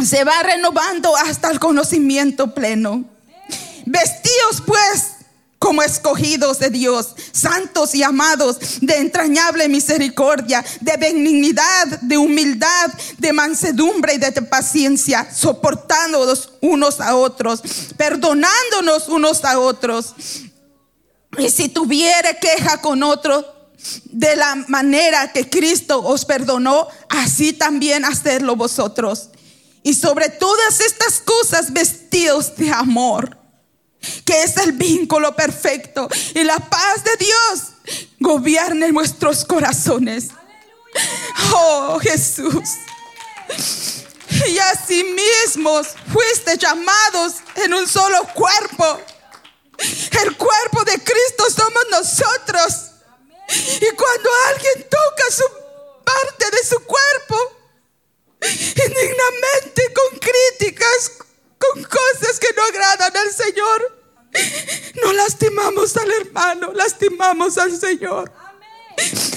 se 0.05 0.25
va 0.25 0.43
renovando 0.43 1.17
hasta 1.17 1.51
el 1.51 1.59
conocimiento 1.59 2.55
pleno. 2.55 3.05
Vestíos 3.87 4.63
pues 4.67 5.16
como 5.67 5.83
escogidos 5.83 6.61
de 6.61 6.71
Dios, 6.71 7.09
santos 7.33 7.93
y 7.97 8.05
amados, 8.05 8.57
de 8.83 8.99
entrañable 8.99 9.69
misericordia, 9.69 10.65
de 10.81 10.97
benignidad, 10.97 11.89
de 12.03 12.17
humildad, 12.17 12.93
de 13.19 13.33
mansedumbre 13.33 14.15
y 14.15 14.19
de 14.19 14.31
paciencia, 14.43 15.29
soportándonos 15.35 16.53
unos 16.61 17.01
a 17.01 17.17
otros, 17.17 17.63
perdonándonos 17.97 19.09
unos 19.09 19.45
a 19.45 19.59
otros. 19.59 20.15
Y 21.37 21.51
si 21.51 21.69
tuviere 21.69 22.39
queja 22.41 22.81
con 22.81 23.03
otro, 23.03 23.45
de 24.05 24.37
la 24.37 24.55
manera 24.69 25.33
que 25.33 25.51
Cristo 25.51 26.01
os 26.01 26.25
perdonó, 26.25 26.87
así 27.09 27.53
también 27.53 28.05
hacerlo 28.05 28.55
vosotros. 28.55 29.31
Y 29.83 29.95
sobre 29.95 30.29
todas 30.29 30.79
estas 30.79 31.19
cosas 31.19 31.73
vestidos 31.73 32.55
de 32.55 32.71
amor 32.71 33.46
que 34.25 34.43
es 34.43 34.57
el 34.59 34.73
vínculo 34.73 35.35
perfecto. 35.35 36.09
Y 36.35 36.45
la 36.45 36.59
paz 36.59 37.05
de 37.05 37.17
Dios 37.17 37.61
gobierne 38.21 38.93
nuestros 38.93 39.45
corazones. 39.45 40.29
Oh 41.53 41.99
Jesús. 42.01 42.71
Y 44.47 44.59
así 44.59 45.05
mismos 45.05 45.89
fuiste 46.13 46.57
llamados 46.59 47.35
en 47.57 47.75
un 47.75 47.87
solo 47.87 48.19
cuerpo. 48.35 49.01
El 49.79 50.37
cuerpo 50.37 50.85
de 50.85 51.03
Cristo 51.03 51.45
somos 51.55 51.85
nosotros. 51.91 52.91
Y 53.81 53.95
cuando 53.95 54.31
alguien 54.49 54.89
toca 54.89 55.31
su 55.31 55.45
parte 56.05 56.51
de 56.51 56.65
su 56.65 56.79
cuerpo, 56.85 57.37
indignamente, 58.41 59.93
con 59.93 60.19
críticas, 60.19 61.13
con 61.59 61.83
cosas 61.85 62.39
que 62.41 62.53
no 62.57 62.65
agradan 62.65 63.17
al 63.17 63.33
Señor, 63.33 63.96
no 65.03 65.13
lastimamos 65.13 65.97
al 65.97 66.11
hermano, 66.13 66.73
lastimamos 66.73 67.59
al 67.59 67.79
Señor. 67.79 68.33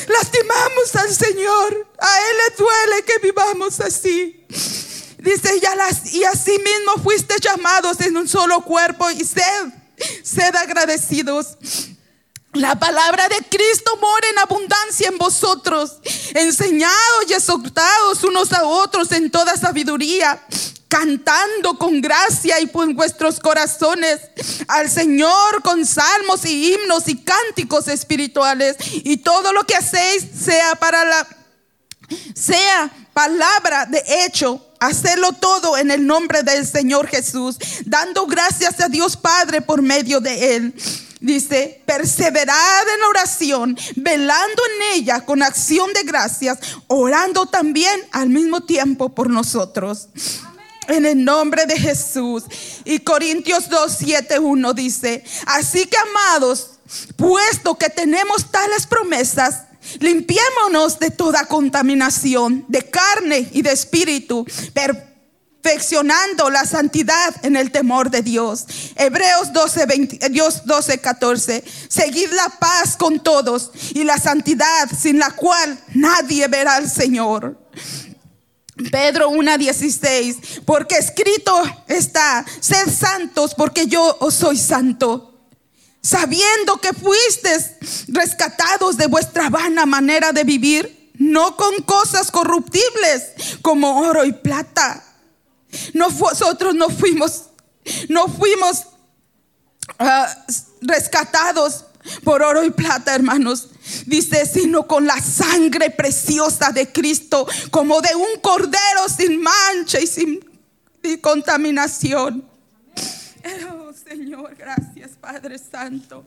Lastimamos 0.07 0.95
al 0.95 1.13
Señor. 1.13 1.87
A 1.99 2.17
Él 2.29 2.37
le 2.37 2.55
duele 2.55 3.03
que 3.03 3.19
vivamos 3.19 3.79
así. 3.79 4.45
Dice, 5.17 5.59
ya 5.59 5.75
las, 5.75 6.13
y 6.13 6.23
así 6.23 6.57
mismo 6.59 7.03
fuiste 7.03 7.35
llamados 7.41 7.99
en 8.01 8.15
un 8.15 8.27
solo 8.27 8.61
cuerpo 8.61 9.09
y 9.11 9.25
sed, 9.25 9.67
sed 10.23 10.55
agradecidos. 10.55 11.57
La 12.53 12.79
palabra 12.79 13.27
de 13.27 13.37
Cristo 13.49 13.97
mora 13.97 14.27
en 14.29 14.39
abundancia 14.39 15.09
en 15.09 15.17
vosotros, 15.17 15.97
enseñados 16.33 17.25
y 17.27 17.33
exhortados 17.33 18.23
unos 18.23 18.53
a 18.53 18.63
otros 18.63 19.11
en 19.11 19.29
toda 19.29 19.55
sabiduría 19.57 20.41
cantando 20.89 21.77
con 21.77 22.01
gracia 22.01 22.59
y 22.59 22.67
por 22.67 22.91
vuestros 22.93 23.39
corazones 23.39 24.19
al 24.67 24.89
Señor 24.89 25.61
con 25.63 25.85
salmos 25.85 26.43
y 26.45 26.73
himnos 26.73 27.07
y 27.07 27.15
cánticos 27.15 27.87
espirituales 27.87 28.75
y 28.91 29.17
todo 29.17 29.53
lo 29.53 29.63
que 29.65 29.75
hacéis 29.75 30.25
sea 30.43 30.75
para 30.75 31.05
la 31.05 31.27
sea 32.33 32.91
palabra 33.13 33.85
de 33.85 34.03
hecho 34.25 34.65
hacerlo 34.79 35.33
todo 35.33 35.77
en 35.77 35.91
el 35.91 36.05
nombre 36.05 36.43
del 36.43 36.65
Señor 36.65 37.07
Jesús, 37.07 37.57
dando 37.85 38.25
gracias 38.25 38.79
a 38.79 38.87
Dios 38.87 39.17
Padre 39.17 39.61
por 39.61 39.81
medio 39.81 40.19
de 40.19 40.55
Él. 40.55 40.73
Dice, 41.21 41.81
perseverad 41.85 42.87
en 42.95 43.03
oración, 43.03 43.77
velando 43.97 44.61
en 44.65 44.99
ella 44.99 45.25
con 45.25 45.43
acción 45.43 45.91
de 45.93 46.03
gracias, 46.03 46.59
orando 46.87 47.45
también 47.45 47.99
al 48.11 48.29
mismo 48.29 48.61
tiempo 48.61 49.09
por 49.09 49.29
nosotros. 49.29 50.07
En 50.89 51.05
el 51.05 51.23
nombre 51.23 51.65
de 51.65 51.79
Jesús. 51.79 52.43
Y 52.83 52.99
Corintios 52.99 53.69
2, 53.69 53.95
7, 53.99 54.39
1 54.39 54.73
dice, 54.73 55.23
así 55.45 55.85
que 55.85 55.97
amados, 55.97 56.71
puesto 57.15 57.75
que 57.75 57.89
tenemos 57.89 58.49
tales 58.51 58.87
promesas, 58.87 59.63
limpiémonos 59.99 60.99
de 60.99 61.11
toda 61.11 61.45
contaminación, 61.45 62.65
de 62.67 62.89
carne 62.89 63.47
y 63.51 63.61
de 63.61 63.71
espíritu, 63.71 64.45
perfeccionando 64.73 66.49
la 66.49 66.65
santidad 66.65 67.35
en 67.43 67.55
el 67.55 67.71
temor 67.71 68.09
de 68.09 68.21
Dios. 68.21 68.65
Hebreos 68.95 69.53
12, 69.53 69.85
20, 69.85 70.29
Dios 70.29 70.65
12, 70.65 70.99
14. 70.99 71.63
Seguid 71.87 72.31
la 72.31 72.49
paz 72.59 72.97
con 72.97 73.19
todos 73.19 73.71
y 73.93 74.03
la 74.03 74.17
santidad 74.17 74.89
sin 74.99 75.19
la 75.19 75.31
cual 75.31 75.79
nadie 75.93 76.47
verá 76.47 76.75
al 76.75 76.89
Señor. 76.89 77.57
Pedro 78.91 79.29
1:16, 79.29 80.61
porque 80.65 80.95
escrito 80.95 81.53
está, 81.87 82.45
sed 82.59 82.89
santos 82.89 83.53
porque 83.55 83.87
yo 83.87 84.17
os 84.19 84.35
soy 84.35 84.57
santo. 84.57 85.25
Sabiendo 86.01 86.79
que 86.79 86.93
fuisteis 86.93 88.05
rescatados 88.07 88.95
de 88.95 89.07
vuestra 89.07 89.49
vana 89.49 89.85
manera 89.85 90.31
de 90.31 90.45
vivir, 90.45 91.11
no 91.15 91.57
con 91.57 91.81
cosas 91.83 92.31
corruptibles 92.31 93.33
como 93.61 93.99
oro 94.01 94.23
y 94.23 94.31
plata. 94.31 95.03
Nosotros 95.93 96.73
no 96.73 96.89
fuimos, 96.89 97.49
no 98.07 98.27
fuimos 98.29 98.85
ah, 99.99 100.45
rescatados 100.81 101.85
por 102.23 102.41
oro 102.41 102.63
y 102.63 102.71
plata, 102.71 103.13
hermanos. 103.13 103.67
Dice, 104.05 104.45
sino 104.45 104.87
con 104.87 105.05
la 105.05 105.19
sangre 105.21 105.89
preciosa 105.89 106.71
de 106.71 106.91
Cristo, 106.91 107.47
como 107.71 108.01
de 108.01 108.15
un 108.15 108.39
cordero 108.41 109.07
sin 109.09 109.41
mancha 109.41 109.99
y 109.99 110.07
sin 110.07 110.39
contaminación. 111.21 112.43
Oh 113.71 113.91
Señor, 113.93 114.55
gracias 114.55 115.11
Padre 115.19 115.57
Santo. 115.57 116.25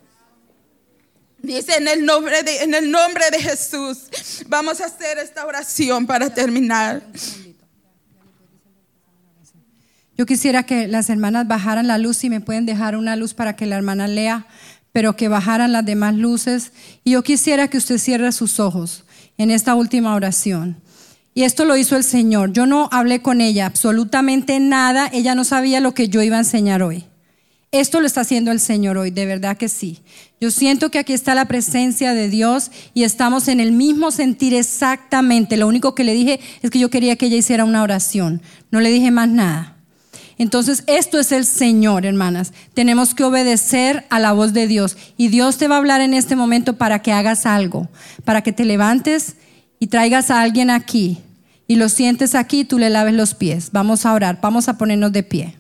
Dice 1.39 1.77
en 1.77 1.89
el 1.89 2.05
nombre 2.05 2.43
de 2.43 2.63
en 2.63 2.75
el 2.75 2.91
nombre 2.91 3.25
de 3.31 3.41
Jesús. 3.41 4.45
Vamos 4.47 4.81
a 4.81 4.87
hacer 4.87 5.19
esta 5.19 5.45
oración 5.45 6.07
para 6.07 6.33
terminar. 6.33 7.03
Yo 10.17 10.27
quisiera 10.27 10.63
que 10.65 10.87
las 10.87 11.11
hermanas 11.11 11.49
bajaran 11.49 11.89
la 11.89 11.99
luz 11.99 12.23
y 12.23 12.31
me 12.31 12.41
pueden 12.41 12.67
dejar 12.67 12.97
una 12.97 13.17
luz 13.17 13.35
para 13.35 13.57
que 13.57 13.67
la 13.67 13.77
hermana 13.77 14.07
lea 14.07 14.47
pero 14.93 15.16
que 15.16 15.28
bajaran 15.28 15.72
las 15.72 15.84
demás 15.84 16.14
luces. 16.14 16.72
Y 17.05 17.12
yo 17.12 17.22
quisiera 17.22 17.68
que 17.68 17.78
usted 17.78 17.99
cierre 17.99 18.30
sus 18.32 18.61
ojos 18.61 19.05
en 19.38 19.51
esta 19.51 19.74
última 19.74 20.14
oración. 20.14 20.76
Y 21.34 21.45
esto 21.45 21.64
lo 21.64 21.76
hizo 21.76 21.97
el 21.97 22.05
Señor. 22.05 22.53
Yo 22.53 22.66
no 22.66 22.88
hablé 22.93 23.22
con 23.22 23.40
ella 23.40 23.66
absolutamente 23.66 24.61
nada. 24.61 25.09
Ella 25.12 25.34
no 25.34 25.45
sabía 25.45 25.80
lo 25.80 25.95
que 25.95 26.09
yo 26.09 26.22
iba 26.22 26.36
a 26.36 26.40
enseñar 26.40 26.82
hoy. 26.82 27.05
Esto 27.70 28.03
lo 28.03 28.07
está 28.07 28.20
haciendo 28.20 28.53
el 28.53 28.61
Señor 28.61 28.99
hoy, 28.99 29.11
de 29.11 29.24
verdad 29.24 29.57
que 29.57 29.70
sí. 29.70 30.01
Yo 30.38 30.51
siento 30.51 30.90
que 30.90 30.99
aquí 30.99 31.14
está 31.14 31.34
la 31.34 31.47
presencia 31.47 32.12
de 32.12 32.28
Dios 32.28 32.70
y 32.93 33.05
estamos 33.05 33.49
en 33.49 33.61
el 33.61 33.72
mismo 33.72 34.11
sentir 34.11 34.53
exactamente. 34.53 35.57
Lo 35.57 35.66
único 35.66 35.95
que 35.95 36.05
le 36.05 36.12
dije 36.12 36.38
es 36.61 36.70
que 36.70 36.78
yo 36.78 36.90
quería 36.90 37.16
que 37.16 37.26
ella 37.26 37.38
hiciera 37.38 37.64
una 37.64 37.82
oración. 37.82 38.43
No 38.70 38.80
le 38.80 38.90
dije 38.90 39.11
más 39.11 39.30
nada. 39.30 39.78
Entonces, 40.43 40.82
esto 40.88 41.20
es 41.20 41.30
el 41.30 41.47
Señor, 41.47 42.05
hermanas. 42.05 42.53
Tenemos 42.74 43.14
que 43.14 43.22
obedecer 43.22 44.05
a 44.11 44.18
la 44.18 44.32
voz 44.32 44.53
de 44.53 44.66
Dios. 44.66 44.97
Y 45.16 45.28
Dios 45.28 45.57
te 45.57 45.68
va 45.68 45.76
a 45.76 45.78
hablar 45.78 46.01
en 46.01 46.14
este 46.14 46.34
momento 46.34 46.76
para 46.76 47.01
que 47.01 47.12
hagas 47.12 47.47
algo, 47.47 47.88
para 48.24 48.43
que 48.43 48.53
te 48.53 48.64
levantes 48.64 49.36
y 49.78 49.86
traigas 49.86 50.32
a 50.32 50.43
alguien 50.43 50.68
aquí 50.68 51.20
y 51.68 51.76
lo 51.76 51.88
sientes 51.88 52.34
aquí 52.34 52.61
y 52.61 52.64
tú 52.64 52.80
le 52.80 52.90
laves 52.90 53.14
los 53.14 53.34
pies. 53.34 53.70
Vamos 53.70 54.05
a 54.05 54.12
orar, 54.14 54.40
vamos 54.43 54.68
a 54.68 54.76
ponernos 54.78 55.12
de 55.12 55.22
pie. 55.22 55.57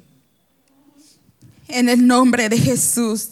En 1.68 1.88
el 1.88 2.04
nombre 2.04 2.48
de 2.48 2.58
Jesús. 2.58 3.28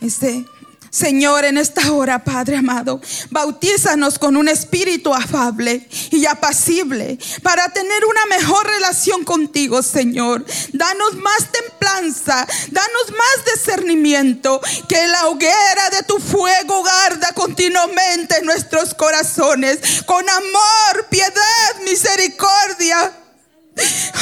Este 0.00 0.44
Señor, 0.92 1.46
en 1.46 1.56
esta 1.56 1.90
hora, 1.90 2.22
Padre 2.22 2.58
amado, 2.58 3.00
bautízanos 3.30 4.18
con 4.18 4.36
un 4.36 4.46
espíritu 4.46 5.14
afable 5.14 5.88
y 6.10 6.26
apacible 6.26 7.18
para 7.42 7.66
tener 7.70 8.04
una 8.04 8.26
mejor 8.26 8.66
relación 8.66 9.24
contigo, 9.24 9.82
Señor. 9.82 10.44
Danos 10.74 11.14
más 11.14 11.50
templanza, 11.50 12.46
danos 12.70 13.10
más 13.10 13.54
discernimiento, 13.54 14.60
que 14.86 15.08
la 15.08 15.28
hoguera 15.28 15.88
de 15.92 16.02
tu 16.02 16.18
fuego 16.18 16.82
garda 16.82 17.32
continuamente 17.32 18.36
en 18.36 18.44
nuestros 18.44 18.92
corazones, 18.92 20.02
con 20.04 20.28
amor, 20.28 21.06
piedad, 21.08 21.80
misericordia. 21.86 23.12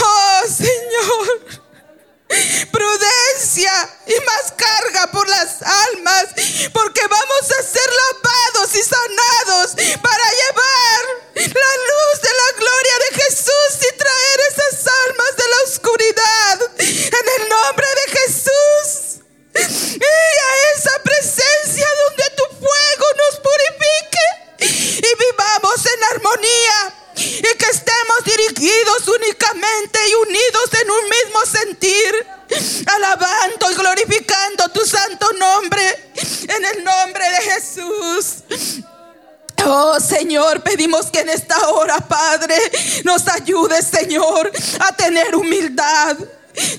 Oh, 0.01 0.43
Señor 0.49 1.70
prudencia 2.71 3.73
y 4.07 4.15
más 4.25 4.53
carga 4.57 5.07
por 5.11 5.29
las 5.29 5.63
almas, 5.63 6.27
porque 6.73 7.01
vamos 7.09 7.51
a 7.59 7.63
ser 7.63 7.91
lavados 7.91 8.75
y 8.75 8.83
sanados 8.83 9.71
para 10.01 10.25
llevar 10.31 11.21
la 11.35 11.73
luz 11.91 12.23
de 12.23 12.29
la 12.29 12.59
gloria 12.59 12.99
de 12.99 13.23
Jesús 13.23 13.71
y 13.81 13.97
traer 13.97 14.41
esas 14.51 14.87
almas 15.07 15.37
de 15.37 15.49
la 15.49 15.63
oscuridad 15.67 16.61
en 16.79 17.43
el 17.43 17.49
nombre 17.49 17.87
de 17.95 18.19
Jesús. 18.19 19.21
Y 19.55 20.05
a 20.05 20.77
esa 20.77 21.03
presencia 21.03 21.87
donde 22.07 22.25
tu 22.37 22.45
fuego 22.59 23.07
nos 23.17 23.41
purifique 23.41 25.05
y 25.05 25.15
vivamos 25.19 25.87
en 25.87 26.05
armonía 26.05 27.00
y 27.21 27.57
que 27.57 27.67
estemos 27.71 28.25
dirigidos 28.25 29.09
únicamente 29.09 29.99
y 30.09 30.15
unidos 30.15 30.71
en 30.83 30.91
un 30.91 31.09
mismo 31.09 31.47
sentir, 31.47 32.27
alabando 32.87 33.71
y 33.71 33.75
glorificando 33.75 34.69
tu 34.71 34.85
santo 34.87 35.31
nombre 35.35 36.13
en 36.49 36.65
el 36.65 36.85
nombre 36.85 37.25
de 37.25 37.43
Jesús. 37.53 38.45
Oh 39.67 40.01
Señor, 40.01 40.63
pedimos 40.63 41.07
que 41.11 41.21
en 41.21 41.29
esta 41.29 41.69
hora, 41.69 41.99
Padre, 42.01 42.57
nos 43.05 43.29
ayudes, 43.29 43.87
Señor, 43.87 44.51
a 44.81 44.97
tener 44.97 45.35
humildad. 45.37 46.17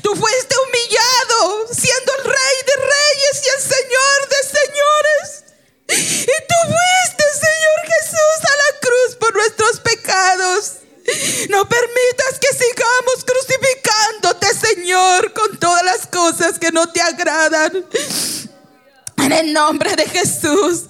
Tú 0.01 0.15
fuiste 0.15 0.55
humillado 0.67 1.67
siendo 1.71 2.13
el 2.17 2.23
Rey 2.25 2.55
de 2.65 2.75
Reyes 2.75 3.43
y 3.45 3.49
el 3.49 3.61
Señor 3.61 4.29
de 4.29 4.59
Señores. 4.59 5.50
Y 5.91 6.25
tú 6.25 6.55
fuiste, 6.63 7.23
Señor 7.33 7.79
Jesús, 7.85 8.37
a 8.43 8.55
la 8.57 8.79
cruz 8.79 9.15
por 9.19 9.35
nuestros 9.35 9.79
pecados. 9.79 10.73
No 11.49 11.67
permitas 11.67 12.39
que 12.39 12.47
sigamos 12.53 13.25
crucificándote, 13.25 14.47
Señor, 14.53 15.33
con 15.33 15.57
todas 15.59 15.83
las 15.83 16.07
cosas 16.07 16.57
que 16.59 16.71
no 16.71 16.87
te 16.87 17.01
agradan. 17.01 17.85
En 19.17 19.31
el 19.31 19.53
nombre 19.53 19.95
de 19.95 20.07
Jesús, 20.07 20.85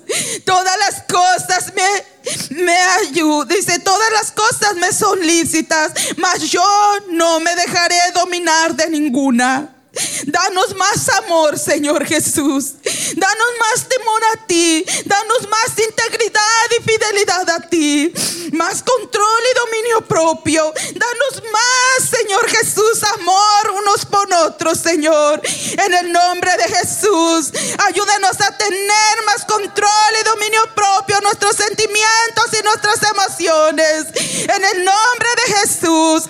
todas 0.46 0.78
las 0.80 1.04
cosas 1.04 1.74
me, 1.74 2.64
me 2.64 2.78
ayudan. 2.78 3.48
Dice, 3.48 3.80
todas 3.80 4.12
las 4.14 4.32
cosas 4.32 4.76
me 4.76 4.94
son 4.94 5.20
lícitas, 5.26 5.92
mas 6.18 6.42
yo 6.50 6.64
no 7.10 7.40
me 7.40 7.56
dejaré 7.56 8.00
dominar 8.14 8.76
de 8.76 8.90
ninguna. 8.90 9.81
Danos 10.26 10.76
más 10.76 11.10
amor, 11.10 11.60
Señor 11.60 12.06
Jesús. 12.06 12.74
Danos 13.16 13.48
más 13.60 13.90
temor 13.90 14.22
a 14.34 14.48
ti. 14.48 14.86
Danos 15.06 15.50
más 15.50 15.70
integridad 15.78 16.66
y 16.80 16.84
fidelidad 16.84 17.50
a 17.50 17.60
ti. 17.68 18.14
Más 18.54 18.84
control 18.84 19.44
y 19.52 19.60
dominio 19.60 20.02
propio. 20.08 20.74
Danos 20.74 21.44
más, 21.52 22.10
Señor 22.10 22.48
Jesús, 22.50 23.04
amor 23.18 23.72
unos 23.82 24.06
por 24.06 24.32
otros, 24.46 24.80
Señor. 24.80 25.42
En 25.46 25.94
el 25.94 26.12
nombre 26.12 26.52
de 26.58 26.76
Jesús. 26.76 27.52
Ayúdanos 27.80 28.40
a 28.40 28.58
tener 28.58 29.24
más 29.26 29.46
control 29.46 30.14
y 30.20 30.24
dominio 30.24 30.62
propio 30.76 31.20
nuestros 31.22 31.56
sentimientos 31.56 32.46
y 32.60 32.64
nuestras 32.64 33.00
emociones. 33.12 34.06
En 34.44 34.64
el 34.64 34.86
nombre 34.86 35.30
de 35.46 35.54
Jesús. 35.56 36.24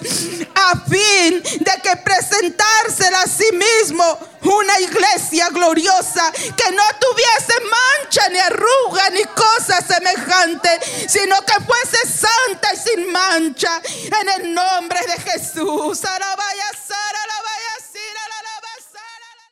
A 0.56 0.80
fin 0.90 1.42
de 1.42 1.72
que 1.84 1.96
presentársela 2.04 3.22
así 3.22 3.51
mismo 3.52 4.18
una 4.44 4.80
iglesia 4.80 5.50
gloriosa 5.50 6.32
que 6.32 6.72
no 6.72 6.84
tuviese 7.00 7.54
mancha 7.70 8.30
ni 8.30 8.40
arruga 8.40 9.10
ni 9.12 9.24
cosa 9.24 9.82
semejante, 9.82 10.80
sino 11.08 11.36
que 11.46 11.54
fuese 11.66 12.08
santa 12.08 12.74
y 12.74 12.78
sin 12.78 13.12
mancha 13.12 13.82
en 14.22 14.30
el 14.42 14.54
nombre 14.54 15.00
de 15.08 15.32
Jesús. 15.32 16.04
Arabaya 16.06 16.72